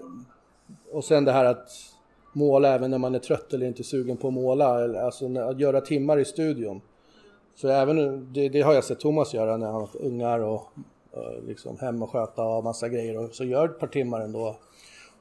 och 0.91 1.03
sen 1.03 1.25
det 1.25 1.31
här 1.31 1.45
att 1.45 1.69
måla 2.33 2.69
även 2.69 2.91
när 2.91 2.97
man 2.97 3.15
är 3.15 3.19
trött 3.19 3.53
eller 3.53 3.67
inte 3.67 3.83
sugen 3.83 4.17
på 4.17 4.27
att 4.27 4.33
måla. 4.33 4.83
Eller, 4.83 4.99
alltså 4.99 5.39
att 5.39 5.59
göra 5.59 5.81
timmar 5.81 6.19
i 6.19 6.25
studion. 6.25 6.81
För 7.55 7.67
även, 7.67 8.27
det, 8.33 8.49
det 8.49 8.61
har 8.61 8.73
jag 8.73 8.83
sett 8.83 8.99
Thomas 8.99 9.33
göra 9.33 9.57
när 9.57 9.67
han 9.67 9.81
har 9.81 9.89
ungar 9.93 10.39
och 10.39 10.71
eh, 11.13 11.47
liksom 11.47 11.77
hem 11.77 12.03
och 12.03 12.09
sköta 12.09 12.43
och 12.43 12.63
massa 12.63 12.89
grejer. 12.89 13.17
Och 13.17 13.35
så 13.35 13.43
gör 13.43 13.65
ett 13.65 13.79
par 13.79 13.87
timmar 13.87 14.21
ändå. 14.21 14.55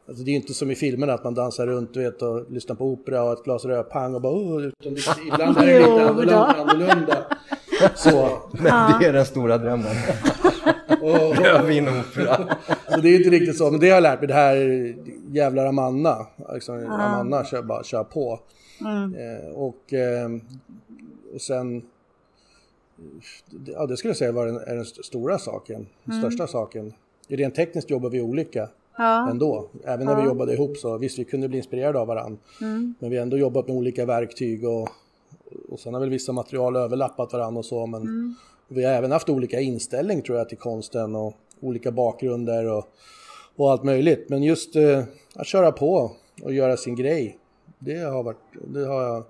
Alltså 0.08 0.24
det 0.24 0.30
är 0.30 0.36
inte 0.36 0.54
som 0.54 0.70
i 0.70 0.74
filmerna 0.74 1.12
att 1.12 1.24
man 1.24 1.34
dansar 1.34 1.66
runt 1.66 1.96
vet, 1.96 2.22
och 2.22 2.50
lyssnar 2.50 2.76
på 2.76 2.84
opera 2.84 3.22
och 3.22 3.32
ett 3.32 3.44
glas 3.44 3.64
rödpang 3.64 4.14
och 4.14 4.20
bara 4.20 4.32
oh, 4.32 4.62
utan 4.62 4.94
det, 4.94 5.00
ibland 5.32 5.56
är 5.56 5.66
det 5.66 5.78
lite 5.78 5.90
annorlunda. 5.90 6.44
annorlunda. 6.44 7.24
Så, 7.94 8.38
Men 8.52 9.00
det 9.00 9.06
är 9.06 9.12
den 9.12 9.26
stora 9.26 9.58
drömmen. 9.58 9.96
Och, 11.02 11.36
Rödvin 11.36 11.88
och 11.88 11.94
opera. 11.94 12.56
så 12.88 13.00
det 13.00 13.08
är 13.08 13.16
inte 13.16 13.30
riktigt 13.30 13.58
så, 13.58 13.70
men 13.70 13.80
det 13.80 13.86
har 13.88 13.94
jag 13.94 14.02
lärt 14.02 14.20
mig. 14.20 14.28
Det 14.28 14.34
här 14.34 14.56
jävlar 15.30 15.66
Amanna. 15.66 16.26
Liksom, 16.54 16.86
Amanna 16.86 17.44
kör 17.44 17.62
bara 17.62 17.84
kör 17.84 18.04
på. 18.04 18.40
Eh, 19.16 19.50
och, 19.54 19.92
eh, 19.92 20.30
och 21.34 21.40
sen, 21.40 21.82
ja 23.66 23.86
det 23.86 23.96
skulle 23.96 24.10
jag 24.10 24.16
säga 24.16 24.32
var 24.32 24.46
den, 24.46 24.56
är 24.56 24.74
den 24.74 24.82
st- 24.82 25.02
stora 25.02 25.38
saken, 25.38 25.86
den 26.04 26.20
största 26.20 26.46
saken. 26.46 26.92
Rent 27.28 27.54
tekniskt 27.54 27.90
jobbar 27.90 28.10
vi 28.10 28.20
olika. 28.20 28.68
ja. 28.98 29.30
ändå. 29.30 29.68
Även 29.84 30.06
när 30.06 30.12
ja. 30.12 30.20
vi 30.20 30.26
jobbade 30.26 30.54
ihop 30.54 30.76
så 30.76 30.98
visst, 30.98 31.18
vi 31.18 31.24
kunde 31.24 31.48
bli 31.48 31.58
inspirerade 31.58 31.98
av 31.98 32.06
varandra. 32.06 32.38
Mm. 32.60 32.94
Men 32.98 33.10
vi 33.10 33.16
har 33.16 33.22
ändå 33.22 33.36
jobbat 33.38 33.68
med 33.68 33.76
olika 33.76 34.06
verktyg 34.06 34.68
och, 34.68 34.88
och 35.68 35.80
sen 35.80 35.94
har 35.94 36.00
väl 36.00 36.10
vissa 36.10 36.32
material 36.32 36.76
överlappat 36.76 37.32
varandra 37.32 37.58
och 37.58 37.64
så. 37.64 37.86
Men 37.86 38.02
mm. 38.02 38.34
Vi 38.70 38.84
har 38.84 38.92
även 38.92 39.12
haft 39.12 39.28
olika 39.28 39.60
inställning 39.60 40.22
tror 40.22 40.38
jag 40.38 40.48
till 40.48 40.58
konsten 40.58 41.16
och 41.16 41.34
olika 41.60 41.90
bakgrunder 41.90 42.68
och, 42.72 42.88
och 43.56 43.70
allt 43.70 43.84
möjligt. 43.84 44.28
Men 44.28 44.42
just 44.42 44.76
eh, 44.76 45.02
att 45.34 45.46
köra 45.46 45.72
på 45.72 46.12
och 46.42 46.52
göra 46.52 46.76
sin 46.76 46.96
grej, 46.96 47.38
det 47.78 47.98
har 47.98 48.22
varit, 48.22 48.36
det 48.66 48.86
har 48.86 49.02
jag... 49.02 49.24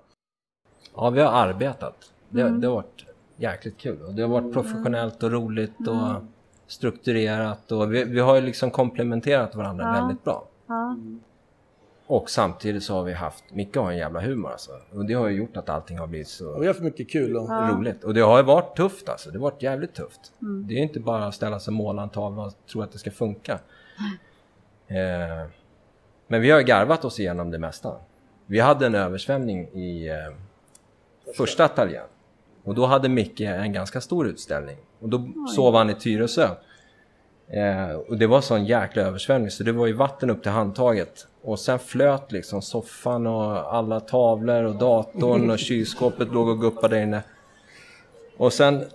Ja, 0.95 1.09
vi 1.09 1.21
har 1.21 1.31
arbetat. 1.31 1.95
Det, 2.29 2.41
mm. 2.41 2.61
det 2.61 2.67
har 2.67 2.75
varit 2.75 3.05
jäkligt 3.37 3.77
kul. 3.77 4.01
Och 4.01 4.13
det 4.13 4.21
har 4.21 4.29
varit 4.29 4.53
professionellt 4.53 5.23
och 5.23 5.31
roligt 5.31 5.87
och 5.87 6.09
mm. 6.09 6.27
strukturerat 6.67 7.71
och 7.71 7.93
vi, 7.93 8.03
vi 8.03 8.19
har 8.19 8.35
ju 8.35 8.41
liksom 8.41 8.71
komplementerat 8.71 9.55
varandra 9.55 9.85
ja. 9.85 10.01
väldigt 10.01 10.23
bra. 10.23 10.47
Ja. 10.67 10.97
Och 12.11 12.29
samtidigt 12.29 12.83
så 12.83 12.93
har 12.93 13.03
vi 13.03 13.13
haft, 13.13 13.43
Micke 13.51 13.75
har 13.75 13.91
en 13.91 13.97
jävla 13.97 14.21
humor 14.21 14.51
alltså. 14.51 14.71
Och 14.93 15.05
det 15.05 15.13
har 15.13 15.29
ju 15.29 15.37
gjort 15.37 15.57
att 15.57 15.69
allting 15.69 15.99
har 15.99 16.07
blivit 16.07 16.27
så 16.27 16.53
vi 16.53 16.59
har 16.59 16.73
haft 16.73 16.81
mycket 16.81 17.11
kul 17.11 17.37
och... 17.37 17.49
roligt. 17.49 18.03
Och 18.03 18.13
det 18.13 18.21
har 18.21 18.37
ju 18.37 18.43
varit 18.43 18.75
tufft 18.75 19.09
alltså. 19.09 19.31
Det 19.31 19.37
har 19.37 19.43
varit 19.43 19.61
jävligt 19.63 19.93
tufft. 19.93 20.19
Mm. 20.41 20.67
Det 20.67 20.73
är 20.73 20.77
inte 20.77 20.99
bara 20.99 21.25
att 21.25 21.35
ställa 21.35 21.59
sig 21.59 21.71
och 21.71 21.75
måla 21.75 22.03
en 22.03 22.09
tavla 22.09 22.43
och 22.43 22.53
tro 22.71 22.81
att 22.81 22.91
det 22.91 22.97
ska 22.97 23.11
funka. 23.11 23.59
Eh, 24.87 25.47
men 26.27 26.41
vi 26.41 26.51
har 26.51 26.59
ju 26.59 26.65
garvat 26.65 27.05
oss 27.05 27.19
igenom 27.19 27.51
det 27.51 27.59
mesta. 27.59 27.95
Vi 28.45 28.59
hade 28.59 28.85
en 28.85 28.95
översvämning 28.95 29.67
i 29.67 30.09
eh, 30.09 30.15
första 31.37 31.65
ateljén. 31.65 32.05
Och 32.63 32.75
då 32.75 32.85
hade 32.85 33.09
Micke 33.09 33.41
en 33.41 33.73
ganska 33.73 34.01
stor 34.01 34.27
utställning. 34.27 34.77
Och 34.99 35.09
då 35.09 35.17
Oj. 35.17 35.55
sov 35.55 35.75
han 35.75 35.89
i 35.89 35.93
Tyresö. 35.93 36.49
Eh, 37.47 37.91
och 37.91 38.17
det 38.17 38.27
var 38.27 38.41
sån 38.41 38.65
jäkla 38.65 39.01
översvämning 39.01 39.51
så 39.51 39.63
det 39.63 39.71
var 39.71 39.87
ju 39.87 39.93
vatten 39.93 40.29
upp 40.29 40.41
till 40.41 40.51
handtaget. 40.51 41.27
Och 41.43 41.59
sen 41.59 41.79
flöt 41.79 42.31
liksom 42.31 42.61
soffan 42.61 43.27
och 43.27 43.75
alla 43.75 43.99
tavlor 43.99 44.63
och 44.63 44.75
datorn 44.75 45.49
och 45.49 45.59
kylskåpet 45.59 46.27
låg 46.33 46.47
och 46.47 46.61
guppade 46.61 47.03
inne. 47.03 47.23
Och 48.37 48.53
sen 48.53 48.85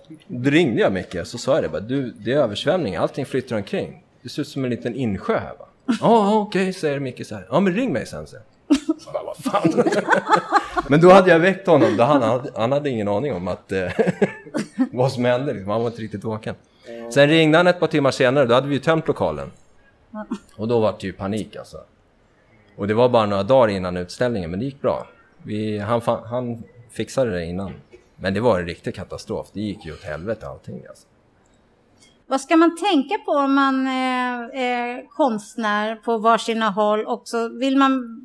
ringde 0.43 0.81
jag 0.81 0.93
Micke 0.93 1.17
så 1.23 1.37
sa 1.37 1.53
jag 1.53 1.63
det 1.63 1.69
bara, 1.69 1.81
du 1.81 2.11
det 2.11 2.33
är 2.33 2.37
översvämning, 2.37 2.95
allting 2.95 3.25
flyttar 3.25 3.55
omkring. 3.55 4.03
Det 4.21 4.29
ser 4.29 4.41
ut 4.41 4.47
som 4.47 4.63
en 4.63 4.69
liten 4.69 4.95
insjö 4.95 5.39
här 5.39 5.53
va? 5.59 5.67
Ja 6.01 6.07
oh, 6.07 6.37
okej, 6.37 6.61
okay, 6.61 6.73
säger 6.73 6.99
Micke 6.99 7.27
så 7.27 7.35
här. 7.35 7.47
Ja 7.51 7.59
men 7.59 7.73
ring 7.73 7.93
mig 7.93 8.05
sen. 8.05 8.27
säger 8.27 8.43
Bara, 9.13 9.23
vad 9.23 9.37
fan? 9.37 9.83
Men 10.89 11.01
då 11.01 11.09
hade 11.09 11.31
jag 11.31 11.39
väckt 11.39 11.67
honom. 11.67 11.97
Då 11.97 12.03
han, 12.03 12.47
han 12.55 12.71
hade 12.71 12.89
ingen 12.89 13.07
aning 13.07 13.33
om 13.33 13.47
att, 13.47 13.71
eh, 13.71 13.91
vad 14.91 15.11
som 15.11 15.25
hände. 15.25 15.53
Liksom. 15.53 15.71
Han 15.71 15.81
var 15.81 15.87
inte 15.87 16.01
riktigt 16.01 16.23
vaken. 16.23 16.55
Sen 17.13 17.29
ringde 17.29 17.57
han 17.57 17.67
ett 17.67 17.79
par 17.79 17.87
timmar 17.87 18.11
senare. 18.11 18.45
Då 18.45 18.53
hade 18.53 18.67
vi 18.67 18.73
ju 18.73 18.79
tömt 18.79 19.07
lokalen. 19.07 19.51
Och 20.55 20.67
då 20.67 20.79
var 20.79 20.95
det 20.99 21.07
ju 21.07 21.13
panik 21.13 21.55
alltså. 21.55 21.77
Och 22.77 22.87
det 22.87 22.93
var 22.93 23.09
bara 23.09 23.25
några 23.25 23.43
dagar 23.43 23.67
innan 23.67 23.97
utställningen, 23.97 24.51
men 24.51 24.59
det 24.59 24.65
gick 24.65 24.81
bra. 24.81 25.07
Vi, 25.43 25.77
han, 25.79 26.01
han 26.25 26.63
fixade 26.91 27.31
det 27.31 27.45
innan. 27.45 27.73
Men 28.15 28.33
det 28.33 28.39
var 28.39 28.59
en 28.59 28.65
riktig 28.65 28.95
katastrof. 28.95 29.47
Det 29.53 29.61
gick 29.61 29.85
ju 29.85 29.93
åt 29.93 30.03
helvete 30.03 30.47
allting 30.47 30.85
alltså. 30.89 31.07
Vad 32.27 32.41
ska 32.41 32.57
man 32.57 32.77
tänka 32.77 33.17
på 33.25 33.31
om 33.31 33.53
man 33.53 33.87
är, 33.87 34.55
är 34.55 35.07
konstnär 35.09 35.95
på 35.95 36.17
varsina 36.17 36.69
håll 36.69 37.05
och 37.05 37.21
så 37.25 37.49
vill 37.49 37.77
man 37.77 38.21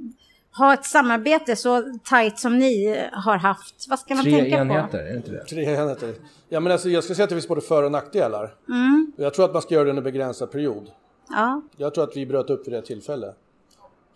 ha 0.58 0.74
ett 0.74 0.84
samarbete 0.84 1.56
så 1.56 1.82
tajt 2.04 2.38
som 2.38 2.58
ni 2.58 3.00
har 3.12 3.36
haft? 3.36 3.86
Vad 3.88 3.98
ska 3.98 4.14
man 4.14 4.24
Tre 4.24 4.32
tänka 4.32 4.56
enheter, 4.56 4.88
på? 4.88 4.96
är 4.96 5.16
inte 5.16 5.30
det? 5.30 5.44
Tre 5.44 5.64
enheter. 5.64 6.14
Ja, 6.48 6.60
men 6.60 6.72
alltså, 6.72 6.88
jag 6.88 7.04
ska 7.04 7.14
säga 7.14 7.24
att 7.24 7.30
det 7.30 7.36
finns 7.36 7.48
både 7.48 7.60
för 7.60 7.82
och 7.82 7.92
nackdelar. 7.92 8.54
Mm. 8.68 9.12
Jag 9.16 9.34
tror 9.34 9.44
att 9.44 9.52
man 9.52 9.62
ska 9.62 9.74
göra 9.74 9.84
det 9.84 9.90
under 9.90 10.02
begränsad 10.02 10.50
period. 10.50 10.90
Ja. 11.28 11.62
Jag 11.76 11.94
tror 11.94 12.04
att 12.04 12.16
vi 12.16 12.26
bröt 12.26 12.50
upp 12.50 12.66
vid 12.66 12.74
det 12.74 12.82
tillfället. 12.82 13.36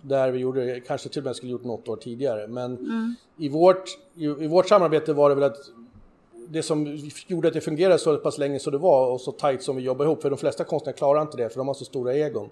Där 0.08 0.30
vi 0.30 0.38
gjorde, 0.38 0.80
kanske 0.80 1.08
till 1.08 1.20
och 1.20 1.24
med 1.24 1.36
skulle 1.36 1.52
gjort 1.52 1.64
något 1.64 1.88
år 1.88 1.96
tidigare. 1.96 2.46
Men 2.46 2.76
mm. 2.76 3.14
i, 3.36 3.48
vårt, 3.48 3.98
i, 4.14 4.24
i, 4.24 4.46
vårt 4.46 4.68
samarbete 4.68 5.12
var 5.12 5.28
det 5.28 5.34
väl 5.34 5.44
att 5.44 5.58
det 6.48 6.62
som 6.62 6.98
gjorde 7.26 7.48
att 7.48 7.54
det 7.54 7.60
fungerade 7.60 7.98
så 7.98 8.16
pass 8.16 8.38
länge 8.38 8.58
som 8.58 8.72
det 8.72 8.78
var 8.78 9.10
och 9.10 9.20
så 9.20 9.32
tajt 9.32 9.62
som 9.62 9.76
vi 9.76 9.82
jobbade 9.82 10.10
ihop. 10.10 10.22
För 10.22 10.30
de 10.30 10.38
flesta 10.38 10.64
konstnärer 10.64 10.96
klarar 10.96 11.22
inte 11.22 11.36
det 11.36 11.48
för 11.48 11.58
de 11.58 11.66
har 11.66 11.74
så 11.74 11.84
stora 11.84 12.14
egon. 12.14 12.48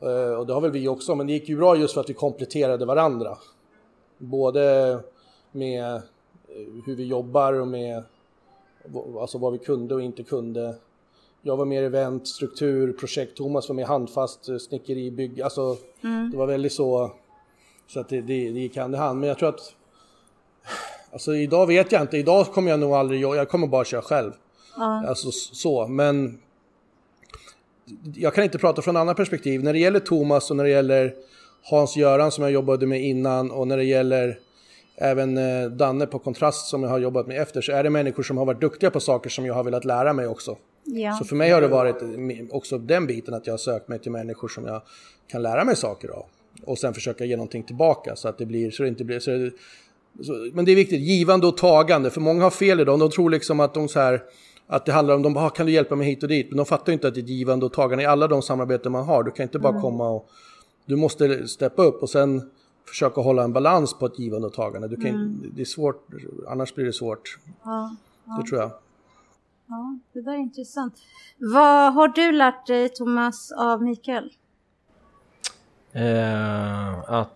Eh, 0.00 0.38
och 0.38 0.46
det 0.46 0.52
har 0.52 0.60
väl 0.60 0.70
vi 0.70 0.88
också, 0.88 1.14
men 1.14 1.26
det 1.26 1.32
gick 1.32 1.48
ju 1.48 1.56
bra 1.56 1.76
just 1.76 1.94
för 1.94 2.00
att 2.00 2.10
vi 2.10 2.14
kompletterade 2.14 2.84
varandra. 2.84 3.38
Både 4.18 4.98
med 5.52 5.94
eh, 5.94 6.02
hur 6.86 6.96
vi 6.96 7.04
jobbar 7.04 7.52
och 7.52 7.68
med 7.68 8.02
alltså 9.20 9.38
vad 9.38 9.52
vi 9.52 9.58
kunde 9.58 9.94
och 9.94 10.02
inte 10.02 10.22
kunde. 10.22 10.74
Jag 11.48 11.56
var 11.56 11.64
mer 11.64 11.82
event, 11.82 12.28
struktur, 12.28 12.92
projekt. 12.92 13.36
Thomas 13.36 13.68
var 13.68 13.76
mer 13.76 13.84
handfast, 13.84 14.48
eh, 14.48 14.56
snickeri, 14.56 15.10
bygg. 15.10 15.42
Alltså 15.42 15.76
mm. 16.04 16.30
det 16.30 16.36
var 16.36 16.46
väldigt 16.46 16.72
så, 16.72 17.12
så 17.86 18.00
att 18.00 18.08
det, 18.08 18.20
det, 18.20 18.50
det 18.50 18.60
gick 18.60 18.76
hand 18.76 18.94
i 18.94 18.98
hand. 18.98 19.20
Men 19.20 19.28
jag 19.28 19.38
tror 19.38 19.48
att, 19.48 19.74
alltså 21.12 21.34
idag 21.34 21.66
vet 21.66 21.92
jag 21.92 22.02
inte. 22.02 22.18
Idag 22.18 22.46
kommer 22.46 22.70
jag 22.70 22.80
nog 22.80 22.92
aldrig, 22.92 23.20
jag 23.20 23.48
kommer 23.48 23.66
bara 23.66 23.84
köra 23.84 24.02
själv. 24.02 24.32
Mm. 24.76 24.88
Alltså 24.88 25.30
så, 25.32 25.86
men 25.86 26.38
jag 28.14 28.34
kan 28.34 28.44
inte 28.44 28.58
prata 28.58 28.82
från 28.82 28.96
andra 28.96 29.14
perspektiv. 29.14 29.62
När 29.62 29.72
det 29.72 29.78
gäller 29.78 30.00
Thomas 30.00 30.50
och 30.50 30.56
när 30.56 30.64
det 30.64 30.70
gäller 30.70 31.14
Hans-Göran 31.70 32.30
som 32.30 32.44
jag 32.44 32.52
jobbade 32.52 32.86
med 32.86 33.02
innan 33.02 33.50
och 33.50 33.68
när 33.68 33.76
det 33.76 33.84
gäller 33.84 34.38
även 34.96 35.38
eh, 35.38 35.70
Danne 35.70 36.06
på 36.06 36.18
Kontrast 36.18 36.66
som 36.66 36.82
jag 36.82 36.90
har 36.90 36.98
jobbat 36.98 37.26
med 37.26 37.42
efter 37.42 37.60
så 37.60 37.72
är 37.72 37.82
det 37.82 37.90
människor 37.90 38.22
som 38.22 38.38
har 38.38 38.44
varit 38.44 38.60
duktiga 38.60 38.90
på 38.90 39.00
saker 39.00 39.30
som 39.30 39.46
jag 39.46 39.54
har 39.54 39.64
velat 39.64 39.84
lära 39.84 40.12
mig 40.12 40.26
också. 40.26 40.56
Ja. 40.90 41.12
Så 41.12 41.24
för 41.24 41.36
mig 41.36 41.50
har 41.50 41.60
det 41.60 41.68
varit 41.68 41.96
också 42.50 42.78
den 42.78 43.06
biten 43.06 43.34
att 43.34 43.46
jag 43.46 43.52
har 43.52 43.58
sökt 43.58 43.88
mig 43.88 43.98
till 43.98 44.12
människor 44.12 44.48
som 44.48 44.64
jag 44.64 44.82
kan 45.26 45.42
lära 45.42 45.64
mig 45.64 45.76
saker 45.76 46.08
av. 46.08 46.24
Och 46.64 46.78
sen 46.78 46.94
försöka 46.94 47.24
ge 47.24 47.36
någonting 47.36 47.62
tillbaka 47.62 48.16
så 48.16 48.28
att 48.28 48.38
det 48.38 48.46
blir, 48.46 48.70
så 48.70 48.82
det 48.82 48.88
inte 48.88 49.04
blir, 49.04 49.20
så 49.20 49.30
det, 49.30 49.50
så, 50.24 50.50
men 50.52 50.64
det 50.64 50.72
är 50.72 50.76
viktigt, 50.76 51.00
givande 51.00 51.46
och 51.46 51.56
tagande, 51.56 52.10
för 52.10 52.20
många 52.20 52.42
har 52.42 52.50
fel 52.50 52.80
idag. 52.80 52.98
De 52.98 53.10
tror 53.10 53.30
liksom 53.30 53.60
att 53.60 53.74
de 53.74 53.88
så 53.88 54.00
här, 54.00 54.22
att 54.66 54.86
det 54.86 54.92
handlar 54.92 55.14
om, 55.14 55.22
de 55.22 55.34
bara, 55.34 55.50
kan 55.50 55.66
du 55.66 55.72
hjälpa 55.72 55.96
mig 55.96 56.06
hit 56.06 56.22
och 56.22 56.28
dit? 56.28 56.48
Men 56.48 56.56
de 56.56 56.66
fattar 56.66 56.92
ju 56.92 56.92
inte 56.92 57.08
att 57.08 57.14
det 57.14 57.20
är 57.20 57.22
givande 57.22 57.66
och 57.66 57.72
tagande 57.72 58.04
i 58.04 58.06
alla 58.06 58.26
de 58.26 58.42
samarbeten 58.42 58.92
man 58.92 59.04
har. 59.04 59.22
Du 59.22 59.30
kan 59.30 59.42
inte 59.42 59.58
bara 59.58 59.72
mm. 59.72 59.82
komma 59.82 60.10
och, 60.10 60.28
du 60.86 60.96
måste 60.96 61.48
steppa 61.48 61.82
upp 61.82 62.02
och 62.02 62.10
sen 62.10 62.50
försöka 62.88 63.20
hålla 63.20 63.44
en 63.44 63.52
balans 63.52 63.98
på 63.98 64.06
ett 64.06 64.18
givande 64.18 64.46
och 64.46 64.54
tagande. 64.54 64.88
Du 64.88 64.96
kan, 64.96 65.06
mm. 65.06 65.52
Det 65.54 65.60
är 65.60 65.64
svårt, 65.64 66.06
annars 66.48 66.74
blir 66.74 66.84
det 66.84 66.92
svårt. 66.92 67.38
Ja, 67.64 67.96
ja. 68.24 68.40
Det 68.42 68.48
tror 68.48 68.60
jag. 68.60 68.70
Ja, 69.68 69.98
det 70.12 70.20
där 70.20 70.32
är 70.32 70.36
intressant. 70.36 70.94
Vad 71.36 71.94
har 71.94 72.08
du 72.08 72.32
lärt 72.32 72.66
dig, 72.66 72.88
Thomas, 72.88 73.52
av 73.52 73.82
Mikael? 73.82 74.30
Eh, 75.92 77.10
att 77.10 77.34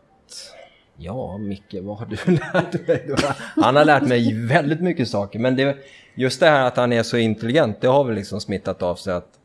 Ja, 0.97 1.39
Micke, 1.39 1.75
vad 1.83 1.99
har 1.99 2.07
du 2.07 2.17
lärt 2.33 2.87
dig? 2.87 3.15
Han 3.57 3.77
har 3.77 3.85
lärt 3.85 4.09
mig 4.09 4.47
väldigt 4.47 4.81
mycket 4.81 5.09
saker, 5.09 5.39
men 5.39 5.57
det, 5.57 5.77
just 6.15 6.41
det 6.41 6.47
här 6.47 6.67
att 6.67 6.77
han 6.77 6.93
är 6.93 7.03
så 7.03 7.17
intelligent, 7.17 7.81
det 7.81 7.87
har 7.87 8.05
väl 8.05 8.15
liksom 8.15 8.41
smittat 8.41 8.83
av 8.83 8.95
sig 8.95 9.15
att 9.15 9.39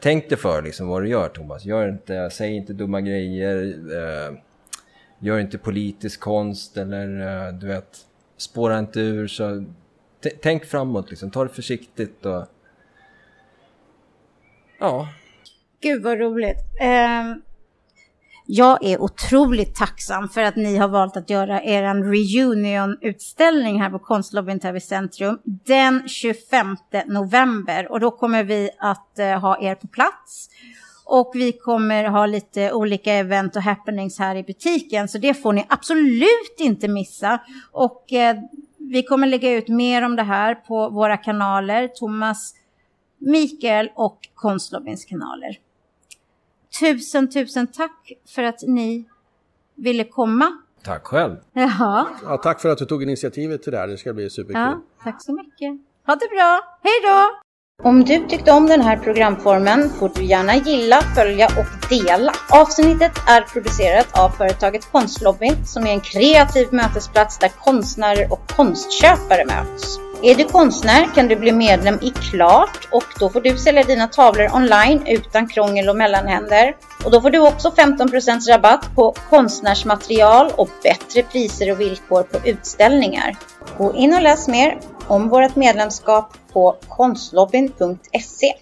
Tänk 0.00 0.28
dig 0.28 0.38
för 0.38 0.62
liksom 0.62 0.88
vad 0.88 1.02
du 1.02 1.08
gör 1.08 1.28
Thomas. 1.28 1.64
Gör 1.64 1.88
inte, 1.88 2.30
säg 2.30 2.56
inte 2.56 2.72
dumma 2.72 3.00
grejer. 3.00 3.74
Eh, 3.92 4.38
gör 5.18 5.38
inte 5.38 5.58
politisk 5.58 6.20
konst 6.20 6.76
eller 6.76 7.46
eh, 7.46 7.52
du 7.54 7.66
vet, 7.66 7.98
spåra 8.36 8.78
inte 8.78 9.00
ur. 9.00 9.26
Så, 9.28 9.64
tänk 10.42 10.64
framåt 10.64 11.10
liksom, 11.10 11.30
ta 11.30 11.44
det 11.44 11.50
försiktigt 11.50 12.26
och... 12.26 12.46
Ja. 14.78 15.08
Gud 15.80 16.02
vad 16.02 16.18
roligt. 16.18 16.58
Um 16.80 17.42
jag 18.52 18.84
är 18.84 19.02
otroligt 19.02 19.74
tacksam 19.74 20.28
för 20.28 20.42
att 20.42 20.56
ni 20.56 20.76
har 20.76 20.88
valt 20.88 21.16
att 21.16 21.30
göra 21.30 21.62
er 21.62 21.82
reunion-utställning 21.94 23.80
här 23.80 23.90
på 23.90 23.98
Konstlobbyn 23.98 24.60
Täby 24.60 24.80
centrum 24.80 25.38
den 25.44 26.08
25 26.08 26.76
november. 27.06 27.92
Och 27.92 28.00
då 28.00 28.10
kommer 28.10 28.44
vi 28.44 28.70
att 28.78 29.18
eh, 29.18 29.40
ha 29.40 29.60
er 29.60 29.74
på 29.74 29.88
plats. 29.88 30.48
Och 31.04 31.32
vi 31.34 31.52
kommer 31.52 32.04
ha 32.04 32.26
lite 32.26 32.72
olika 32.72 33.12
event 33.12 33.56
och 33.56 33.62
happenings 33.62 34.18
här 34.18 34.36
i 34.36 34.42
butiken. 34.42 35.08
Så 35.08 35.18
det 35.18 35.34
får 35.34 35.52
ni 35.52 35.66
absolut 35.68 36.56
inte 36.58 36.88
missa. 36.88 37.38
Och 37.72 38.12
eh, 38.12 38.36
vi 38.80 39.02
kommer 39.02 39.26
lägga 39.26 39.52
ut 39.52 39.68
mer 39.68 40.02
om 40.02 40.16
det 40.16 40.22
här 40.22 40.54
på 40.54 40.88
våra 40.88 41.16
kanaler. 41.16 41.88
Thomas, 41.88 42.54
Mikael 43.18 43.90
och 43.94 44.18
Konstlobbyns 44.34 45.04
kanaler. 45.04 45.58
Tusen, 46.80 47.30
tusen 47.30 47.66
tack 47.66 48.12
för 48.28 48.42
att 48.42 48.62
ni 48.62 49.04
ville 49.74 50.04
komma. 50.04 50.52
Tack 50.82 51.06
själv. 51.06 51.36
Jaha. 51.52 52.06
Ja, 52.22 52.36
tack 52.36 52.60
för 52.60 52.68
att 52.68 52.78
du 52.78 52.84
tog 52.84 53.02
initiativet 53.02 53.62
till 53.62 53.72
det 53.72 53.78
här. 53.78 53.88
Det 53.88 53.98
ska 53.98 54.12
bli 54.12 54.30
superkul. 54.30 54.60
Ja, 54.60 54.80
tack 55.02 55.22
så 55.22 55.32
mycket. 55.32 55.80
Ha 56.06 56.14
det 56.16 56.28
bra. 56.28 56.78
Hej 56.82 57.00
då! 57.02 57.49
Om 57.82 58.04
du 58.04 58.26
tyckte 58.28 58.52
om 58.52 58.66
den 58.66 58.80
här 58.80 58.96
programformen 58.96 59.90
får 59.98 60.10
du 60.14 60.24
gärna 60.24 60.56
gilla, 60.56 61.02
följa 61.14 61.46
och 61.46 61.88
dela. 61.88 62.32
Avsnittet 62.48 63.12
är 63.26 63.40
producerat 63.40 64.18
av 64.18 64.28
företaget 64.28 64.92
Konstlobbyn 64.92 65.66
som 65.66 65.86
är 65.86 65.90
en 65.90 66.00
kreativ 66.00 66.68
mötesplats 66.72 67.38
där 67.38 67.48
konstnärer 67.48 68.32
och 68.32 68.50
konstköpare 68.56 69.44
möts. 69.44 70.09
Är 70.22 70.34
du 70.34 70.44
konstnär 70.44 71.14
kan 71.14 71.28
du 71.28 71.36
bli 71.36 71.52
medlem 71.52 71.98
i 72.02 72.10
Klart 72.10 72.88
och 72.90 73.04
då 73.20 73.28
får 73.28 73.40
du 73.40 73.58
sälja 73.58 73.82
dina 73.82 74.06
tavlor 74.06 74.54
online 74.54 75.06
utan 75.06 75.48
krångel 75.48 75.88
och 75.88 75.96
mellanhänder. 75.96 76.76
Och 77.04 77.10
då 77.10 77.20
får 77.20 77.30
du 77.30 77.38
också 77.38 77.68
15% 77.68 78.48
rabatt 78.48 78.94
på 78.94 79.14
konstnärsmaterial 79.30 80.50
och 80.56 80.68
bättre 80.82 81.22
priser 81.22 81.72
och 81.72 81.80
villkor 81.80 82.22
på 82.22 82.48
utställningar. 82.48 83.36
Gå 83.78 83.94
in 83.94 84.14
och 84.14 84.22
läs 84.22 84.48
mer 84.48 84.78
om 85.06 85.28
vårt 85.28 85.56
medlemskap 85.56 86.32
på 86.52 86.76
konstlobbyn.se 86.88 88.54